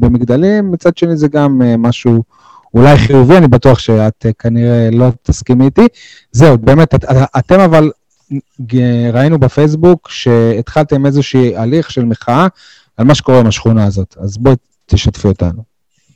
[0.00, 2.22] במגדלים, מצד שני זה גם משהו
[2.74, 5.86] אולי חיובי, אני בטוח שאת אה, כנראה לא תסכימי איתי.
[6.32, 7.04] זהו, באמת, את,
[7.38, 7.90] אתם אבל
[9.12, 12.46] ראינו בפייסבוק שהתחלתם איזשהו הליך של מחאה
[12.96, 14.54] על מה שקורה עם השכונה הזאת, אז בואי
[14.86, 15.62] תשתפי אותנו.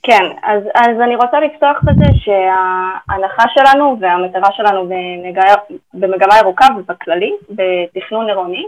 [0.02, 5.54] כן, אז, אז אני רוצה לפתוח בזה שההנחה שלנו והמטרה שלנו במגמה,
[5.94, 8.66] במגמה ירוקה ובכללי, בתכנון עירוני,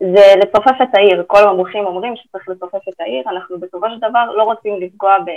[0.00, 1.24] זה לצופף את העיר.
[1.26, 5.30] כל המומחים אומרים שצריך לצופף את העיר, אנחנו בסופו של דבר לא רוצים לפגוע ב,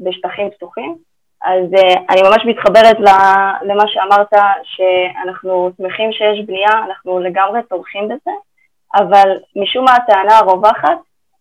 [0.00, 0.96] בשטחים פתוחים.
[1.44, 2.96] אז uh, אני ממש מתחברת
[3.62, 4.32] למה שאמרת,
[4.62, 8.30] שאנחנו שמחים שיש בנייה, אנחנו לגמרי תומכים בזה,
[8.94, 10.98] אבל משום מה הטענה הרווחת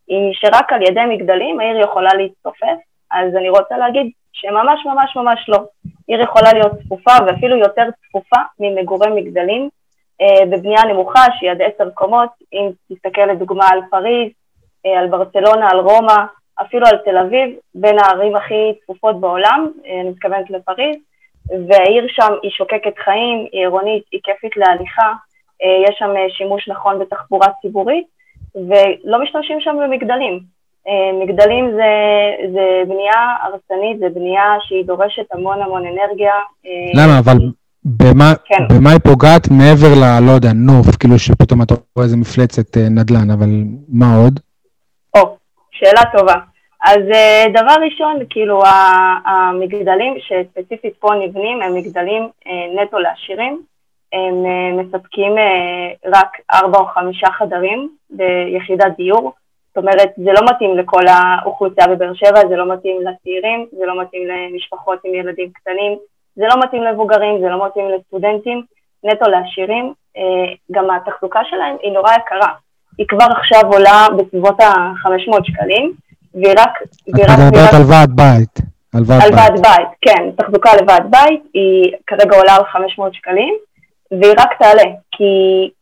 [0.07, 2.77] היא שרק על ידי מגדלים העיר יכולה להצטופף,
[3.11, 5.57] אז אני רוצה להגיד שממש ממש ממש לא.
[6.07, 9.69] עיר יכולה להיות צפופה ואפילו יותר צפופה ממגורי מגדלים
[10.21, 14.31] אה, בבנייה נמוכה שהיא עד עשר קומות, אם תסתכל לדוגמה על פריז,
[14.85, 16.25] אה, על ברצלונה, על רומא,
[16.61, 20.95] אפילו על תל אביב, בין הערים הכי צפופות בעולם, אה, אני מתכוונת לפריז,
[21.67, 25.11] והעיר שם היא שוקקת חיים, היא עירונית, היא כיפית להליכה,
[25.63, 28.05] אה, יש שם אה, שימוש נכון בתחבורה ציבורית,
[28.55, 30.61] ולא משתמשים שם במגדלים.
[31.23, 31.91] מגדלים זה,
[32.53, 36.33] זה בנייה הרסנית, זה בנייה שהיא דורשת המון המון אנרגיה.
[36.93, 37.19] למה?
[37.19, 37.37] אבל
[37.85, 38.75] במה, כן.
[38.75, 40.25] במה היא פוגעת מעבר ל...
[40.27, 43.49] לא יודע, נוף, כאילו שפתאום אתה רואה איזה מפלצת נדל"ן, אבל
[43.89, 44.39] מה עוד?
[45.15, 45.37] או,
[45.71, 46.50] שאלה טובה.
[46.81, 48.61] אז אה, דבר ראשון, כאילו
[49.25, 53.61] המגדלים שספציפית פה נבנים הם מגדלים אה, נטו לעשירים,
[54.13, 55.35] הם אה, מספקים
[56.05, 59.31] רק ארבע או חמישה חדרים ביחידת דיור,
[59.67, 64.01] זאת אומרת זה לא מתאים לכל האוכלוסייה בבאר שבע, זה לא מתאים לצעירים, זה לא
[64.01, 65.97] מתאים למשפחות עם ילדים קטנים,
[66.35, 68.63] זה לא מתאים למבוגרים, זה לא מתאים לסטודנטים,
[69.03, 69.93] נטו לעשירים,
[70.71, 72.53] גם התחזוקה שלהם היא נורא יקרה.
[72.97, 75.93] היא כבר עכשיו עולה בסביבות ה-500 שקלים,
[76.33, 76.81] והיא רק...
[76.81, 78.59] את מדברת על ועד בית.
[78.95, 79.61] על ועד על ועד בית.
[79.61, 83.53] בית, כן, תחזוקה לוועד בית, היא כרגע עולה על 500 שקלים,
[84.11, 85.23] והיא רק תעלה, כי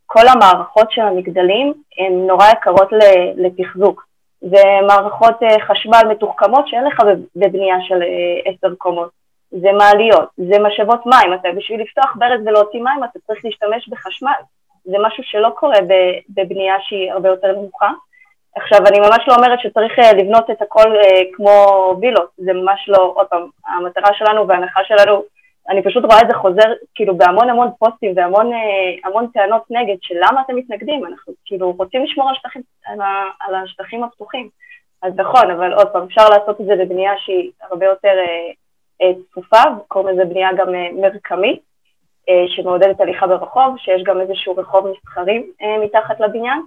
[0.06, 2.90] כל המערכות של המגדלים הן נורא יקרות
[3.36, 4.06] לתחזוק.
[4.42, 9.10] זה מערכות אה, חשמל מתוחכמות שאין לך בב- בבנייה של אה, עשר קומות.
[9.52, 14.40] זה מעליות, זה משאבות מים, אתה בשביל לפתוח ברז ולהוציא מים אתה צריך להשתמש בחשמל.
[14.86, 15.78] זה משהו שלא קורה
[16.30, 17.92] בבנייה שהיא הרבה יותר נמוכה.
[18.56, 21.52] עכשיו, אני ממש לא אומרת שצריך אה, לבנות את הכל אה, כמו
[22.02, 25.24] וילות, זה ממש לא, עוד פעם, המטרה שלנו וההנחה שלנו,
[25.70, 29.96] אני פשוט רואה את זה חוזר כאילו בהמון המון פוסטים והמון אה, המון טענות נגד
[30.02, 34.50] של למה אתם מתנגדים, אנחנו כאילו רוצים לשמור על, שטחים, על, ה, על השטחים הפתוחים.
[35.02, 38.14] אז נכון, אבל עוד פעם, אפשר לעשות את זה בבנייה שהיא הרבה יותר
[39.30, 40.68] צפופה, קוראים לזה בנייה גם
[41.02, 41.62] מרקמית,
[42.48, 46.62] שמעודדת הליכה ברחוב, שיש גם איזשהו רחוב מסחרי אה, מתחת לבניין.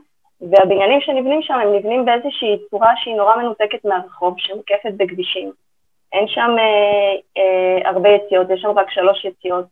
[0.51, 5.53] והבניינים שנבנים שם הם נבנים באיזושהי צורה שהיא נורא מנותקת מהרחוב, שמוקפת בכבישים.
[6.13, 9.65] אין שם אה, אה, הרבה יציאות, יש שם רק שלוש יציאות.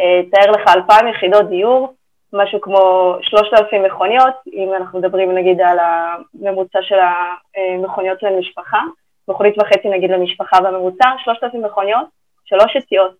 [0.00, 1.94] אה, תאר לך אלפיים יחידות דיור,
[2.32, 8.80] משהו כמו שלושת אלפים מכוניות, אם אנחנו מדברים נגיד על הממוצע של המכוניות למשפחה,
[9.28, 12.06] מכונית וחצי נגיד למשפחה בממוצע, שלושת אלפים מכוניות,
[12.44, 13.12] שלוש יציאות,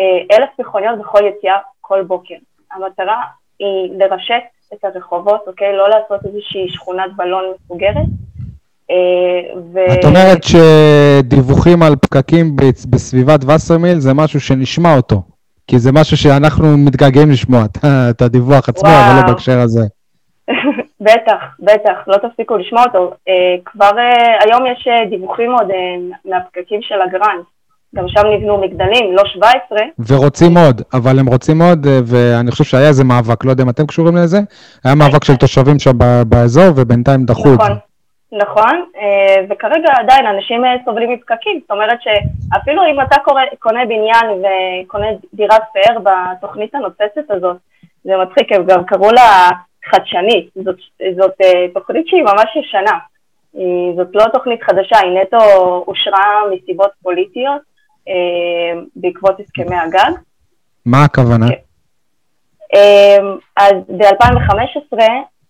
[0.00, 2.34] אה, אלף מכוניות בכל יציאה כל בוקר.
[2.72, 3.22] המטרה
[3.58, 4.42] היא לרשת
[4.74, 5.76] את הרחובות, אוקיי?
[5.76, 8.06] לא לעשות איזושהי שכונת בלון מסוגרת.
[8.90, 9.78] אה, ו...
[9.92, 12.56] את אומרת שדיווחים על פקקים
[12.90, 15.22] בסביבת וסרמיל זה משהו שנשמע אותו,
[15.66, 17.64] כי זה משהו שאנחנו מתגעגעים לשמוע,
[18.10, 19.10] את הדיווח עצמו, וואו.
[19.10, 19.80] אבל לא בהקשר הזה.
[21.00, 23.12] בטח, בטח, לא תפסיקו לשמוע אותו.
[23.28, 25.68] אה, כבר אה, היום יש דיווחים עוד
[26.24, 27.44] מהפקקים של הגרנד.
[27.94, 29.78] גם שם נבנו מגדלים, לא 17.
[30.08, 33.86] ורוצים עוד, אבל הם רוצים עוד, ואני חושב שהיה איזה מאבק, לא יודע אם אתם
[33.86, 34.38] קשורים לזה,
[34.84, 37.64] היה מאבק של תושבים שם באזור, ובינתיים דחו את זה.
[37.64, 37.76] נכון,
[38.32, 43.16] נכון, אה, וכרגע עדיין אנשים אה, סובלים מפקקים, זאת אומרת שאפילו אם אתה
[43.58, 44.42] קונה בניין
[44.84, 47.56] וקונה דירת פאר בתוכנית הנוצצת הזאת,
[48.04, 49.48] זה מצחיק, הם גם קראו לה
[49.84, 50.76] חדשנית, זאת,
[51.16, 52.98] זאת אה, תוכנית שהיא ממש ישנה,
[53.96, 55.38] זאת לא תוכנית חדשה, היא נטו
[55.88, 57.68] אושרה מסיבות פוליטיות
[58.96, 60.10] בעקבות הסכמי הגג.
[60.86, 61.46] מה הכוונה?
[61.48, 61.54] כן.
[63.56, 64.98] אז ב-2015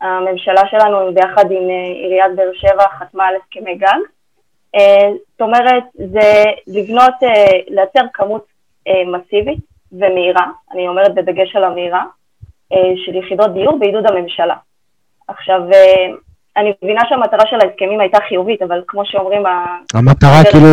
[0.01, 3.99] הממשלה שלנו ביחד עם אה, עיריית באר שבע חתמה על הסכמי גג.
[4.75, 8.47] אה, זאת אומרת, זה לבנות, אה, לייצר כמות
[9.07, 9.59] מסיבית
[9.93, 12.05] ומהירה, אני אומרת בדגש על המהירה,
[13.07, 14.57] של יחידות דיור בעידוד הממשלה.
[15.29, 15.61] עכשיו,
[16.59, 19.43] אני מבינה שהמטרה של ההסכמים הייתה חיובית, אבל כמו שאומרים...
[19.95, 20.67] המטרה כאילו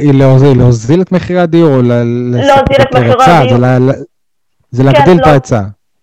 [0.00, 0.14] היא
[0.58, 3.60] להוזיל את מחירי הדיור, או להוזיל את מחירי הדיור.
[4.70, 5.30] זה להגדיל כן, את לא.
[5.30, 5.60] ההיצע.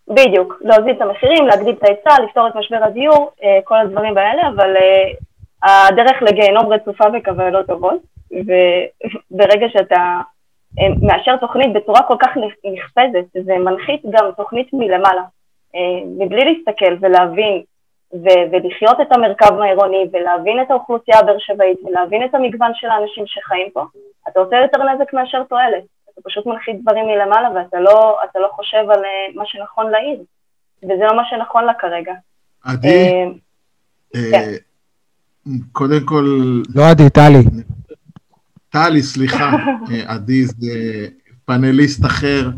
[0.08, 4.42] בדיוק, להוזיל את המחירים, להגדיל את ההיצע, לפתור את משבר הדיור, אה, כל הדברים האלה,
[4.56, 8.02] אבל אה, הדרך לגיהנום רצופה בכוונות טובות,
[8.32, 10.22] וברגע שאתה
[10.80, 12.30] אה, מאשר תוכנית בצורה כל כך
[12.74, 15.24] נחפזת, זה מנחית גם תוכנית מלמעלה,
[16.18, 17.62] מבלי להסתכל ולהבין
[18.14, 23.24] ו- ולחיות את המרכב העירוני ולהבין את האוכלוסייה הבאר שבעית ולהבין את המגוון של האנשים
[23.28, 23.84] שחיים פה,
[24.28, 25.84] אתה עושה יותר נזק מאשר תועלת.
[26.14, 30.20] אתה פשוט מנחית דברים מלמעלה ואתה לא, לא חושב על uh, מה שנכון לעיר,
[30.84, 32.14] וזה לא מה שנכון לה כרגע.
[32.64, 34.52] עדי, uh, uh, כן.
[35.72, 36.26] קודם כל...
[36.76, 37.44] לא עדי, טלי.
[38.70, 39.52] טלי, סליחה,
[40.14, 41.08] עדי זה
[41.46, 42.50] פאנליסט אחר,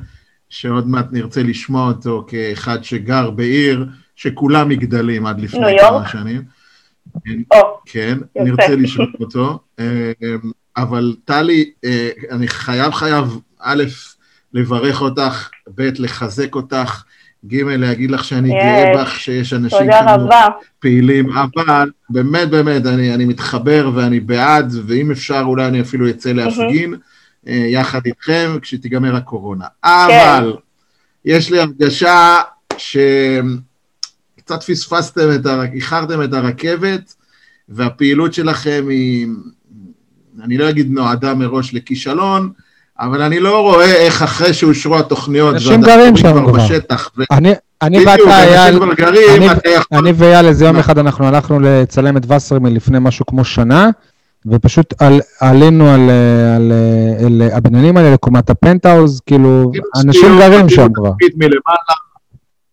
[0.50, 3.86] שעוד מעט נרצה לשמוע אותו כאחד שגר בעיר
[4.20, 6.42] שכולם מגדלים עד לפני כמה שנים.
[7.54, 9.60] Oh, כן, נרצה לשאול אותו.
[10.78, 11.72] אבל טלי,
[12.32, 13.84] אני חייב חייב א',
[14.54, 17.04] לברך אותך, ב', לחזק אותך,
[17.46, 18.50] ג', להגיד לך שאני.
[18.50, 19.88] גאה בך, שיש אנשים
[20.18, 20.30] כמו
[20.80, 26.32] פעילים, אבל באמת, באמת, אני, אני מתחבר ואני בעד, ואם אפשר, אולי אני אפילו אצא
[26.32, 27.50] להפגין mm-hmm.
[27.50, 29.66] יחד איתכם כשתיגמר הקורונה.
[29.84, 29.90] כן.
[29.90, 30.54] אבל
[31.26, 32.36] יש לי הרגשה
[34.50, 35.64] שקצת פספסתם את, הר...
[35.74, 37.16] איחרתם את הרכבת,
[37.70, 39.28] והפעילות שלכם היא,
[40.44, 42.50] אני לא אגיד נועדה מראש לכישלון,
[43.00, 46.52] אבל אני לא רואה איך אחרי שאושרו התוכניות, אנשים גרים שם כבר.
[46.52, 47.12] בשטח.
[47.18, 47.24] ו...
[47.82, 48.80] אני ואתה, אייל,
[49.92, 53.90] אני ואייל איזה יום אחד אנחנו הלכנו לצלם את וסרמיל לפני משהו כמו שנה,
[54.46, 56.10] ופשוט על, עלינו על,
[56.56, 56.72] על,
[57.26, 59.72] על, על הבניינים האלה לקומת הפנטהאוז, כאילו,
[60.06, 61.12] אנשים גרים שם כבר.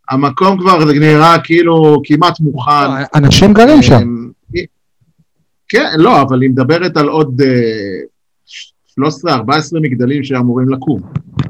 [0.08, 2.70] המקום כבר נראה כאילו כמעט מוכן.
[2.70, 4.26] לא, אנשים גרים שם.
[5.68, 7.42] כן, לא, אבל היא מדברת על עוד...
[9.00, 9.30] 13-14
[9.72, 11.02] מגדלים שאמורים לקום.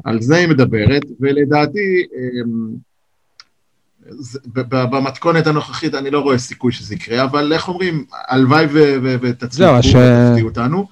[0.03, 2.87] על זה היא מדברת, ולדעתי, אמ,
[4.69, 8.65] במתכונת הנוכחית אני לא רואה סיכוי שזה יקרה, אבל איך אומרים, הלוואי
[9.21, 10.87] ותצליחו ותפתיעו אותנו.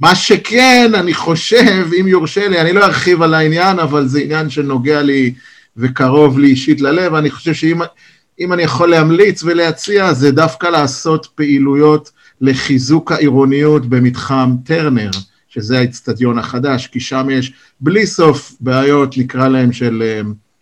[0.00, 4.50] מה שכן, אני חושב, אם יורשה לי, אני לא ארחיב על העניין, אבל זה עניין
[4.50, 5.34] שנוגע לי
[5.76, 12.10] וקרוב לי אישית ללב, אני חושב שאם אני יכול להמליץ ולהציע, זה דווקא לעשות פעילויות
[12.40, 15.10] לחיזוק העירוניות במתחם טרנר.
[15.52, 20.20] שזה האצטדיון החדש, כי שם יש בלי סוף בעיות, נקרא להם, של אה,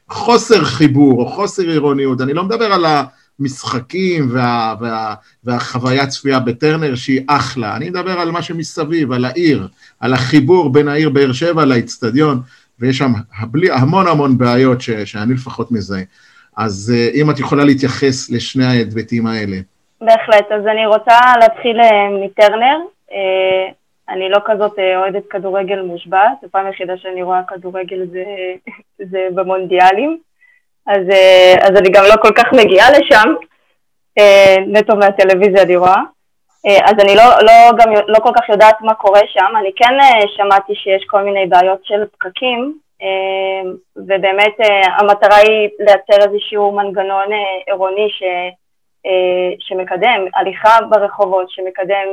[0.08, 2.20] חוסר חיבור או חוסר עירוניות.
[2.20, 2.84] אני לא מדבר על
[3.40, 5.14] המשחקים וה, וה,
[5.44, 9.68] והחוויה צפייה בטרנר שהיא אחלה, אני מדבר על מה שמסביב, על העיר,
[10.00, 12.40] על החיבור בין העיר באר שבע לאצטדיון,
[12.80, 16.02] ויש שם הבלי, המון המון בעיות ש, שאני לפחות מזהה.
[16.56, 19.56] אז אה, אם את יכולה להתייחס לשני ההיבטים האלה.
[20.00, 22.78] בהחלט, אז אני רוצה להתחיל אה, מטרנר.
[24.10, 28.24] אני לא כזאת אה, אוהדת כדורגל מושבעת, הפעם היחידה שאני רואה כדורגל זה,
[29.10, 30.18] זה במונדיאלים,
[30.86, 33.34] אז, אה, אז אני גם לא כל כך מגיעה לשם.
[34.18, 36.02] אה, נטו מהטלוויזיה אני רואה.
[36.66, 39.56] אה, אז אני לא, לא, גם לא כל כך יודעת מה קורה שם.
[39.60, 44.54] אני כן אה, שמעתי שיש כל מיני בעיות של פקקים, אה, ובאמת
[44.98, 47.26] המטרה היא לייצר איזשהו מנגנון
[47.66, 48.22] עירוני ש,
[49.58, 52.06] שמקדם הליכה ברחובות, שמקדם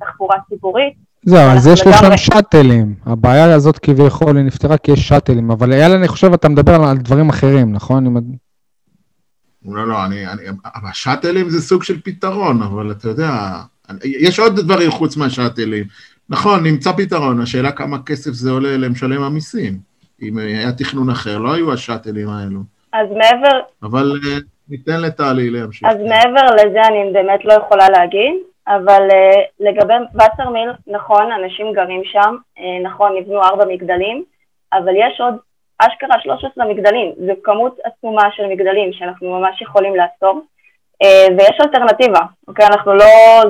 [0.00, 0.92] תחבורה ציבורית.
[1.24, 2.94] זהו, אז יש לו שם לגמרי- שאטלים.
[3.06, 6.96] הבעיה הזאת כביכול היא נפתרה כי יש שאטלים, אבל אייל, אני חושב, אתה מדבר על-
[6.96, 8.06] דברים אחרים, נכון?
[8.06, 8.16] אם-
[9.74, 10.42] לא, לא, אני, אני,
[10.90, 13.30] השאטלים זה סוג של פתרון, אבל אתה יודע,
[14.04, 15.84] יש עוד דברים חוץ מהשאטלים.
[16.28, 19.78] נכון, נמצא פתרון, השאלה כמה כסף זה עולה למשלם המיסים.
[20.22, 22.60] אם היה תכנון אחר, לא היו השאטלים האלו.
[22.92, 24.38] אז מעבר, אבל אה,
[24.68, 25.88] ניתן לטלי להמשיך.
[25.88, 28.34] אז מעבר לזה אני באמת לא יכולה להגיד,
[28.68, 34.24] אבל uh, לגבי וסרמיל, נכון, אנשים גרים שם, uh, נכון, נבנו ארבע מגדלים,
[34.72, 35.34] אבל יש עוד
[35.78, 40.42] אשכרה 13 מגדלים, זו כמות עצומה של מגדלים שאנחנו ממש יכולים לעצור,
[41.38, 42.66] ויש אלטרנטיבה, אוקיי?
[42.66, 43.06] אנחנו לא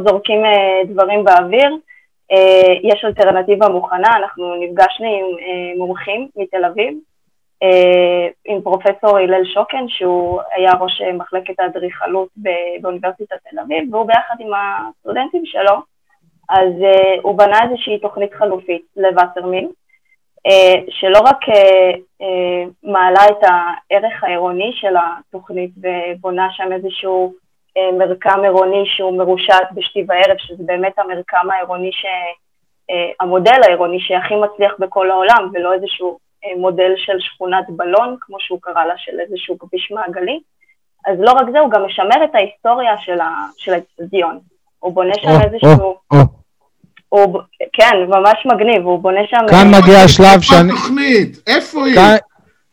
[0.07, 1.77] זורקים uh, דברים באוויר,
[2.33, 2.37] uh,
[2.83, 6.95] יש אלטרנטיבה מוכנה, אנחנו נפגשנו עם מומחים מתל אביב,
[7.63, 12.29] אה, עם פרופסור הלל שוקן, שהוא היה ראש אה, מחלקת האדריכלות
[12.81, 15.93] באוניברסיטת תל אביב, והוא ביחד עם הסטודנטים שלו,
[16.49, 16.73] אז
[17.23, 19.69] הוא בנה איזושהי תוכנית חלופית לווסרמיל,
[20.89, 21.39] שלא רק
[22.83, 27.35] מעלה את הערך העירוני של התוכנית ובונה שם איזשהו
[27.99, 32.05] מרקם עירוני שהוא מרושת בשתי וערב, שזה באמת המרקם העירוני, ש,
[32.91, 38.37] uh, המודל העירוני שהכי מצליח בכל העולם, ולא איזשהו אה, מודל של שכונת בלון, כמו
[38.41, 40.41] שהוא קרא לה, של איזשהו כביש מעגלי.
[41.07, 44.39] אז לא רק זה, הוא גם משמר את ההיסטוריה של ה- של האצטדיון.
[44.79, 45.81] הוא בונה שם או, איזשהו...
[45.81, 46.19] או, או.
[47.09, 47.41] הוא,
[47.73, 49.37] כן, ממש מגניב, הוא בונה שם...
[49.51, 50.73] כאן מגיע השלב איפה שאני...
[50.73, 51.37] התוכנית?
[51.47, 51.97] איפה היא?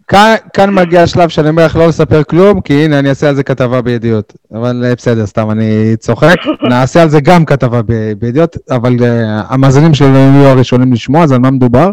[0.09, 3.35] כאן- כאן- מגיע השלב שאני אומר לך לא לספר כלום, כי הנה, אני אעשה על
[3.35, 4.33] זה כתבה בידיעות.
[4.53, 6.35] אבל אה, בסדר, סתם, אני צוחק.
[6.69, 11.31] נעשה על זה גם כתבה ב- בידיעות, אבל אה, המאזינים שלנו יהיו הראשונים לשמוע, אז
[11.31, 11.87] על מה מדובר?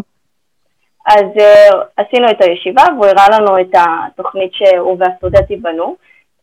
[1.07, 5.95] אז uh, עשינו את הישיבה והוא הראה לנו את התוכנית שהוא והסטודנטים בנו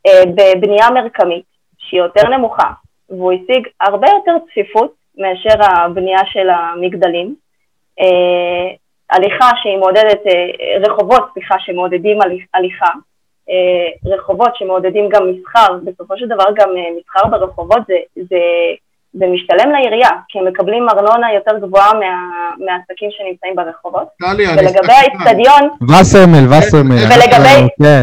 [0.09, 1.45] uh, בבנייה מרקמית
[1.79, 2.69] שהיא יותר נמוכה
[3.11, 7.35] והוא השיג הרבה יותר צפיפות מאשר הבנייה של המגדלים.
[8.01, 8.05] Uh,
[9.15, 12.19] הליכה שהיא מעודדת, uh, רחובות, סליחה, שמעודדים
[12.55, 12.87] הליכה,
[13.49, 18.39] uh, רחובות שמעודדים גם מסחר, בסופו של דבר גם uh, מסחר ברחובות זה, זה,
[19.13, 22.31] זה משתלם לעירייה, כי הם מקבלים ארנונה יותר גבוהה מה,
[22.67, 24.09] מהעסקים שנמצאים ברחובות.
[24.21, 24.57] טלי, אני...
[24.61, 26.99] ולגבי האיצטדיון, וסרמיל, וסרמיל.
[26.99, 28.03] ולגבי- כן.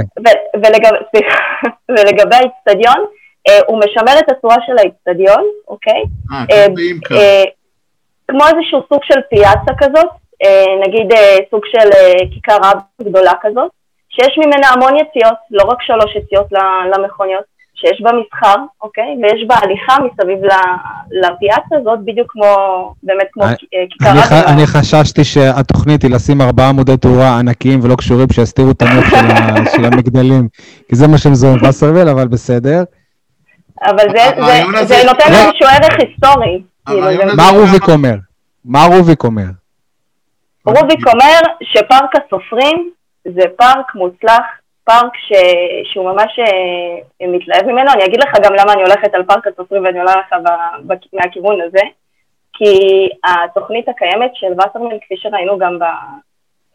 [0.56, 1.38] ולגבי, סליחה,
[1.94, 3.06] ולגבי האיצטדיון,
[3.48, 6.02] אה, הוא משמר את הצורה של האיצטדיון, אוקיי?
[6.32, 6.66] אה, אה,
[8.28, 8.40] כמו.
[8.44, 10.21] אה, איזשהו סוג של פיאצה כזאת, אה,
[10.88, 13.72] נגיד אה, סוג של אה, כיכר רב גדולה כזאת,
[14.10, 17.44] שיש ממנה המון יציאות, לא רק שלוש יציאות ל- למכוניות,
[17.76, 19.04] שיש בה מסחר, אוקיי?
[19.24, 20.38] ויש בה הליכה מסביב
[21.12, 22.46] לפיאצה הזאת, בדיוק כמו,
[23.04, 24.26] באמת כמו אני- אה, כיכר אני רב.
[24.26, 29.06] ח- אני חששתי שהתוכנית היא לשים ארבעה עמודי תאורה ענקיים ולא קשורים, שיסתירו את הנוף
[29.06, 29.16] של
[29.76, 30.48] של המגדלים,
[30.90, 32.84] כי זה מה שהם זוכרים וסרמיל, אבל בסדר.
[33.86, 35.38] אבל זה, זה, הזה- זה נותן לא.
[35.38, 36.62] איזשהו ערך היסטורי.
[36.88, 38.14] כאילו, זה- מה רוביק אומר?
[38.66, 39.44] מה רוביק אומר?
[40.66, 42.92] רוביק אומר שפארק הסופרים
[43.26, 44.46] זה פארק מוצלח,
[44.84, 45.32] פארק ש...
[45.92, 47.92] שהוא ממש אה, מתלהב ממנו.
[47.94, 50.48] אני אגיד לך גם למה אני הולכת על פארק הסופרים ואני עולה לך ב...
[50.88, 50.94] ב...
[51.14, 51.82] מהכיוון הזה,
[52.54, 52.74] כי
[53.24, 55.84] התוכנית הקיימת של וסרמן, כפי שראינו גם ב...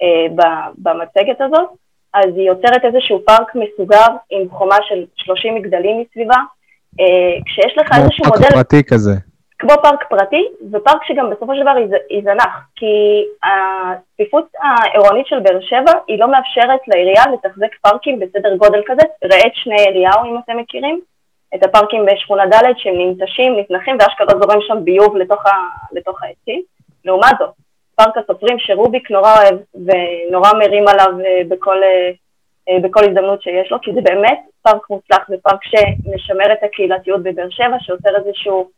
[0.02, 0.42] אה, ב...
[0.78, 1.68] במצגת הזאת,
[2.14, 6.36] אז היא יוצרת איזשהו פארק מסוגר עם חומה של 30 מגדלים מסביבה,
[7.00, 9.25] אה, כשיש לך איזשהו פארק מודל פרטי כזה.
[9.58, 15.60] כמו פארק פרטי, ופארק שגם בסופו של דבר ייז- ייזנח, כי הצפיפות העירונית של באר
[15.60, 19.02] שבע היא לא מאפשרת לעירייה לתחזק פארקים בסדר גודל כזה.
[19.24, 21.00] ראה את שני אליהו, אם אתם מכירים,
[21.54, 25.50] את הפארקים בשכונה ד' שהם ננטשים, נתנחים, ואשכרה זורם שם ביוב לתוך, ה,
[25.92, 26.62] לתוך העצים.
[27.04, 27.50] לעומת זאת,
[27.94, 32.10] פארק הסופרים שרוביק נורא אוהב ונורא מרים עליו אה, בכל, אה,
[32.68, 37.22] אה, בכל הזדמנות שיש לו, כי זה באמת פארק מוצלח, זה פארק שמשמר את הקהילתיות
[37.22, 38.70] בבאר שבע, שיוצר איזשהו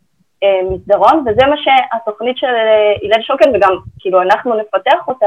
[0.71, 5.25] מסדרון, וזה מה שהתוכנית של אה, הלל שוקן, וגם כאילו אנחנו נפתח אותה,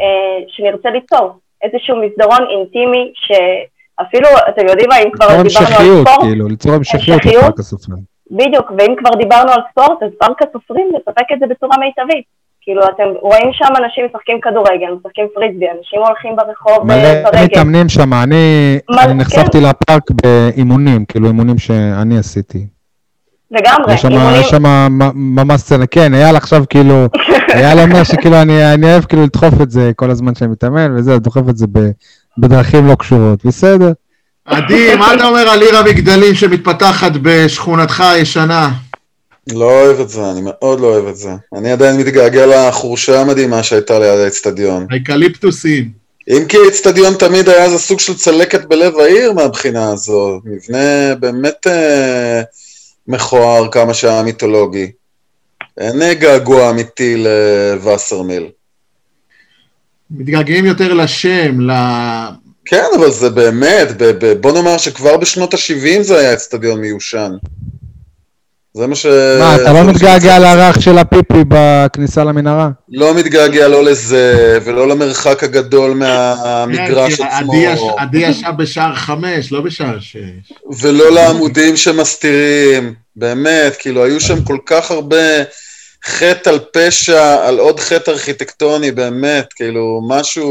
[0.00, 1.32] אה, שנרצה ליצור
[1.62, 7.08] איזשהו מסדרון אינטימי, שאפילו, אתם יודעים מה, אם כבר דיברנו על ספורט, כאילו, ליצור המשכיות
[7.08, 7.42] המשכיות?
[7.42, 8.02] לפארק הסופרים.
[8.30, 12.24] בדיוק, ואם כבר דיברנו על ספורט, אז פארק הסופרים מספק את זה בצורה מיטבית.
[12.60, 17.44] כאילו, אתם רואים שם אנשים משחקים כדורגל, משחקים פריסבי, אנשים הולכים ברחוב מלא אה, ברגל.
[17.44, 22.58] מתאמנים שם, אני מה- אני נחשפתי לפארק באימונים, כאילו אימונים שאני עשיתי.
[23.50, 23.94] לגמרי,
[24.40, 27.06] יש שם- ממש סצנה, כן, אייל עכשיו כאילו,
[27.54, 31.18] אייל אומר שכאילו אני אני אוהב כאילו לדחוף את זה כל הזמן שאני מתאמן וזה,
[31.18, 31.90] דוחף את זה ב-
[32.38, 33.92] בדרכים לא קשורות, בסדר.
[34.44, 38.70] עדי, מה אתה אומר על עיר המגדלים שמתפתחת בשכונתך הישנה?
[39.52, 41.30] לא אוהב את זה, אני מאוד לא אוהב את זה.
[41.58, 44.86] אני עדיין מתגעגע לחורשה המדהימה שהייתה ליד האצטדיון.
[44.90, 45.88] האקליפטוסים.
[46.30, 50.40] אם כי האצטדיון תמיד היה איזה סוג של צלקת בלב העיר מהבחינה הזו.
[50.44, 52.42] מבנה באמת אה,
[53.08, 54.90] מכוער כמה שהיה מיתולוגי.
[55.78, 58.48] אין געגוע אמיתי לווסרמיל.
[60.10, 61.70] מתגעגעים יותר לשם, ל...
[62.64, 67.32] כן, אבל זה באמת, ב- ב- בוא נאמר שכבר בשנות ה-70 זה היה אצטדיון מיושן.
[68.76, 69.06] זה מה ש...
[69.40, 70.38] מה, אתה לא מתגעגע.
[70.38, 72.68] לריח של הפיפי בכניסה למנהרה?
[72.88, 78.94] לא מתגעגע לא לזה, ולא למרחק הגדול מהמגרש כן, עצמו, עדי יש- עדי ישב בשער
[78.94, 80.16] חמש, לא בשער שש.
[80.80, 82.94] ולא לעמודים שמסתירים.
[83.16, 85.42] באמת, כאילו, היו שם כל כך הרבה
[86.06, 90.50] חטא על פשע, על עוד חטא ארכיטקטוני, באמת, כאילו, משהו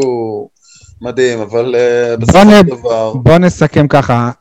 [1.01, 3.13] מדהים, אבל uh, בסופו של דבר...
[3.13, 4.31] בוא נסכם ככה.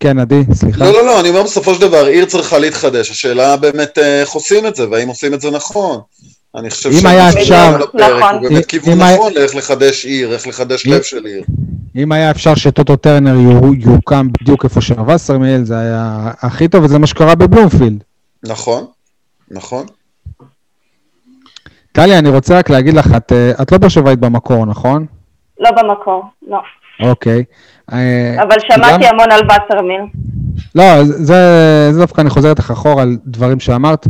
[0.00, 0.84] כן, עדי, סליחה.
[0.84, 3.10] לא, לא, לא, אני אומר בסופו של דבר, עיר צריכה להתחדש.
[3.10, 6.00] השאלה באמת אה, איך עושים את זה, והאם עושים את זה נכון.
[6.56, 8.34] אני חושב אם היה אפשר- נכון.
[8.34, 11.42] הוא באמת אם- כיוון נכון לאיך לחדש עיר, איך לחדש לב של עיר.
[11.96, 16.06] אם היה אפשר שטוטו טרנר יו- יוקם בדיוק איפה שהווסרמיל, זה היה
[16.40, 18.02] הכי טוב, וזה מה שקרה בבלומפילד.
[18.44, 18.84] נכון,
[19.50, 19.86] נכון.
[21.92, 25.06] טלי, אני רוצה רק להגיד לך, את, אה, את לא באר שבעית במקור, נכון?
[25.60, 26.58] לא במקור, לא.
[27.00, 27.44] אוקיי.
[27.92, 30.00] אה, אבל שמעתי גם- המון על וסרמיל.
[30.74, 34.06] לא, זה, זה דווקא אני חוזר איתך אחורה על דברים שאמרת,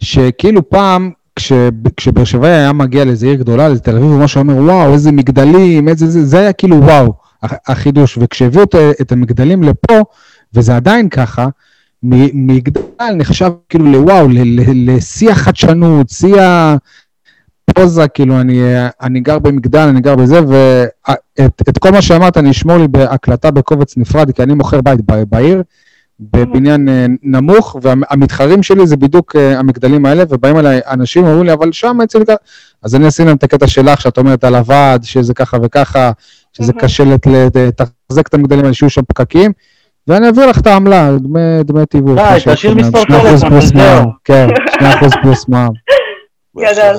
[0.00, 1.52] שכאילו פעם, כש,
[1.96, 5.88] כשבאר שבעי היה מגיע לאיזה עיר גדולה, לאיזה תל אביב, ממש אומר, וואו, איזה מגדלים,
[5.88, 7.12] איזה זה, זה היה כאילו וואו,
[7.42, 8.18] הח- החידוש.
[8.20, 9.94] וכשהביאו את, את המגדלים לפה,
[10.54, 11.46] וזה עדיין ככה,
[12.02, 12.80] מגדל
[13.16, 14.26] נחשב כאילו לוואו,
[14.74, 16.42] לשיא החדשנות, שיא
[17.78, 18.60] הפוזה, כאילו, אני,
[19.02, 23.50] אני גר במגדל, אני גר בזה, ואת את כל מה שאמרת אני אשמור לי בהקלטה
[23.50, 25.62] בקובץ נפרד, כי אני מוכר בית בעיר,
[26.20, 31.52] בבניין אה, נמוך, והמתחרים שלי זה בדיוק אה, המגדלים האלה, ובאים אליי אנשים, אומרים לי,
[31.52, 32.24] אבל שם אצל...
[32.24, 32.34] גר-"
[32.82, 36.10] אז אני אשים להם את הקטע שלך, שאת אומרת על הוועד, שזה ככה וככה,
[36.52, 36.72] שזה.
[36.72, 39.52] קשה לת- לת- לתחזק את המגדלים האלה, שיהיו שם פקקים,
[40.08, 41.10] ואני אעביר לך את העמלה,
[41.64, 42.18] דמי, תיווך.
[42.18, 43.06] די, תשאיר מספר שם,
[43.38, 43.76] 2% טלפון.
[43.76, 44.46] מע"מ, כן,
[44.80, 44.84] 2%
[45.22, 45.70] פלוס מע"מ.
[46.58, 46.96] גדול.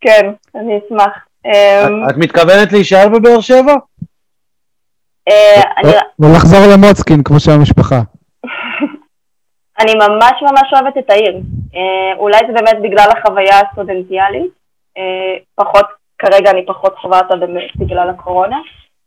[0.00, 1.12] כן, אני אשמח.
[1.46, 1.50] אמ,
[2.04, 3.74] את- את מתכוונת להישאר בבאר שבע?
[5.28, 8.00] אה, אני- ולחזור למוצקין, כמו שהמשפחה.
[9.80, 11.36] אני ממש ממש אוהבת את העיר.
[11.74, 14.50] אה, אולי זה באמת בגלל החוויה הסטודנטיאלית.
[14.98, 15.02] אה,
[15.54, 15.86] פחות,
[16.18, 17.34] כרגע אני פחות חווה אותה
[17.76, 18.56] בגלל הקורונה,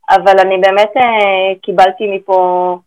[0.10, 1.04] אבל אני באמת אה,
[1.62, 2.78] קיבלתי מפה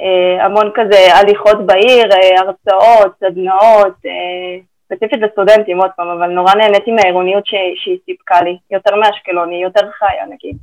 [0.00, 4.58] אה, המון כזה הליכות בעיר, אה, הרצאות, סדנאות, אה,
[4.94, 9.80] ספציפית לסטודנטים עוד פעם, אבל נורא נהניתי מהעירוניות שהיא סיפקה לי, יותר מאשקלון, היא יותר
[9.98, 10.56] חיה נגיד.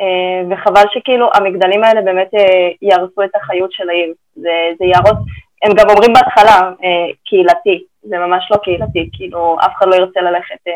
[0.00, 0.06] אה,
[0.50, 4.12] וחבל שכאילו המגדלים האלה באמת אה, יהרסו את החיות של העיר.
[4.36, 5.18] זה, זה יהרוס,
[5.64, 10.20] הם גם אומרים בהתחלה אה, קהילתי, זה ממש לא קהילתי, כאילו אף אחד לא ירצה
[10.20, 10.70] ללכת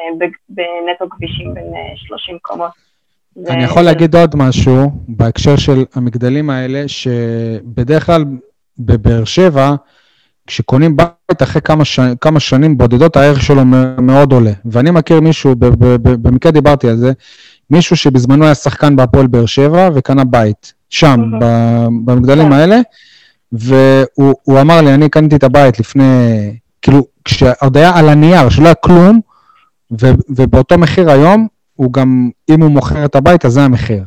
[0.49, 2.71] בנטו כבישים בין אה, 30 קומות.
[3.35, 4.75] זה- אני יכול להגיד עוד משהו
[5.09, 8.25] בהקשר של המגדלים האלה, שבדרך כלל
[8.79, 9.69] בבאר שבע,
[10.53, 12.01] כשקונים בית אחרי כמה, ש...
[12.21, 13.65] כמה שנים בודדות, הערך שלו
[13.99, 14.53] מאוד עולה.
[14.65, 17.13] ואני מכיר מישהו, ב- ב- ב- במקרה דיברתי על זה,
[17.71, 21.31] מישהו שבזמנו היה שחקן בהפועל באר שבע וקנה בית, שם.
[21.41, 22.53] ב- במגדלים כן.
[22.53, 22.81] האלה,
[23.53, 26.05] והוא הוא אמר לי, אני קניתי את הבית לפני,
[26.83, 29.21] כאילו, כשעוד היה על הנייר, שלא היה כלום,
[30.01, 34.05] ו, ובאותו מחיר היום, הוא גם, אם הוא מוכר את הבית, אז זה המחיר.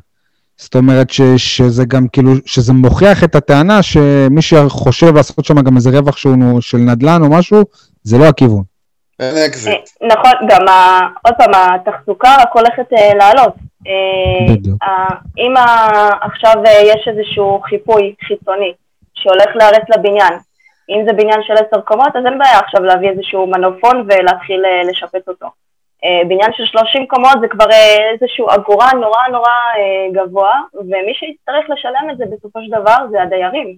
[0.57, 5.75] זאת אומרת ש, שזה גם כאילו, שזה מוכיח את הטענה שמי שחושב לעשות שם גם
[5.75, 7.61] איזה רווח שהוא של נדל"ן או משהו,
[8.03, 8.63] זה לא הכיוון.
[9.19, 9.73] אין אקזיט.
[9.73, 13.53] אה, נכון, גם ה- עוד פעם, התחזוקה רק הולכת אה, לעלות.
[13.87, 14.83] אה, בדיוק.
[14.83, 18.73] ה- אם ה- עכשיו אה, יש איזשהו חיפוי חיצוני
[19.15, 20.33] שהולך להרס לבניין,
[20.89, 24.89] אם זה בניין של עשר קומות, אז אין בעיה עכשיו להביא איזשהו מנופון ולהתחיל אה,
[24.91, 25.47] לשפץ אותו.
[26.05, 31.13] אה, בניין של 30 קומות זה כבר אה, איזשהו אגורה נורא נורא אה, גבוה, ומי
[31.13, 33.77] שיצטרך לשלם את זה בסופו של דבר זה הדיירים.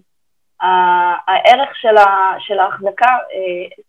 [1.27, 3.17] הערך של, ה, של ההחזקה,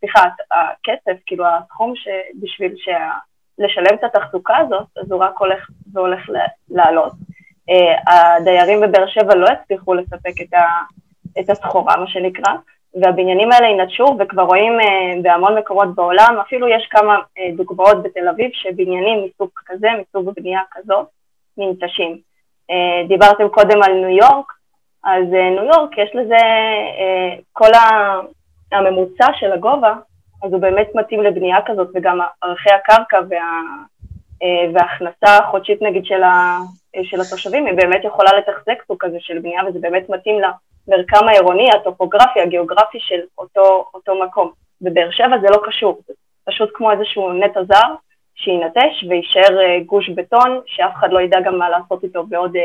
[0.01, 0.20] סליחה,
[0.51, 2.74] הכסף, כאילו הסכום שבשביל
[3.59, 6.20] לשלם את התחזוקה הזאת, אז הוא רק הולך והולך
[6.70, 7.12] לעלות.
[8.06, 10.66] הדיירים בבאר שבע לא הצליחו לספק את, ה,
[11.40, 12.52] את הסחורה, מה שנקרא,
[12.94, 18.28] והבניינים האלה ינטשו, וכבר רואים אה, בהמון מקומות בעולם, אפילו יש כמה אה, דוגמאות בתל
[18.28, 21.06] אביב, שבניינים מסוג כזה, מסוג בנייה כזאת,
[21.59, 22.19] ננטשים.
[22.70, 24.52] אה, דיברתם קודם על ניו יורק,
[25.05, 26.36] אז אה, ניו יורק יש לזה,
[26.98, 28.20] אה, כל ה-
[28.73, 29.94] הממוצע של הגובה,
[30.44, 33.36] אז הוא באמת מתאים לבנייה כזאת, וגם ערכי הקרקע וה,
[34.43, 36.59] אה, וההכנסה החודשית נגיד של, ה,
[37.02, 40.40] של התושבים, היא באמת יכולה לתחזק סוג כזה של בנייה, וזה באמת מתאים
[40.89, 44.52] למרקם העירוני, הטופוגרפי, הגיאוגרפי של אותו, אותו מקום.
[44.81, 47.94] בבאר שבע זה לא קשור, זה פשוט כמו איזשהו נטע זר
[48.35, 52.56] שיינטש ויישאר גוש בטון, שאף אחד לא ידע גם מה לעשות איתו בעוד,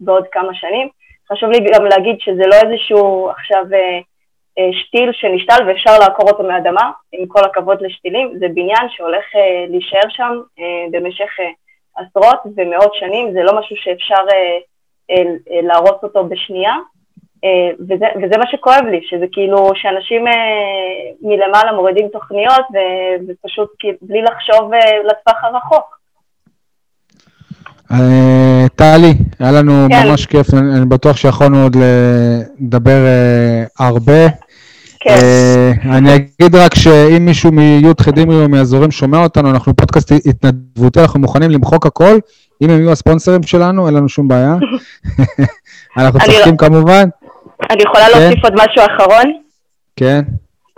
[0.00, 0.88] בעוד כמה שנים.
[1.32, 3.98] חשוב לי גם להגיד שזה לא איזשהו עכשיו אה,
[4.58, 9.64] אה, שתיל שנשתל ואפשר לעקור אותו מהאדמה, עם כל הכבוד לשתילים, זה בניין שהולך אה,
[9.68, 11.50] להישאר שם אה, במשך אה,
[11.96, 14.58] עשרות ומאות שנים, זה לא משהו שאפשר אה,
[15.10, 16.78] אה, אה, להרוס אותו בשנייה, אה,
[17.80, 20.32] וזה, וזה מה שכואב לי, שזה כאילו שאנשים אה,
[21.22, 22.66] מלמעלה מורידים תוכניות
[23.28, 23.68] ופשוט
[24.02, 25.96] בלי לחשוב אה, לטווח הרחוק.
[27.92, 30.08] אה, טלי, היה לנו כן.
[30.08, 34.28] ממש כיף, אני אני בטוח שיכולנו עוד לדבר אה, הרבה.
[35.00, 35.14] כן.
[35.14, 41.00] אה, אני אגיד רק שאם מישהו מי"ח דמרי או מהאזורים שומע אותנו, אנחנו פודקאסט התנדבותי,
[41.00, 42.18] אנחנו מוכנים למחוק הכל,
[42.62, 44.54] אם הם יהיו הספונסרים שלנו, אין לנו שום בעיה.
[45.98, 47.08] אנחנו לא- צוחקים כמובן,
[47.70, 48.18] אני יכולה כן.
[48.18, 49.32] להוסיף עוד משהו אחרון?
[49.96, 50.20] כן.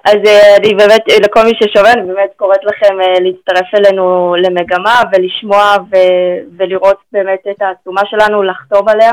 [0.05, 4.34] אז אה, אני באמת, אה, לכל מי ששומע, אני באמת קוראת לכם אה, להצטרף אלינו
[4.42, 9.12] למגמה ולשמוע ו- ולראות באמת את העצומה שלנו, לחתום עליה.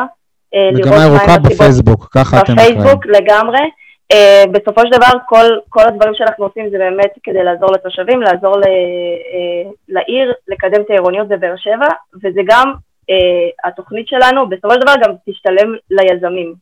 [0.74, 2.78] מגמה ירוקה בפייסבוק, ככה אתם אחראים.
[2.78, 3.60] בפייסבוק לגמרי.
[4.12, 8.58] אה, בסופו של דבר, כל, כל הדברים שאנחנו עושים זה באמת כדי לעזור לתושבים, לעזור
[8.58, 12.74] ל, אה, לעיר, לקדם את העירוניות בבאר שבע, וזה גם,
[13.10, 16.54] אה, התוכנית שלנו, בסופו של דבר גם תשתלם ליזמים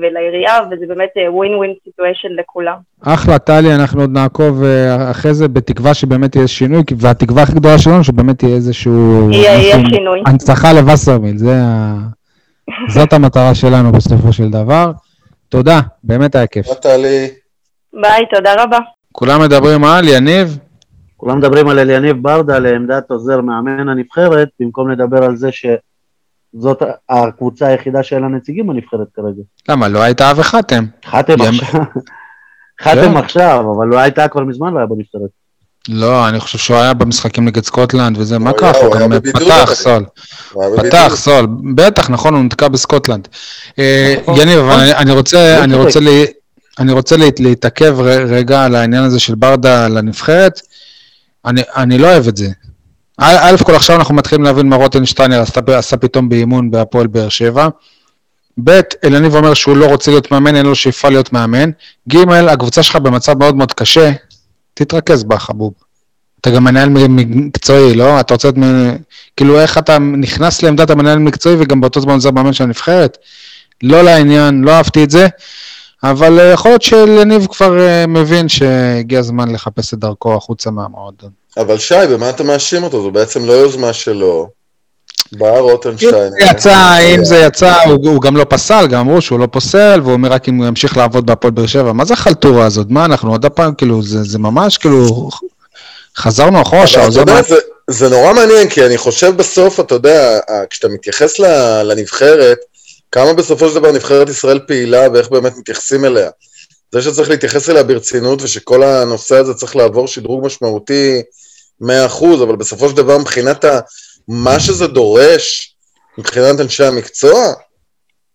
[0.00, 2.74] ולעירייה, וזה באמת win win situation לכולם.
[3.02, 7.52] אחלה, טלי, אנחנו עוד נעקוב אה, אחרי זה, בתקווה שבאמת יהיה שינוי, כי- והתקווה הכי
[7.54, 9.28] גדולה שלנו שבאמת יהיה איזשהו...
[9.32, 10.22] יהיה יהיה משהו- שינוי.
[10.26, 11.94] הנצחה לווסרמיל, זה ה...
[12.94, 14.92] זאת המטרה שלנו בסופו של דבר.
[15.48, 16.66] תודה, באמת היה כיף.
[16.66, 17.26] תודה, טלי.
[18.02, 18.78] ביי, תודה רבה.
[19.12, 20.58] כולם מדברים על יניב,
[21.16, 25.52] כולם מדברים על אליניב ברדה לעמדת עוזר מאמן הנבחרת, במקום לדבר על זה
[26.56, 29.42] שזאת הקבוצה היחידה שאין לה נציגים בנבחרת כרגע.
[29.68, 30.84] למה, לא היית אבי חתם?
[31.06, 31.80] חתם עכשיו.
[32.82, 35.30] חתם עכשיו, אבל לא הייתה כבר מזמן לא היה בנבחרת.
[35.88, 38.70] לא, אני חושב שהוא היה במשחקים נגד סקוטלנד וזה, מה ככה?
[38.70, 39.70] היה- הוא הוא גם פתח.
[39.74, 40.04] סול.
[40.76, 43.28] פתח סול, בטח, נכון, הוא נתקע בסקוטלנד.
[43.78, 44.40] אה, נכון.
[44.40, 45.74] יניב, אבל אני- רוצה, לא אני.
[45.74, 46.24] רוצה לה-
[46.78, 47.96] אני רוצה לה- להתעכב
[48.28, 50.60] רגע על העניין הזה של ברדה לנבחרת.
[51.46, 52.48] אני, אני לא אוהב את זה.
[53.20, 57.68] א', כל עכשיו אנחנו מתחילים להבין מה רוטנשטיינר עשה, עשה פתאום באימון בהפועל באר שבע.
[58.64, 61.70] ב', אלניב אומר שהוא לא רוצה להיות מאמן, אין לו שאיפה להיות מאמן.
[62.08, 64.12] ג', הקבוצה שלך במצב מאוד מאוד קשה,
[64.74, 65.72] תתרכז בה, חבוב.
[66.40, 68.20] אתה גם מנהל מקצועי, לא?
[68.20, 68.48] אתה רוצה.
[68.56, 68.96] מ-
[69.36, 73.18] כאילו, איך אתה נכנס לעמדת המנהל מקצועי וגם באותו זמן עוזר מאמן של הנבחרת?
[73.82, 75.28] לא לעניין, לא אהבתי את זה,
[76.02, 81.37] אבל אה, יכול להיות שאליניב כבר אה, מבין שהגיע הזמן לחפש את דרכו החוצה מהמועדון.
[81.58, 83.02] אבל שי, במה אתה מאשים אותו?
[83.02, 84.48] זו בעצם לא יוזמה שלו.
[85.32, 86.30] בא אם רוטנשטיין.
[86.30, 90.00] זה יצא, אם זה יצא, הוא, הוא גם לא פסל, גם אמרו שהוא לא פוסל,
[90.02, 91.92] והוא אומר רק אם הוא ימשיך לעבוד בהפועל באר שבע.
[91.92, 92.86] מה זה החלטורה הזאת?
[92.90, 95.28] מה אנחנו עוד הפעם, כאילו, זה, זה ממש, כאילו,
[96.16, 97.42] חזרנו אחורה, שהעוזר יודע, מה...
[97.42, 97.56] זה,
[97.90, 101.38] זה נורא מעניין, כי אני חושב בסוף, אתה יודע, ה- כשאתה מתייחס
[101.84, 102.58] לנבחרת,
[103.12, 106.30] כמה בסופו של דבר נבחרת ישראל פעילה ואיך באמת מתייחסים אליה.
[106.92, 111.22] זה שצריך להתייחס אליה ברצינות ושכל הנושא הזה צריך לעבור שדרוג משמעותי
[111.82, 111.86] 100%,
[112.42, 113.80] אבל בסופו של דבר מבחינת ה...
[114.28, 115.74] מה שזה דורש,
[116.18, 117.52] מבחינת אנשי המקצוע,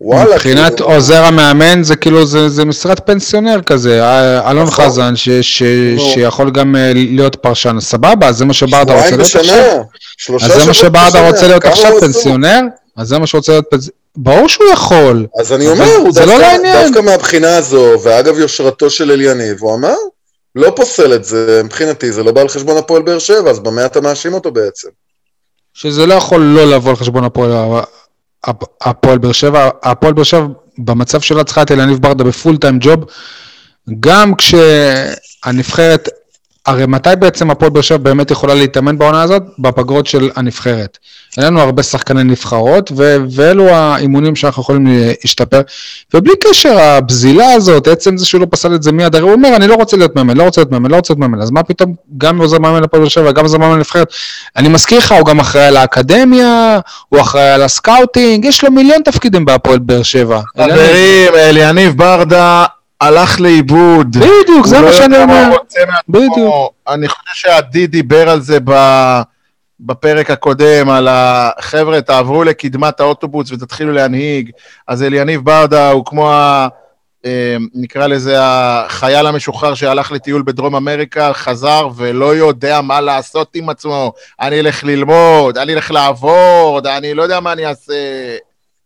[0.02, 0.36] וואלה.
[0.36, 4.86] מבחינת כאילו, עוזר המאמן זה כאילו, זה, זה משרת פנסיונר כזה, אה, אלון נכון.
[4.86, 5.64] חזן, ש, ש,
[5.96, 6.00] נו.
[6.00, 9.42] שיכול גם אה, להיות פרשן, סבבה, אז זה מה שברדה רוצה שבועיים להיות עכשיו?
[9.44, 9.84] בשנה,
[10.18, 12.04] שלושה אז זה מה שברדה בשנה, רוצה להיות עכשיו עסוק?
[12.04, 12.60] פנסיונר?
[12.98, 13.98] אז זה מה שהוא רוצה להיות פנסיונר?
[14.16, 15.26] ברור שהוא יכול.
[15.40, 16.86] אז אני אומר, הוא זה לא דווקא, לעניין.
[16.86, 19.96] דווקא מהבחינה הזו, ואגב יושרתו של אליניב, הוא אמר,
[20.56, 23.86] לא פוסל את זה, מבחינתי זה לא בא על חשבון הפועל באר שבע, אז במה
[23.86, 24.88] אתה מאשים אותו בעצם?
[25.74, 27.52] שזה לא יכול לא לבוא על חשבון הפועל,
[28.44, 29.70] הפ- הפועל באר שבע.
[29.84, 30.46] הפועל באר שבע
[30.78, 33.00] במצב שלה צריכה את אלניב ברדה בפול טיים ג'וב,
[34.00, 36.10] גם כשהנבחרת,
[36.66, 39.44] הרי מתי בעצם הפועל באר שבע באמת יכולה להתאמן בעונה הזאת?
[39.60, 40.98] בפגרות של הנבחרת.
[41.38, 44.88] אין לנו הרבה שחקני נבחרות, ו- ואלו האימונים שאנחנו יכולים
[45.24, 45.62] להשתפר.
[46.14, 49.56] ובלי קשר, הבזילה הזאת, עצם זה שהוא לא פסל את זה מיד, הרי הוא אומר,
[49.56, 51.64] אני לא רוצה להיות מאמן, לא רוצה להיות מאמן, לא רוצה להיות מאמן, אז מה
[51.64, 54.14] פתאום, גם עוזר מאמן לפועל באר שבע, גם עוזר מאמן לנבחרת.
[54.56, 56.80] אני מזכיר לך, הוא גם אחראי על האקדמיה,
[57.10, 60.42] הוא אחראי על הסקאוטינג, יש לו מיליון תפקידים בהפועל באר שבע.
[60.58, 62.66] חברים, אליניב ברדה
[63.02, 64.18] הלך לאיבוד.
[64.18, 65.50] בדיוק, זה מה לא שאני אומר.
[66.10, 66.74] בדיוק.
[66.88, 68.72] אני חושב שעדי דיבר על זה ב...
[69.80, 74.52] בפרק הקודם, על החבר'ה, תעברו לקדמת האוטובוס ותתחילו להנהיג.
[74.88, 76.68] אז אליניב ברדה הוא כמו ה...
[77.26, 83.70] אה, נקרא לזה החייל המשוחרר שהלך לטיול בדרום אמריקה, חזר ולא יודע מה לעשות עם
[83.70, 84.14] עצמו.
[84.42, 87.94] אני אלך ללמוד, אני אלך לעבוד, אני לא יודע מה אני אעשה.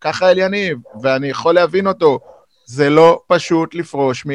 [0.00, 2.18] ככה אליניב, ואני יכול להבין אותו.
[2.68, 4.26] זה לא פשוט לפרוש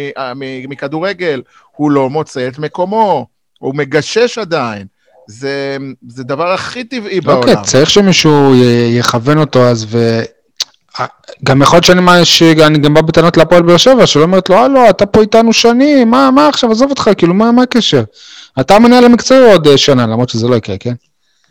[0.70, 1.42] מכדורגל,
[1.76, 3.28] הוא לא מוצא את מקומו,
[3.60, 4.88] הוא מגשש עדיין.
[5.28, 5.78] זה,
[6.08, 7.40] זה דבר הכי טבעי okay, בעולם.
[7.40, 8.54] אוקיי, צריך שמישהו
[8.98, 10.22] יכוון אותו אז, ו...
[11.44, 14.90] גם יכול להיות שאני, שאני גם בא בטענות להפועל באר שבע, שלא אומרת לו, הלו,
[14.90, 18.04] אתה פה איתנו שנים, מה, מה עכשיו, עזוב אותך, כאילו, מה, מה הקשר?
[18.60, 20.94] אתה המנהל המקצועי עוד אה, שנה, למרות שזה לא יקרה, כן?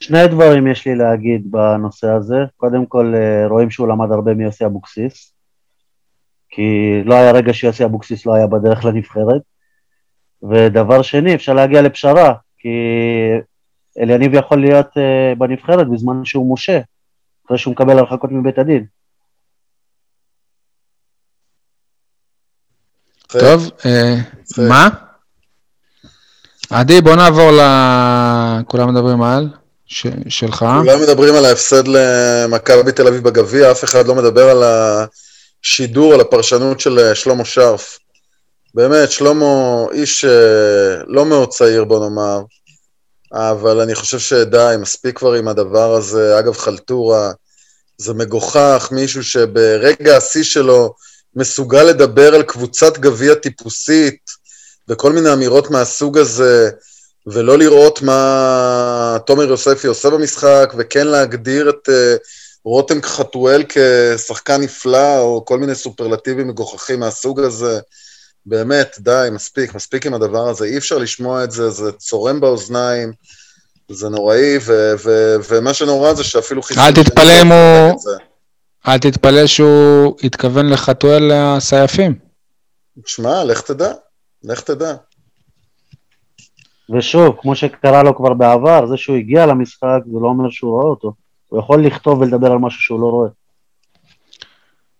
[0.01, 2.37] שני דברים יש לי להגיד בנושא הזה.
[2.57, 5.32] קודם כל, אה, רואים שהוא למד הרבה מיוסי אבוקסיס,
[6.53, 6.62] כי
[7.05, 9.43] לא היה רגע שיוסי אבוקסיס לא היה בדרך לנבחרת.
[10.51, 12.69] ודבר שני, אפשר להגיע לפשרה, כי
[13.99, 16.81] אליניב יכול להיות uh, בנבחרת בזמן שהוא מושה,
[17.47, 18.85] אחרי שהוא מקבל הרחקות מבית הדין.
[23.27, 24.15] טוב, אה,
[24.69, 24.89] מה?
[26.70, 27.61] עדי, בוא נעבור ל...
[28.66, 29.49] כולם מדברים על?
[30.29, 30.59] שלך?
[30.59, 34.62] כולם מדברים על ההפסד למכבי תל אביב בגביע, אף אחד לא מדבר על
[35.64, 37.98] השידור, על הפרשנות של אה, שלמה שרף.
[38.74, 42.43] באמת, שלמה איש אה, לא מאוד צעיר, בוא נאמר,
[43.32, 46.39] אבל אני חושב שדי, מספיק כבר עם הדבר הזה.
[46.39, 47.30] אגב, חלטורה,
[47.98, 50.94] זה מגוחך, מישהו שברגע השיא שלו
[51.36, 54.30] מסוגל לדבר על קבוצת גביע טיפוסית
[54.89, 56.70] וכל מיני אמירות מהסוג הזה,
[57.26, 62.18] ולא לראות מה תומר יוספי עושה במשחק, וכן להגדיר את uh,
[62.64, 67.80] רותם חתואל כשחקן נפלא, או כל מיני סופרלטיבים מגוחכים מהסוג הזה.
[68.47, 70.64] באמת, די, מספיק, מספיק עם הדבר הזה.
[70.64, 73.12] אי אפשר לשמוע את זה, זה צורם באוזניים,
[73.89, 76.84] זה נוראי, ו- ו- ומה שנורא זה שאפילו חיסון...
[76.84, 78.01] אל תתפלא אם הוא...
[78.89, 82.14] אל תתפלא שהוא התכוון לחתואל הסייפים.
[83.05, 83.93] תשמע, לך תדע,
[84.44, 84.94] לך תדע.
[86.97, 90.86] ושוב, כמו שקרה לו כבר בעבר, זה שהוא הגיע למשחק זה לא אומר שהוא רואה
[90.86, 91.12] אותו.
[91.53, 93.29] הוא יכול לכתוב ולדבר על משהו שהוא לא רואה.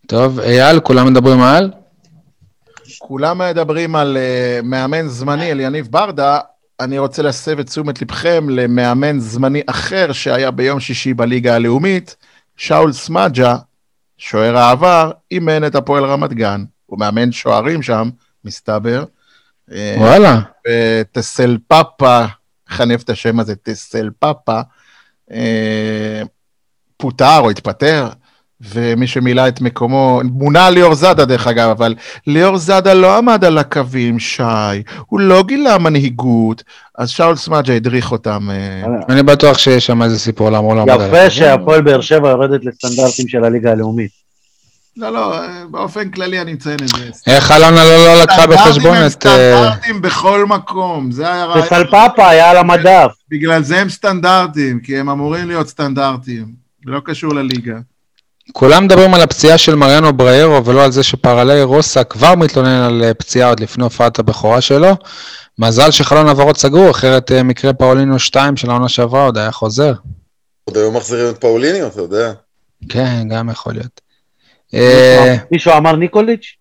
[0.07, 1.71] טוב, אייל, כולם מדברים על?
[2.99, 6.39] כולם מדברים על uh, מאמן זמני, אליניב ברדה.
[6.81, 12.17] אני רוצה להסב את תשומת לבכם למאמן זמני אחר שהיה ביום שישי בליגה הלאומית,
[12.57, 13.57] שאול סמג'ה,
[14.19, 16.65] שוער העבר, אימן את הפועל רמת גן.
[16.87, 18.11] הוא מאמן שוערים שם,
[18.45, 19.05] מסתבר.
[19.69, 20.41] וואלה.
[21.13, 22.25] טסל פאפה,
[22.71, 24.61] איך אני אוהב את השם הזה, טסל פאפה,
[25.33, 26.23] אה,
[27.03, 28.09] פוטר או התפטר,
[28.61, 31.95] ומי שמילא את מקומו, מונה ליאור זאדה דרך אגב, אבל
[32.27, 34.43] ליאור זאדה לא עמד על הקווים, שי,
[35.07, 36.63] הוא לא גילה מנהיגות,
[36.99, 38.51] אז שאול סמג'ה הדריך אותם.
[38.51, 38.83] אה.
[39.09, 41.15] אני בטוח שיש שם איזה סיפור למה הוא לא עמד על הקווים.
[41.15, 44.11] יפה שהפועל באר שבע יורדת לסטנדרטים של הליגה הלאומית.
[44.97, 47.33] לא, לא, באופן כללי אני מציין את זה.
[47.33, 49.09] איך אלונה לא, לא לקחה בחשבון את...
[49.09, 51.67] סטנדרטים הם סטנדרטים בכל מקום, זה היה רעיון.
[51.67, 53.13] וסלפפה היה על המדף.
[53.31, 57.79] בגלל זה הם סטנדרטים, כי הם אמורים להיות סטנדרטים, לא קשור לליגה.
[58.53, 63.05] כולם מדברים על הפציעה של מריאנו בריירו ולא על זה שפרלי רוסה כבר מתלונן על
[63.05, 64.97] אה, פציעה עוד לפני הופעת הבכורה שלו.
[65.59, 69.93] מזל שחלון העברות סגור, אחרת אה, מקרה פאולינו 2 של העונה שעברה עוד היה חוזר.
[70.65, 72.33] עוד היו מחזירים את פאוליניו, אתה יודע.
[72.89, 74.01] כן, גם יכול להיות.
[74.75, 76.57] אה, מישהו אמר ניקוליץ'?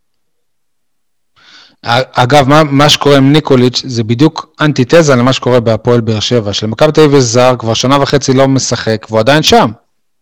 [2.13, 6.91] אגב, מה, מה שקורה עם ניקוליץ' זה בדיוק אנטיתזה למה שקורה בהפועל באר שבע, שלמכבי
[6.91, 9.71] תל אביב יש זר, כבר שנה וחצי לא משחק, והוא עדיין שם.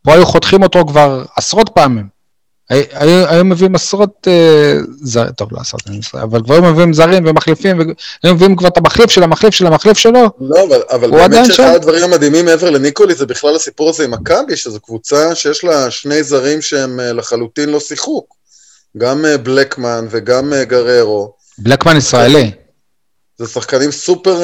[0.03, 2.19] פה היו חותכים אותו כבר עשרות פעמים.
[2.69, 5.81] היו, היו מביאים עשרות אה, זרים, טוב, לא עשרות,
[6.13, 7.77] אבל כבר היו מביאים זרים ומחליפים,
[8.23, 10.29] והיו מביאים כבר את המחליף של המחליף של המחליף שלו.
[10.39, 14.57] לא, אבל, אבל באמת שאחד הדברים המדהימים מעבר לניקולי זה בכלל הסיפור הזה עם מכבי,
[14.57, 18.35] שזו קבוצה שיש לה שני זרים שהם אה, לחלוטין לא שיחוק.
[18.97, 21.33] גם אה, בלקמן וגם אה, גררו.
[21.57, 22.51] בלקמן ישראלי.
[23.39, 24.39] זה שחקנים סופר,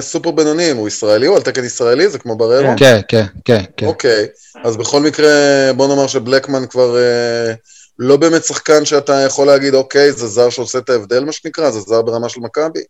[0.00, 2.68] סופר בינוניים, הוא ישראלי, הוא על תקן ישראלי, זה כמו בררו?
[2.76, 3.86] כן, כן, כן, כן.
[3.86, 4.26] אוקיי,
[4.64, 5.28] אז בכל מקרה,
[5.76, 7.52] בוא נאמר שבלקמן כבר אה,
[7.98, 11.80] לא באמת שחקן שאתה יכול להגיד, אוקיי, זה זר שעושה את ההבדל, מה שנקרא, זה
[11.80, 12.80] זר ברמה של מכבי.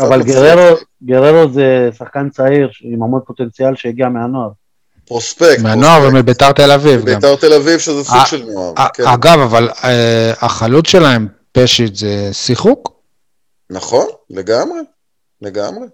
[0.00, 4.48] אבל גררו, גררו זה שחקן צעיר עם המון פוטנציאל שהגיע מהנוער.
[5.06, 5.62] פרוספקט.
[5.62, 7.00] מהנוער ומביתר תל אביב.
[7.00, 8.72] מביתר תל אביב שזה סוג של נוער.
[8.94, 9.06] כן.
[9.06, 12.99] אגב, אבל אה, החלוץ שלהם, פשיט, זה שיחוק?
[13.70, 14.80] נכון, לגמרי,
[15.42, 15.86] לגמרי.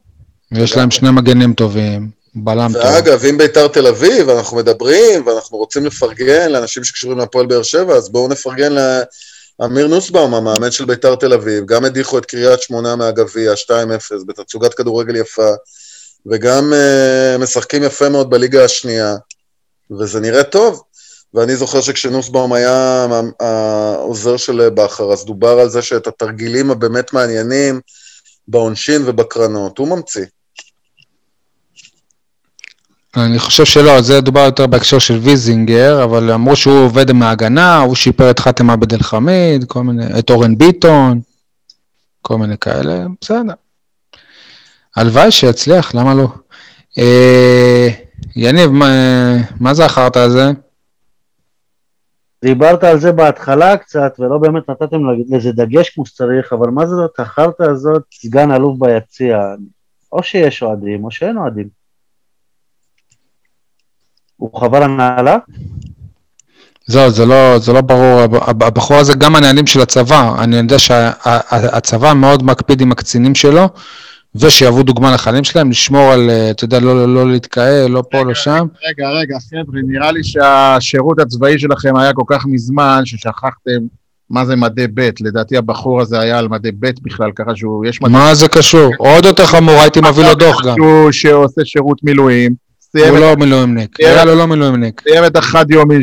[0.52, 2.82] ויש להם שני מגנים טובים, בלם טוב.
[2.82, 7.94] ואגב, אם ביתר תל אביב, אנחנו מדברים, ואנחנו רוצים לפרגן לאנשים שקשורים להפועל באר שבע,
[7.94, 8.72] אז בואו נפרגן
[9.60, 11.64] לאמיר נוסבאום, המאמן של ביתר תל אביב.
[11.66, 13.70] גם הדיחו את קריית שמונה מהגביע, 2-0,
[14.26, 15.50] בתצוגת כדורגל יפה,
[16.26, 19.14] וגם uh, משחקים יפה מאוד בליגה השנייה,
[20.00, 20.82] וזה נראה טוב.
[21.36, 23.06] ואני זוכר שכשנוסבאום היה
[23.40, 27.80] העוזר של בכר, אז דובר על זה שאת התרגילים הבאמת מעניינים
[28.48, 30.24] בעונשין ובקרנות, הוא ממציא.
[33.16, 37.94] אני חושב שלא, זה דובר יותר בהקשר של ויזינגר, אבל אמרו שהוא עובד מההגנה, הוא
[37.94, 41.20] שיפר את חאתם עבד אל חמיד, כל מיני, את אורן ביטון,
[42.22, 43.52] כל מיני כאלה, בסדר.
[44.96, 46.28] הלוואי שיצליח, למה לא?
[46.98, 47.88] אה,
[48.36, 48.86] יניב, מה,
[49.60, 50.50] מה זה החרטא הזה?
[52.46, 57.20] דיברת על זה בהתחלה קצת, ולא באמת נתתם לזה דגש כמו שצריך, אבל מה זאת
[57.20, 59.38] החרטא הזאת, סגן אלוף ביציע?
[60.12, 61.68] או שיש אוהדים, או שאין אוהדים.
[64.36, 65.36] הוא חבר הנהלה?
[66.86, 72.12] זהו, זה לא, זה לא ברור, הבחור הזה גם הנהלים של הצבא, אני יודע שהצבא
[72.12, 73.68] מאוד מקפיד עם הקצינים שלו,
[74.40, 78.22] ושיהוו דוגמה לחיילים שלהם, לשמור על, אה, אתה יודע, לא, לא, לא להתקהל, לא פה,
[78.22, 78.66] לא שם.
[78.88, 83.80] רגע, רגע, חבר'ה, נראה לי שהשירות הצבאי שלכם היה כל כך מזמן, ששכחתם
[84.30, 88.02] מה זה מדי ב', לדעתי הבחור הזה היה על מדי ב' בכלל, ככה שהוא, יש
[88.02, 88.12] מדי...
[88.12, 88.92] מה זה קשור?
[88.98, 90.74] עוד יותר חמור, הייתי מביא לו דוח גם.
[90.78, 92.66] הוא שעושה שירות מילואים.
[92.94, 95.02] הוא לא מילואימניק, היה לו לא מילואימניק.
[95.08, 96.02] סיים את החד יומי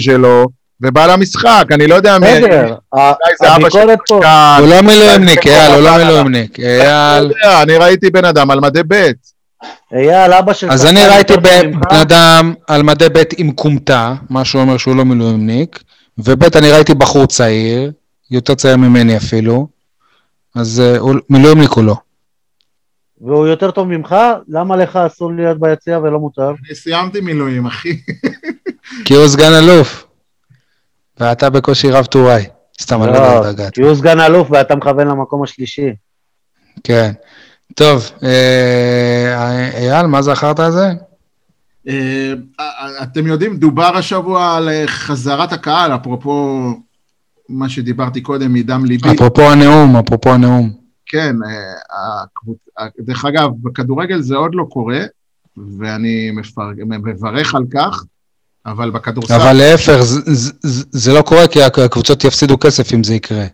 [0.81, 2.27] שלו, ובא למשחק, אני לא יודע מי...
[2.27, 2.75] בסדר,
[3.41, 4.19] הביקורת פה...
[4.57, 6.59] הוא לא מילואימניק, אייל, הוא לא מילואימניק.
[6.59, 7.31] אייל...
[7.61, 9.11] אני ראיתי בן אדם על מדי ב'.
[9.93, 10.71] אייל, אבא של...
[10.71, 15.83] אז אני ראיתי בן אדם על מדי ב' עם כומתה, מה שאומר שהוא לא מילואימניק,
[16.17, 17.91] וב' אני ראיתי בחור צעיר,
[18.31, 19.67] יותר צעיר ממני אפילו,
[20.55, 20.97] אז אה,
[21.29, 21.95] מילואימניק הוא לא.
[23.21, 24.15] והוא יותר טוב ממך,
[24.47, 26.49] למה לך אסור להיות ביציע ולא מותר?
[26.49, 27.97] אני סיימתי מילואים, אחי.
[29.05, 30.05] כי הוא סגן אלוף.
[31.19, 32.44] ואתה בקושי רב טוראי.
[32.81, 33.73] סתם, אני לא יודע לדעת.
[33.73, 35.94] כי הוא סגן אלוף ואתה מכוון למקום השלישי.
[36.84, 37.11] כן.
[37.76, 40.91] טוב, אה, אייל, מה זה החרטא הזה?
[41.88, 42.34] אה,
[43.03, 46.65] אתם יודעים, דובר השבוע על אה, חזרת הקהל, אפרופו
[47.49, 49.15] מה שדיברתי קודם מדם ליבי.
[49.15, 50.73] אפרופו הנאום, אפרופו הנאום.
[51.06, 51.35] כן,
[52.99, 55.02] דרך אגב, בכדורגל זה עוד לא קורה,
[55.77, 56.31] ואני
[56.85, 58.03] מברך על כך.
[58.65, 59.34] אבל בכדורסל...
[59.34, 60.19] אבל להפך, זה,
[60.61, 63.45] זה, זה לא קורה כי הקבוצות יפסידו כסף אם זה יקרה.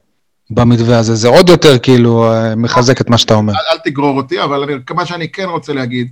[0.49, 3.53] במתווה הזה, זה עוד יותר כאילו אה, מחזק את מה שאתה אומר.
[3.53, 6.11] אל, אל תגרור אותי, אבל אני, מה שאני כן רוצה להגיד,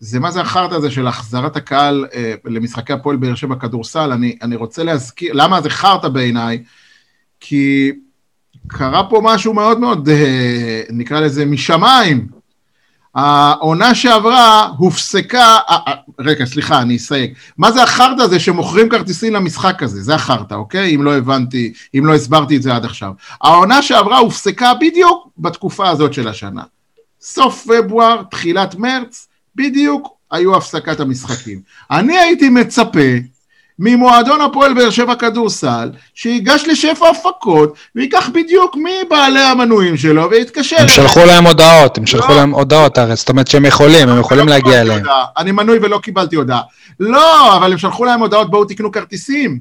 [0.00, 4.36] זה מה זה החרטא הזה של החזרת הקהל אה, למשחקי הפועל באר שבע כדורסל, אני,
[4.42, 6.62] אני רוצה להזכיר, למה זה חרטא בעיניי?
[7.40, 7.92] כי
[8.66, 12.26] קרה פה משהו מאוד מאוד, אה, נקרא לזה משמיים,
[13.14, 17.32] העונה שעברה הופסקה, אה, אה, רגע, סליחה, אני אסייג.
[17.58, 20.02] מה זה החרטא הזה שמוכרים כרטיסים למשחק הזה?
[20.02, 20.94] זה החרטא, אוקיי?
[20.94, 23.12] אם לא הבנתי, אם לא הסברתי את זה עד עכשיו.
[23.40, 26.62] העונה שעברה הופסקה בדיוק בתקופה הזאת של השנה.
[27.20, 31.60] סוף פברואר, תחילת מרץ, בדיוק היו הפסקת המשחקים.
[31.90, 33.00] אני הייתי מצפה
[33.78, 40.76] ממועדון הפועל באר שבע כדורסל, שיגש לשפע הפקות, וייקח בדיוק מבעלי המנויים שלו, ויתקשר.
[40.78, 42.36] הם שלחו להם הודעות, הם שלחו לא.
[42.36, 45.02] להם הודעות הרי, זאת אומרת שהם יכולים, הם יכולים לא להגיע אליהם.
[45.38, 46.60] אני מנוי ולא קיבלתי הודעה.
[47.00, 49.58] לא, אבל הם שלחו להם הודעות, בואו תקנו כרטיסים.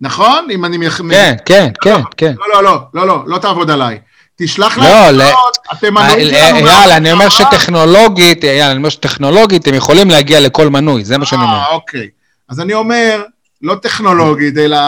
[0.00, 0.48] נכון?
[0.50, 0.78] אם אני...
[1.00, 2.34] כן, כן, כן, כן.
[2.38, 3.98] לא, לא, לא, לא, לא, לא תעבוד עליי.
[4.36, 6.58] תשלח להם הודעות, אתם מנויים שלנו.
[6.58, 11.26] יאללה, אני אומר שטכנולוגית, יאללה, אני אומר שטכנולוגית, הם יכולים להגיע לכל מנוי, זה מה
[11.26, 11.54] שאני אומר.
[11.54, 12.08] אה, אוקיי.
[12.48, 13.24] אז אני אומר,
[13.62, 14.78] לא טכנולוגית, אלא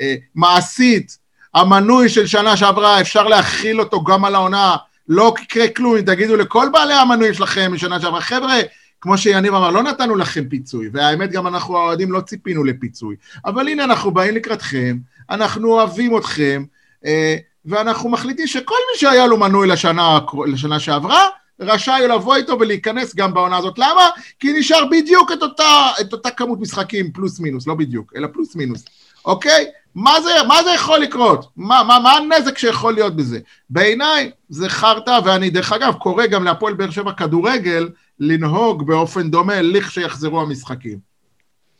[0.00, 1.18] אה, מעשית,
[1.54, 4.76] המנוי של שנה שעברה, אפשר להכיל אותו גם על העונה,
[5.08, 8.56] לא יקרה כלום, אם תגידו לכל בעלי המנויים שלכם משנה שעברה, חבר'ה,
[9.00, 13.68] כמו שיניב אמר, לא נתנו לכם פיצוי, והאמת גם אנחנו האוהדים לא ציפינו לפיצוי, אבל
[13.68, 14.96] הנה אנחנו באים לקראתכם,
[15.30, 16.64] אנחנו אוהבים אתכם,
[17.06, 21.22] אה, ואנחנו מחליטים שכל מי שהיה לו מנוי לשנה, לשנה שעברה,
[21.60, 23.78] רשאי לבוא איתו ולהיכנס גם בעונה הזאת.
[23.78, 24.08] למה?
[24.40, 28.56] כי נשאר בדיוק את אותה, את אותה כמות משחקים, פלוס מינוס, לא בדיוק, אלא פלוס
[28.56, 28.84] מינוס,
[29.24, 29.66] אוקיי?
[29.94, 31.46] מה זה, מה זה יכול לקרות?
[31.56, 33.38] מה, מה, מה הנזק שיכול להיות בזה?
[33.70, 37.88] בעיניי זה חרטא, ואני דרך אגב קורא גם להפועל באר שבע כדורגל
[38.20, 40.98] לנהוג באופן דומה לכשיחזרו המשחקים.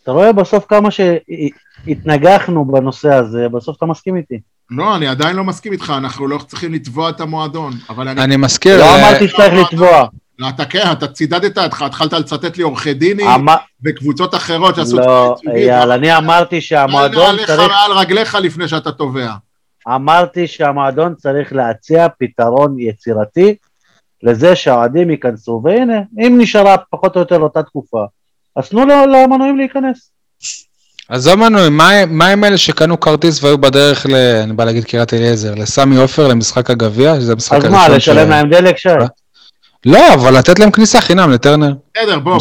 [0.03, 4.41] אתה רואה בסוף כמה שהתנגחנו בנושא הזה, בסוף אתה מסכים איתי.
[4.71, 8.25] לא, אני עדיין לא מסכים איתך, אנחנו לא צריכים לתבוע את המועדון, אבל אני...
[8.25, 8.79] אני מזכיר...
[8.79, 10.07] לא אה, אמרתי שצריך לתבוע.
[10.39, 13.27] לא, אתה כן, אתה צידדת, התחלת לצטט לי עורכי דינים
[13.85, 14.97] וקבוצות אחרות שעשו...
[14.97, 17.51] לא, אייל, אני אמרתי שהמועדון צריך...
[17.61, 19.33] אל מעל רגליך לפני שאתה תובע.
[19.89, 23.55] אמרתי שהמועדון צריך להציע פתרון יצירתי
[24.23, 28.05] לזה שהאוהדים ייכנסו, והנה, אם נשארה פחות או יותר אותה תקופה,
[28.57, 30.11] אז תנו למנויים להיכנס.
[31.09, 31.69] עזוב מנוי,
[32.09, 34.15] מה עם אלה שקנו כרטיס והיו בדרך ל...
[34.15, 38.31] אני בא להגיד קריית אליעזר, לסמי עופר, למשחק הגביע, שזה המשחק הראשון אז מה, לשלם
[38.31, 38.89] להם דלק שי?
[39.87, 41.73] לא, אבל לתת להם כניסה חינם לטרנר.
[41.97, 42.39] בסדר, בוא,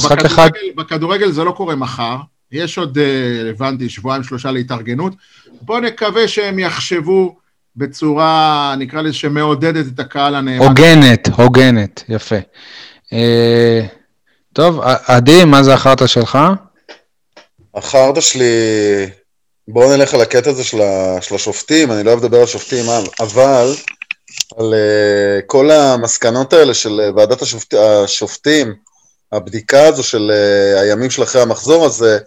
[0.75, 2.17] בכדורגל זה לא קורה מחר,
[2.51, 5.13] יש עוד, אה, הבנתי, שבועיים שלושה להתארגנות.
[5.61, 7.35] בוא נקווה שהם יחשבו
[7.75, 10.65] בצורה, נקרא לזה, שמעודדת את הקהל הנאמן.
[10.65, 12.35] הוגנת, הוגנת, יפה.
[13.13, 13.81] אה,
[14.53, 16.37] טוב, עדי, מה זה החרטא שלך?
[17.77, 18.45] החרטא שלי,
[19.67, 22.85] בואו נלך על הקטע הזה של, ה, של השופטים, אני לא אוהב לדבר על שופטים,
[23.19, 23.75] אבל
[24.57, 28.75] על uh, כל המסקנות האלה של ועדת השופט, השופטים,
[29.31, 32.19] הבדיקה הזו של uh, הימים של אחרי המחזור הזה,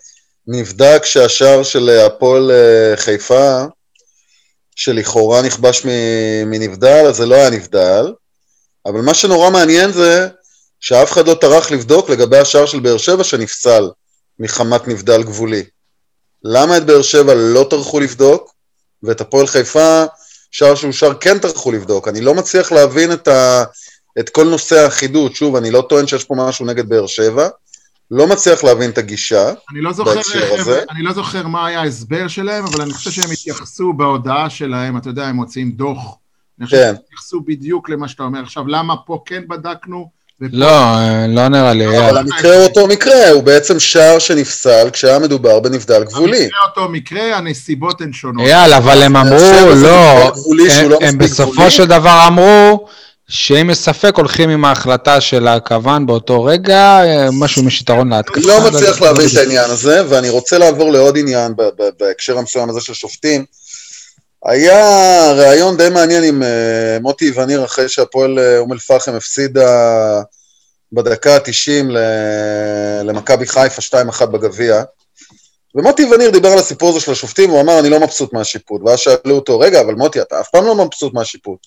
[0.47, 3.65] נבדק שהשער של הפועל uh, חיפה,
[4.77, 5.83] שלכאורה נכבש
[6.47, 8.13] מנבדל, אז זה לא היה נבדל,
[8.87, 10.29] אבל מה שנורא מעניין זה
[10.81, 13.91] שאף אחד לא טרח לבדוק לגבי השער של באר שבע שנפסל
[14.41, 15.63] מחמת נבדל גבולי.
[16.45, 18.55] למה את באר שבע לא טרחו לבדוק,
[19.03, 20.05] ואת הפועל חיפה,
[20.51, 22.09] שער שהוא שער כן טרחו לבדוק?
[22.09, 23.65] אני לא מצליח להבין את, ה,
[24.19, 25.35] את כל נושא האחידות.
[25.35, 27.49] שוב, אני לא טוען שיש פה משהו נגד באר שבע,
[28.11, 30.21] לא מצליח להבין את הגישה אני לא זוכר,
[30.91, 35.09] אני לא זוכר מה היה ההסבר שלהם, אבל אני חושב שהם התייחסו בהודעה שלהם, אתה
[35.09, 36.17] יודע, הם מוציאים דוח.
[36.59, 36.83] אני חושב כן.
[36.83, 38.41] שהם התייחסו בדיוק למה שאתה אומר.
[38.43, 40.11] עכשיו, למה פה כן בדקנו?
[40.41, 40.69] לא,
[41.29, 41.99] לא נראה לי.
[41.99, 46.43] אבל המקרה הוא אותו מקרה, הוא בעצם שער שנפסל כשהיה מדובר בנבדל גבולי.
[46.43, 48.47] המקרה אותו מקרה, הנסיבות הן שונות.
[48.47, 50.33] אייל, אבל הם אמרו, לא,
[50.89, 52.87] לא הם בסופו של דבר אמרו
[53.29, 57.01] שאם יש ספק הולכים עם ההחלטה של הכוון באותו רגע,
[57.33, 58.39] משהו עם יתרון להתקפה.
[58.39, 61.55] אני לא מצליח להבין את העניין הזה, ואני רוצה לעבור לעוד עניין
[62.01, 63.45] בהקשר המסוים הזה של שופטים.
[64.45, 70.23] היה ראיון די מעניין עם אה, מוטי וניר אחרי שהפועל אה, אום אל-פחם הפסידה
[70.93, 71.91] בדקה ה-90
[73.05, 74.83] למכבי חיפה 2-1 בגביע.
[75.75, 78.83] ומוטי וניר דיבר על הסיפור הזה של השופטים, הוא אמר, אני לא מבסוט מהשיפוט.
[78.85, 81.59] ואז שאלו אותו, רגע, אבל מוטי, אתה אף פעם לא מבסוט מהשיפוט.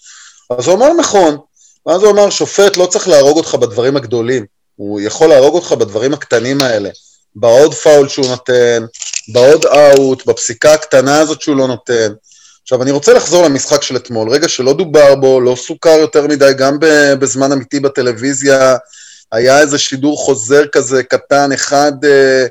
[0.49, 1.37] אז הוא אמר, נכון.
[1.85, 4.45] ואז הוא אמר, שופט לא צריך להרוג אותך בדברים הגדולים,
[4.75, 6.89] הוא יכול להרוג אותך בדברים הקטנים האלה.
[7.35, 8.85] בעוד פאול שהוא נותן,
[9.33, 12.13] בעוד אאוט, בפסיקה הקטנה הזאת שהוא לא נותן.
[12.63, 16.51] עכשיו, אני רוצה לחזור למשחק של אתמול, רגע שלא דובר בו, לא סוכר יותר מדי,
[16.57, 16.77] גם
[17.19, 18.75] בזמן אמיתי בטלוויזיה,
[19.31, 22.45] היה איזה שידור חוזר כזה קטן, אחד, אה,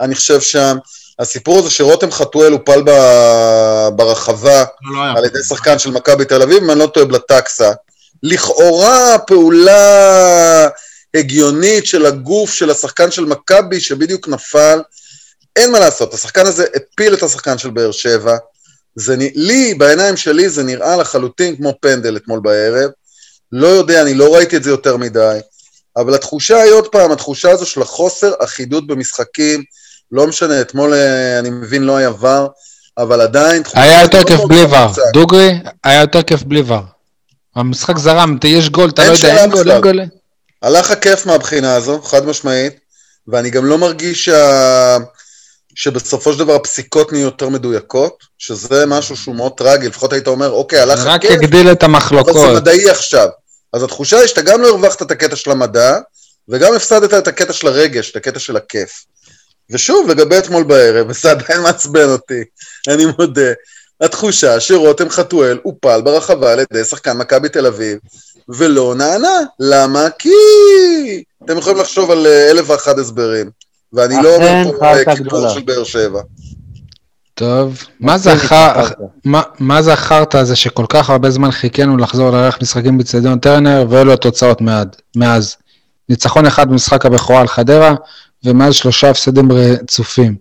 [0.00, 0.76] אני חושב שם.
[1.18, 2.82] הסיפור הזה שרותם חתואל הופל
[3.96, 7.72] ברחבה לא, לא על ידי שחקן של מכבי תל אביב, אם אני לא טועה, בלטקסה.
[8.22, 10.68] לכאורה פעולה
[11.14, 14.80] הגיונית של הגוף של השחקן של מכבי שבדיוק נפל.
[15.56, 18.36] אין מה לעשות, השחקן הזה הפיל את השחקן של באר שבע.
[18.96, 22.90] זה, לי, בעיניים שלי, זה נראה לחלוטין כמו פנדל אתמול בערב.
[23.52, 25.38] לא יודע, אני לא ראיתי את זה יותר מדי.
[25.96, 29.62] אבל התחושה היא עוד פעם, התחושה הזו של החוסר אחידות במשחקים,
[30.12, 32.48] לא משנה, אתמול אה, אני מבין לא היה ור,
[32.98, 33.62] אבל עדיין...
[33.74, 34.92] היה יותר כיף בלי ור.
[35.12, 35.52] דוגרי,
[35.84, 36.82] היה יותר כיף בלי ור.
[37.56, 40.00] המשחק זרם, יש גול, אתה לא יודע, אין גול, אין גול.
[40.62, 42.72] הלך הכיף מהבחינה הזו, חד משמעית,
[43.28, 44.96] ואני גם לא מרגיש שה...
[45.74, 50.50] שבסופו של דבר הפסיקות נהיו יותר מדויקות, שזה משהו שהוא מאוד טרגי, לפחות היית אומר,
[50.50, 52.36] אוקיי, הלך הכיף, רק הגדיל את המחלוקות.
[52.36, 53.28] אבל זה מדעי עכשיו.
[53.72, 55.98] אז התחושה היא שאתה גם לא הרווחת את הקטע של המדע,
[56.48, 59.04] וגם הפסדת את הקטע של הרגש, את הקטע של הכיף.
[59.70, 62.44] ושוב, לגבי אתמול בערב, וזה עדיין מעצבן אותי,
[62.88, 63.52] אני מודה,
[64.00, 67.98] התחושה שרותם חתואל הופל ברחבה על ידי שחקן מכבי תל אביב,
[68.48, 69.38] ולא נענה.
[69.60, 70.08] למה?
[70.18, 70.30] כי...
[71.44, 73.50] אתם יכולים לחשוב על אה, אלף ואחד הסברים,
[73.92, 76.20] ואני לא אומר פה קיפור של באר שבע.
[77.34, 77.84] טוב,
[79.60, 84.12] מה זה החרטא הזה שכל כך הרבה זמן חיכינו לחזור לארח משחקים בצדיון טרנר, ואלו
[84.12, 84.58] התוצאות
[85.16, 85.56] מאז.
[86.08, 87.94] ניצחון אחד במשחק הבכורה על חדרה,
[88.44, 90.34] ומאז שלושה הפסדים רצופים.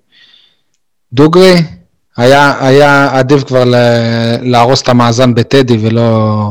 [1.13, 1.63] דוגרי,
[2.17, 3.63] היה, היה עדיף כבר
[4.41, 6.49] להרוס את המאזן בטדי ולא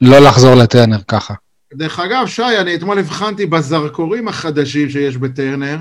[0.00, 1.34] לא לחזור לטרנר ככה.
[1.76, 5.78] דרך אגב, שי, אני אתמול הבחנתי בזרקורים החדשים שיש בטרנר.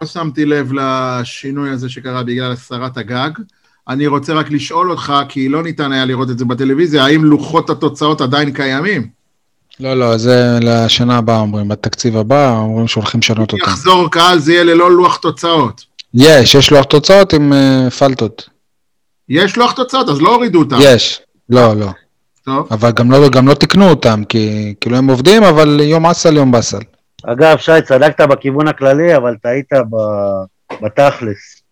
[0.00, 3.30] לא שמתי לב לשינוי הזה שקרה בגלל הסרת הגג.
[3.88, 7.70] אני רוצה רק לשאול אותך, כי לא ניתן היה לראות את זה בטלוויזיה, האם לוחות
[7.70, 9.08] התוצאות עדיין קיימים?
[9.80, 13.64] לא, לא, זה לשנה הבאה אומרים, בתקציב הבא אומרים שהולכים לשנות אותם.
[13.64, 15.84] יחזור קהל, זה יהיה ללא לוח תוצאות.
[16.14, 18.48] יש, יש לוח תוצאות עם uh, פלטות.
[19.28, 20.76] יש לוח תוצאות, אז לא הורידו אותם.
[20.80, 21.90] יש, לא, לא.
[22.44, 22.68] טוב.
[22.70, 26.52] אבל גם לא, גם לא תיקנו אותם, כי כאילו הם עובדים, אבל יום אסל, יום
[26.52, 26.82] באסל.
[27.26, 29.70] אגב, שי, צדקת בכיוון הכללי, אבל טעית
[30.82, 31.62] בתכלס.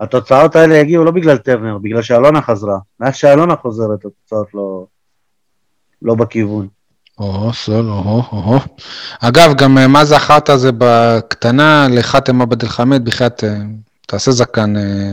[0.00, 2.78] התוצאות האלה הגיעו לא בגלל טרנר, בגלל שאלונה חזרה.
[3.00, 4.86] מאז שאלונה חוזרת, התוצאות לא,
[6.02, 6.68] לא בכיוון.
[7.18, 8.58] או, סול, או, או.
[9.20, 13.56] אגב, גם אה, מה זה החרטא הזה בקטנה לחאתם עבד אל-חמד, בחייאת, אה,
[14.06, 15.12] תעשה זקן אה,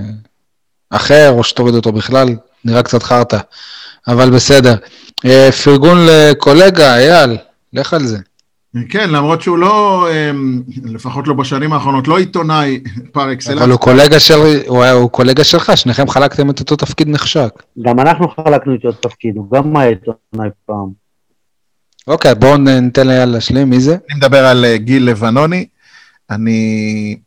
[0.90, 2.28] אחר, או שתוריד אותו בכלל,
[2.66, 3.38] נראה קצת חרטא,
[4.08, 4.76] אבל בסדר.
[5.64, 7.38] פרגון לקולגה, אייל,
[7.74, 8.18] לך על זה.
[8.90, 12.80] כן, למרות שהוא לא, אמ, לפחות לא בשנים האחרונות, לא עיתונאי
[13.14, 13.62] פר אקסלנס.
[13.62, 14.34] אבל הוא קולגה של,
[14.68, 17.50] הוא היה- הוא קולגה שלך, שניכם חלקתם את אותו תפקיד נחשק.
[17.82, 21.08] גם אנחנו חלקנו איתו תפקיד, הוא גם היה עיתונאי פעם.
[22.08, 23.98] אוקיי, בואו ניתן לאייל להשלים, מי זה?
[24.12, 25.66] אני מדבר על אה, גיל לבנוני.
[26.30, 27.18] אני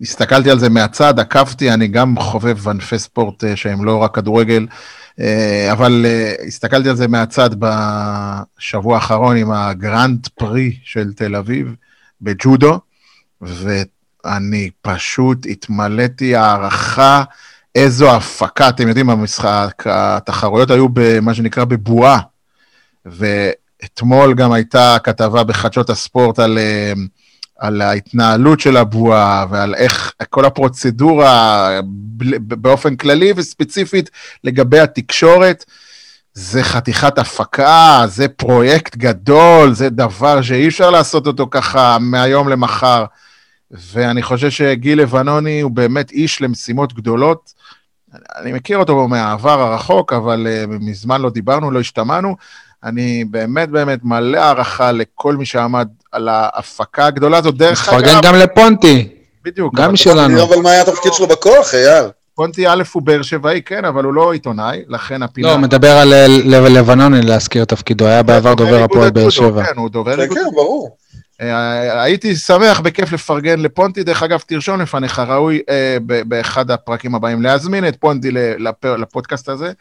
[0.00, 4.66] הסתכלתי על זה מהצד, עקבתי, אני גם חובב ענפי ספורט אה, שהם לא רק כדורגל,
[4.70, 4.76] אה,
[5.72, 11.74] אבל אה, הסתכלתי על זה מהצד בשבוע האחרון עם הגרנד פרי של תל אביב
[12.20, 12.80] בג'ודו,
[13.40, 17.24] ואני פשוט התמלאתי הערכה.
[17.74, 22.20] איזו הפקה, אתם יודעים, המשחק, התחרויות היו במה שנקרא בבועה,
[23.06, 26.92] ואתמול גם הייתה כתבה בחדשות הספורט על, אה,
[27.60, 31.80] על ההתנהלות של הבועה ועל איך כל הפרוצדורה
[32.40, 34.10] באופן כללי וספציפית
[34.44, 35.64] לגבי התקשורת.
[36.34, 43.04] זה חתיכת הפקה, זה פרויקט גדול, זה דבר שאי אפשר לעשות אותו ככה מהיום למחר.
[43.70, 47.52] ואני חושב שגיל לבנוני הוא באמת איש למשימות גדולות.
[48.36, 52.36] אני מכיר אותו מהעבר הרחוק, אבל uh, מזמן לא דיברנו, לא השתמענו.
[52.84, 57.54] אני באמת באמת מלא הערכה לכל מי שעמד על ההפקה הגדולה הזאת.
[57.56, 59.08] דרך נפרגן אגב, גם לפונטי,
[59.44, 60.42] בדיוק, גם שלנו.
[60.42, 62.04] אבל מה היה התפקיד שלו בכוח, אייל?
[62.34, 65.48] פונטי א' הוא באר שבעי, כן, אבל הוא לא עיתונאי, לכן הפינה...
[65.48, 69.64] לא, הוא מדבר על אה, לב- לבנוני להזכיר תפקידו, היה בעבר דובר הפועל באר שבע.
[69.64, 70.96] כן, הוא דובר כן, איגוד כן, ברור.
[71.40, 75.96] אה, הייתי שמח בכיף לפרגן לפונטי, דרך אגב, תרשום לפניך, ראוי אה,
[76.26, 78.30] באחד הפרקים הבאים להזמין את פונטי
[78.98, 79.72] לפודקאסט הזה.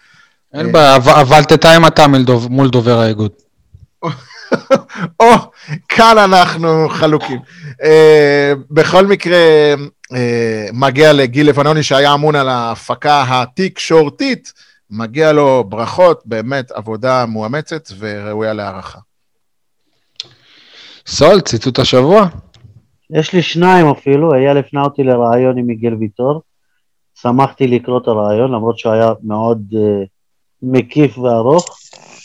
[0.54, 2.06] אין בעיה, אבל- תתאם אתה
[2.50, 3.32] מול דובר האיגוד.
[5.20, 5.26] או,
[5.90, 7.40] כאן אנחנו חלוקים.
[7.84, 9.38] אה, בכל מקרה,
[10.14, 14.54] אה, מגיע לגיל לבנוני שהיה אמון על ההפקה התקשורתית,
[14.92, 19.00] מגיע לו ברכות, באמת עבודה מאומצת וראויה להערכה.
[21.08, 22.28] סול, ציטוט השבוע?
[23.10, 26.42] יש לי שניים אפילו, אייל הפנה אותי לרעיון עם מיגל ויטור.
[27.22, 30.08] שמחתי לקרוא את הרעיון, למרות שהוא היה מאוד uh,
[30.62, 31.80] מקיף וארוך.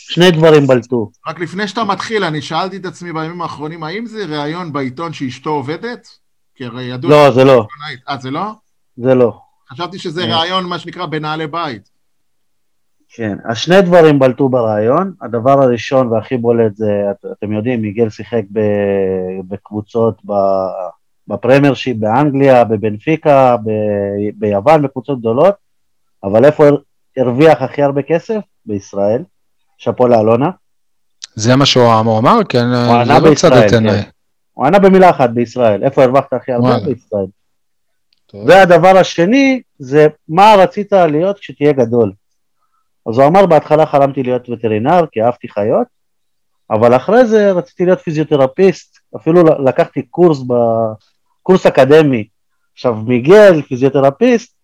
[0.07, 1.11] שני דברים בלטו.
[1.27, 5.49] רק לפני שאתה מתחיל, אני שאלתי את עצמי בימים האחרונים, האם זה ראיון בעיתון שאשתו
[5.49, 6.07] עובדת?
[6.55, 7.11] כי הרי ידוע...
[7.11, 7.67] לא, זה לא.
[8.09, 8.51] אה, זה לא?
[8.97, 9.39] זה לא.
[9.69, 10.31] חשבתי שזה כן.
[10.31, 11.89] ראיון, מה שנקרא, בנעלי בית.
[13.09, 15.13] כן, אז שני דברים בלטו בראיון.
[15.21, 18.59] הדבר הראשון והכי בולט זה, את- אתם יודעים, מיגל שיחק ב-
[19.47, 20.21] בקבוצות
[21.27, 25.55] בפרמיירשיפ באנגליה, בבנפיקה, ב- ביוון, בקבוצות גדולות,
[26.23, 26.77] אבל איפה הר-
[27.17, 28.39] הרוויח הכי הרבה כסף?
[28.65, 29.23] בישראל.
[29.77, 30.49] שאפו לאלונה.
[31.35, 32.43] זה מה שהוא אמר-?
[32.49, 33.69] כן, הוא ענה לא בישראל.
[33.69, 33.83] כן.
[34.53, 35.83] הוא ענה במילה אחת בישראל.
[35.83, 36.79] איפה הרווחת הכי הרבה?
[36.79, 37.25] בישראל.
[38.25, 38.47] טוב.
[38.47, 42.11] והדבר השני זה מה רצית להיות כשתהיה גדול.
[43.09, 45.87] אז הוא אמר בהתחלה חלמתי להיות וטרינר כי אהבתי חיות,
[46.71, 52.27] אבל אחרי זה רציתי להיות פיזיותרפיסט, אפילו לקחתי קורס בקורס אקדמי.
[52.73, 54.55] עכשיו מיגל, פיזיותרפיסט,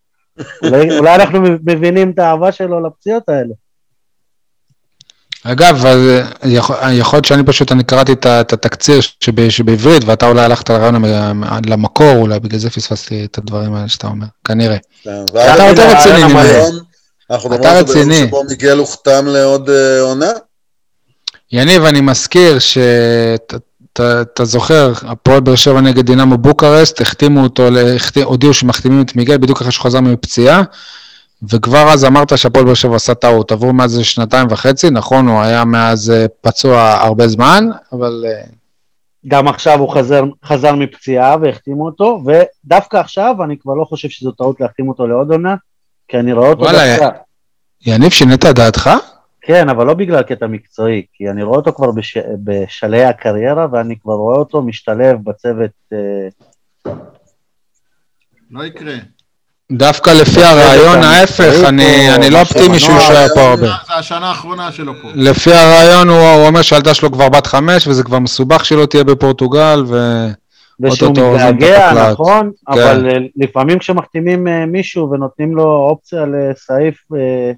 [0.64, 3.54] אולי, אולי אנחנו מבינים את האהבה שלו לפציעות האלה.
[5.44, 10.42] אגב, אה, יכול יכול להיות שאני פשוט, אני קראתי את התקציר שב- שבעברית, ואתה אולי
[10.42, 14.78] הלכת לרעיון המ- למקור, אולי בגלל זה פספסתי את הדברים האלה שאתה אומר, כנראה.
[15.04, 16.50] כן, אתה יותר רציני ממני.
[17.32, 18.28] אנחנו אתה מדברים על ביום.
[18.28, 20.30] שבו מיגל הוחתם לעוד אה, עונה?
[21.52, 23.58] יניב, אני מזכיר שאתה
[24.46, 27.68] זוכר, הפועל באר שבע נגד דינמו בוקרשט, החתימו אותו,
[28.24, 30.62] הודיעו שמחתימים את מיגל בדיוק אחרי שהוא חזר מפציעה,
[31.50, 33.52] וכבר אז אמרת שהפועל באר שבע עשה טעות.
[33.52, 38.44] עברו מאז שנתיים וחצי, נכון, הוא היה מאז אה, פצוע הרבה זמן, אבל אה,
[39.28, 44.32] גם עכשיו הוא חזר, חזר מפציעה והחתימו אותו, ודווקא עכשיו אני כבר לא חושב שזו
[44.32, 45.56] טעות להחתים אותו לעוד עונה,
[46.08, 47.18] כי אני רואה אותו וואלה, דווקא...
[47.86, 48.90] יניב, שינית את דעתך?
[49.42, 52.18] כן, אבל לא בגלל קטע מקצועי, כי אני רואה אותו כבר בש...
[52.44, 55.72] בשלהי הקריירה, ואני כבר רואה אותו משתלב בצוות...
[55.94, 56.28] אה,
[58.52, 58.94] לא יקרה.
[59.72, 63.68] דווקא לפי הרעיון גם ההפך, אני או אני לא אופטימי שהוא יישאר פה הרבה.
[63.88, 65.08] זה השנה האחרונה שלו פה.
[65.16, 69.04] לפי הרעיון הוא הוא אומר שהילדה שלו כבר בת חמש, וזה כבר מסובך שלא תהיה
[69.04, 70.28] בפורטוגל, ו...
[70.82, 72.12] ושהוא מתגעגע.
[72.12, 72.82] נכון, כן.
[72.82, 77.52] אבל אה, לפעמים כשמחתימים אה, מישהו ונותנים לו אופציה לסעיף, אה,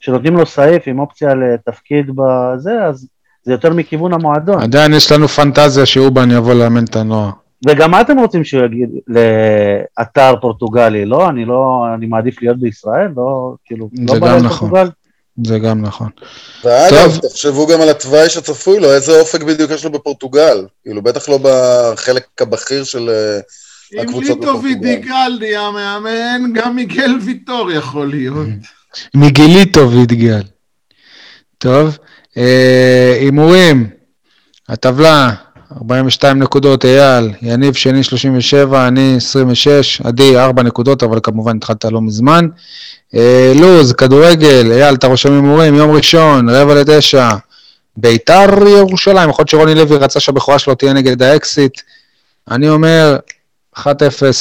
[0.00, 3.06] כשנותנים לו סעיף עם אופציה לתפקיד בזה, אז
[3.42, 4.62] זה יותר מכיוון המועדון.
[4.62, 7.30] עדיין יש לנו פנטזיה שאובן יבוא לאמן את הנוער.
[7.66, 11.28] וגם מה אתם רוצים שהוא יגיד לאתר פורטוגלי, לא?
[11.28, 14.70] אני לא, אני מעדיף להיות בישראל, לא, כאילו, לא בא לי נכון.
[15.46, 16.08] זה גם נכון.
[16.64, 17.30] ואגב, טוב.
[17.30, 20.66] תחשבו גם על התוואי שצפוי לו, איזה אופק בדיוק יש לו בפורטוגל.
[20.82, 23.10] כאילו, בטח לא בחלק הבכיר של...
[23.10, 23.40] אה,
[23.94, 24.68] אם הקבוצות ליטו בפורטוגל.
[24.68, 28.48] וידיגל נהיה מאמן, גם מיגל ויטור יכול להיות.
[29.14, 30.42] מגיליטו וידגל.
[31.58, 31.98] טוב,
[32.36, 33.90] אה, הימורים,
[34.68, 35.30] הטבלה,
[35.76, 42.00] 42 נקודות, אייל, יניב שני 37, אני 26, עדי 4 נקודות, אבל כמובן התחלת לא
[42.00, 42.48] מזמן.
[43.14, 47.30] אה, לוז, כדורגל, אייל, אתה רושם הימורים, יום ראשון, רבע לתשע,
[47.96, 51.80] ביתר ירושלים, יכול להיות שרוני לוי רצה שהבכורה שלו תהיה נגד האקסיט.
[52.50, 53.16] אני אומר,
[53.76, 53.86] 1-0,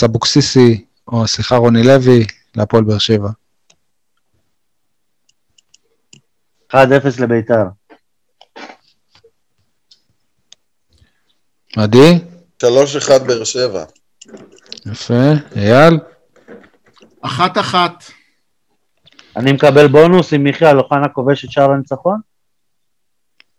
[0.05, 2.25] אבוקסיסי, או סליחה, רוני לוי,
[2.55, 3.29] להפועל באר שבע.
[6.73, 6.77] 1-0
[7.19, 7.63] לביתר.
[11.75, 12.19] עדי?
[12.63, 12.67] 3-1
[13.27, 13.83] באר שבע.
[14.85, 15.31] יפה.
[15.55, 15.99] אייל?
[17.21, 18.03] אחת אחת.
[19.37, 22.19] אני מקבל בונוס אם מיכאל אוחנה כובש את שער הניצחון?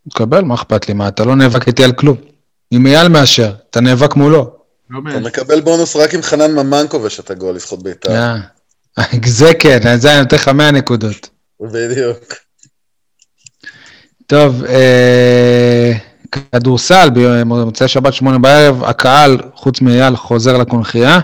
[0.09, 0.93] תקבל, מה אכפת לי?
[0.93, 2.17] מה, אתה לא נאבק איתי על כלום.
[2.71, 4.55] אם אייל מאשר, אתה נאבק מולו.
[4.89, 5.19] לא אתה.
[5.19, 8.11] מקבל בונוס רק אם חנן ממן כובש את הגול לזכות בית"ר.
[8.11, 8.35] אה,
[9.25, 11.29] זה כן, זה אני נותן לך 100 נקודות.
[11.61, 12.33] בדיוק.
[14.27, 15.91] טוב, אה,
[16.31, 21.19] כדורסל במוצאי שבת שמונה בערב, הקהל, חוץ מאייל, חוזר לקונכייה,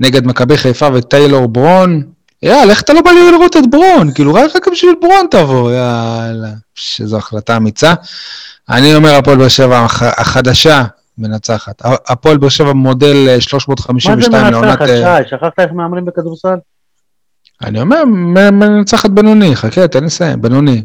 [0.00, 2.02] נגד מכבי חיפה וטיילור ברון.
[2.42, 4.14] יאללה, איך אתה לא בא לי לראות את ברון?
[4.14, 6.48] כאילו, רק בשביל ברון תבוא, יאללה.
[6.74, 7.94] שזו החלטה אמיצה.
[8.70, 10.84] אני אומר, הפועל באר שבע הח- החדשה
[11.18, 11.82] מנצחת.
[12.08, 14.80] הפועל באר שבע מודל אה, מה 352 זה לעונת...
[14.80, 15.30] מנצחת, אה, שי?
[15.30, 16.54] שכחת איך מהמרים בכדורסל?
[17.64, 18.04] אני אומר,
[18.52, 20.82] מנצחת בינוני, חכה, תן לי לסיים, בינוני.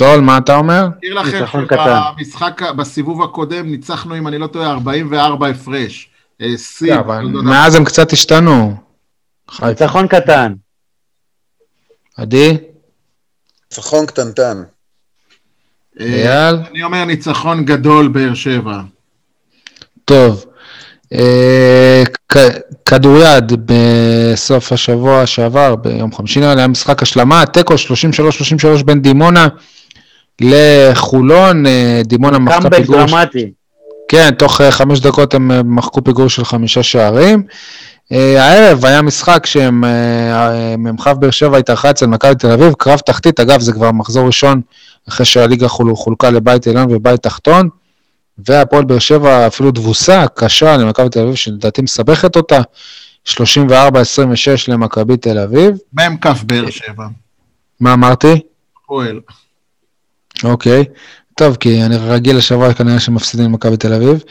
[0.00, 0.88] סול, מה אתה אומר?
[0.94, 2.00] אזכיר לכם ניצחון קטן.
[2.12, 6.10] שבמשחק, בסיבוב הקודם ניצחנו, אם אני לא טועה, 44 הפרש.
[6.40, 6.96] אה, שיא.
[6.96, 8.74] בתולדות מאז הם קצת השתנו.
[9.62, 10.52] ניצחון קטן.
[12.16, 12.58] עדי?
[13.70, 14.62] ניצחון קטנטן.
[16.00, 16.56] אה, אייל?
[16.70, 18.80] אני אומר ניצחון גדול, באר שבע.
[20.04, 20.44] טוב.
[21.12, 22.02] אה,
[22.84, 27.74] כדוריד בסוף השבוע שעבר, ביום חמישי נראה לי, היה משחק השלמה, תיקו
[28.78, 29.48] 33-33 בין דימונה
[30.40, 33.52] לחולון, אה, דימונה מחקה קאמבק פיגור, דרמטי.
[34.08, 37.42] כן, תוך אה, חמש דקות הם אה, מחקו פיגור של חמישה שערים.
[38.10, 39.90] הערב היה משחק שהם, אה,
[40.70, 44.26] אה, מ"כ באר שבע התארחה אצל מכבי תל אביב, קרב תחתית, אגב זה כבר מחזור
[44.26, 44.60] ראשון
[45.08, 47.68] אחרי שהליגה חול- חולקה לבית עליון ובית תחתון,
[48.48, 52.60] והפועל באר שבע אפילו תבוסה קשה למכבי תל אביב, שלדעתי מסבכת אותה,
[53.28, 53.30] 34-26
[54.68, 55.70] למכבי תל אביב.
[55.92, 57.06] מ"כ באר שבע.
[57.80, 58.40] מה אמרתי?
[58.86, 59.20] פועל.
[60.44, 60.84] אוקיי.
[61.34, 64.22] טוב, כי אני רגיל לשבוע כנראה שמפסידים למכבי תל אביב.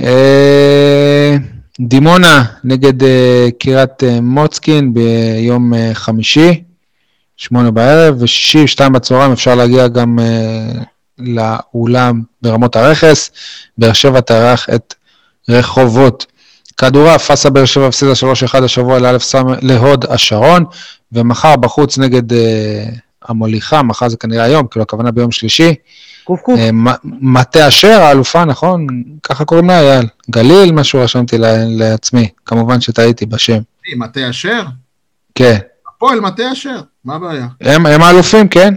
[0.00, 1.36] אה,
[1.80, 6.62] דימונה נגד אה, קריית אה, מוצקין ביום חמישי,
[7.36, 10.18] שמונה בערב, ושישי, שתיים בצהריים, אפשר להגיע גם
[11.18, 13.30] לאולם ברמות הרכס.
[13.78, 14.94] באר שבע תארח את
[15.48, 16.26] רחובות.
[16.76, 18.98] כדורעף, פאסה באר שבע הפסידה 3-1 השבוע
[19.62, 20.64] להוד השרון,
[21.12, 22.22] ומחר בחוץ נגד
[23.24, 25.74] המוליכה, מחר זה כנראה היום, כאילו הכוונה ביום שלישי.
[26.24, 26.58] קוף קוף.
[26.58, 26.70] אה,
[27.04, 28.86] מטה אשר, האלופה, נכון?
[29.22, 30.06] ככה קוראים לה, אייל.
[30.30, 31.36] גליל, משהו רשמתי
[31.68, 32.28] לעצמי.
[32.46, 33.58] כמובן שטעיתי בשם.
[33.96, 34.62] מטה אשר?
[35.34, 35.58] כן.
[35.88, 37.46] הפועל מטה אשר, מה הבעיה?
[37.60, 38.74] הם הם האלופים, כן?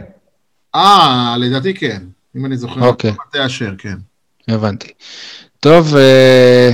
[0.75, 2.01] אה, לדעתי כן.
[2.37, 2.81] אם אני זוכר.
[2.81, 3.11] אוקיי.
[3.27, 3.95] מטה אשר, כן.
[4.47, 4.91] הבנתי.
[5.59, 6.71] טוב, אה,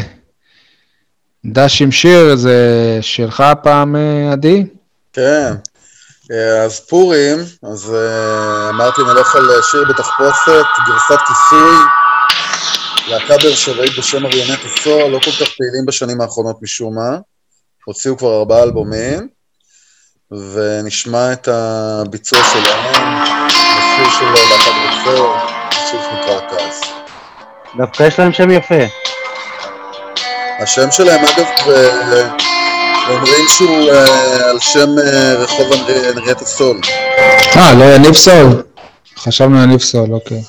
[1.46, 4.66] דש עם שיר, זה שלך הפעם, אה, עדי?
[5.14, 5.54] כן.
[6.34, 7.38] אה, אז פורים,
[7.74, 11.76] אז אה, אמרתי נלך על אה, שיר בתחפושת, גרסת כיסוי,
[13.08, 17.18] להקה באר שבעית בשם אריאנט הסול, לא כל כך פעילים בשנים האחרונות משום מה,
[17.86, 19.28] הוציאו כבר ארבעה אלבומים,
[20.32, 23.24] ונשמע את הביצוע שלהם,
[23.78, 25.36] בשיר של להקת בצור,
[25.72, 26.82] שיר שנקרא הכעס.
[27.78, 28.84] דווקא יש להם שם יפה.
[30.60, 31.46] השם שלהם, אגב,
[33.10, 35.68] אומרים שהוא אה, על שם אה, רחוב
[36.10, 36.80] הנריית הסול.
[37.56, 38.64] אה, לא יניב סול.
[39.18, 40.42] חשבנו יניב סול, אוקיי.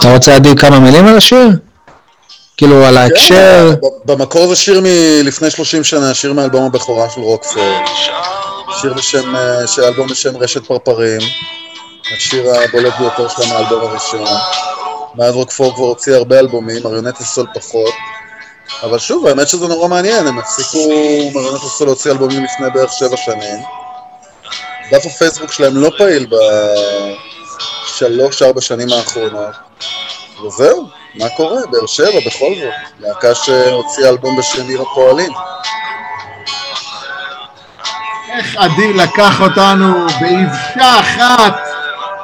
[0.00, 1.48] אתה רוצה עדי כמה מילים על השיר?
[2.56, 3.70] כאילו, על ההקשר?
[3.70, 7.82] כן, ב- במקור זה שיר מלפני 30 שנה, שיר מאלבום הבכורה של רוקפורד.
[8.80, 11.20] שיר בשם, אה, שאלבום בשם רשת פרפרים.
[12.16, 14.24] השיר הבולט ביותר שלהם מהאלבום הראשון.
[15.14, 17.94] מאז רוקפורד כבר הוציא הרבה אלבומים, מריונט הסול פחות.
[18.82, 20.78] אבל שוב, האמת שזה נורא מעניין, הם הפסיקו,
[21.34, 23.58] מריונט הסול להוציא אלבומים לפני בערך שבע שנים.
[24.92, 26.26] דף הפייסבוק שלהם לא פעיל
[28.00, 29.54] בשלוש-ארבע שנים האחרונות.
[30.46, 31.60] וזהו, מה קורה?
[31.70, 32.72] באר שבע בכל זאת.
[33.00, 35.32] להקה שהוציאה אלבום בשם עיר הפועלים.
[38.32, 41.60] איך עדי לקח אותנו ביבשה אחת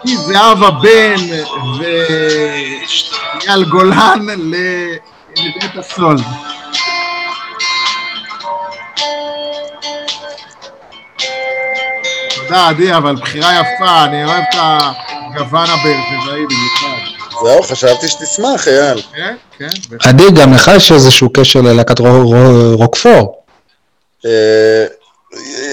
[0.04, 1.16] מזהבה בן
[1.80, 4.26] ואייל גולן
[5.36, 6.16] לבית הסול.
[12.36, 16.96] תודה עדי, אבל בחירה יפה, אני אוהב את הגוון הבאר שבעי במיוחד.
[17.44, 19.02] זהו, חשבתי שתשמח, אייל.
[19.14, 19.68] כן, כן.
[20.08, 23.42] עדי, גם לך יש איזשהו קשר ללהקת רו- רו- רוקפור.
[24.26, 24.84] אה,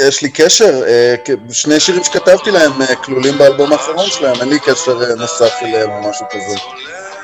[0.08, 1.16] יש לי קשר, אה,
[1.52, 6.10] שני שירים שכתבתי להם אה, כלולים באלבום האחרון שלהם, אין לי קשר נוסף אליהם או
[6.10, 6.56] משהו כזה.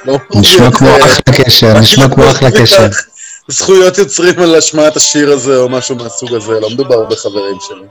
[0.05, 2.87] לא נשמע כמו אחלה קשר, נשמע כמו אחלה קשר.
[3.47, 7.85] זכויות יוצרים על השמעת השיר הזה או משהו מהסוג הזה, לא מדובר בחברים שלי.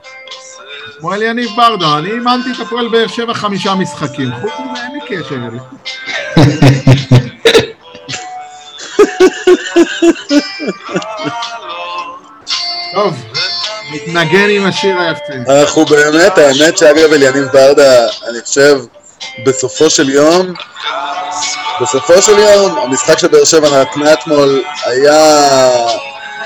[0.97, 4.99] שמואל יניב ברדה, אני אימנתי את הפועל באר שבע חמישה משחקים, חוץ מזה אין לי
[5.07, 5.59] קשר אליי.
[12.93, 13.13] טוב,
[13.93, 15.61] נתנגן עם השיר היפה.
[15.61, 18.79] אנחנו באמת, האמת שאגב אליניב ברדה, אני חושב,
[19.45, 20.53] בסופו של יום,
[21.81, 25.69] בסופו של יום, המשחק שבאר שבע נתנה אתמול היה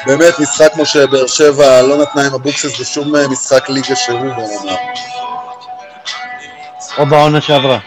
[0.05, 4.75] באמת משחק כמו שבאר שבע לא נתנה עם אבוקסיס בשום אה, משחק ליגה שהוא, נאמר.
[6.97, 7.79] או בעונה שעברה.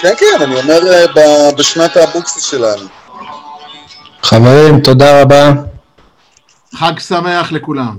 [0.00, 2.88] כן, כן, אני אומר אה, ב- בשנת האבוקסיס שלנו.
[4.22, 5.50] חברים, תודה רבה.
[6.74, 7.98] חג שמח לכולם.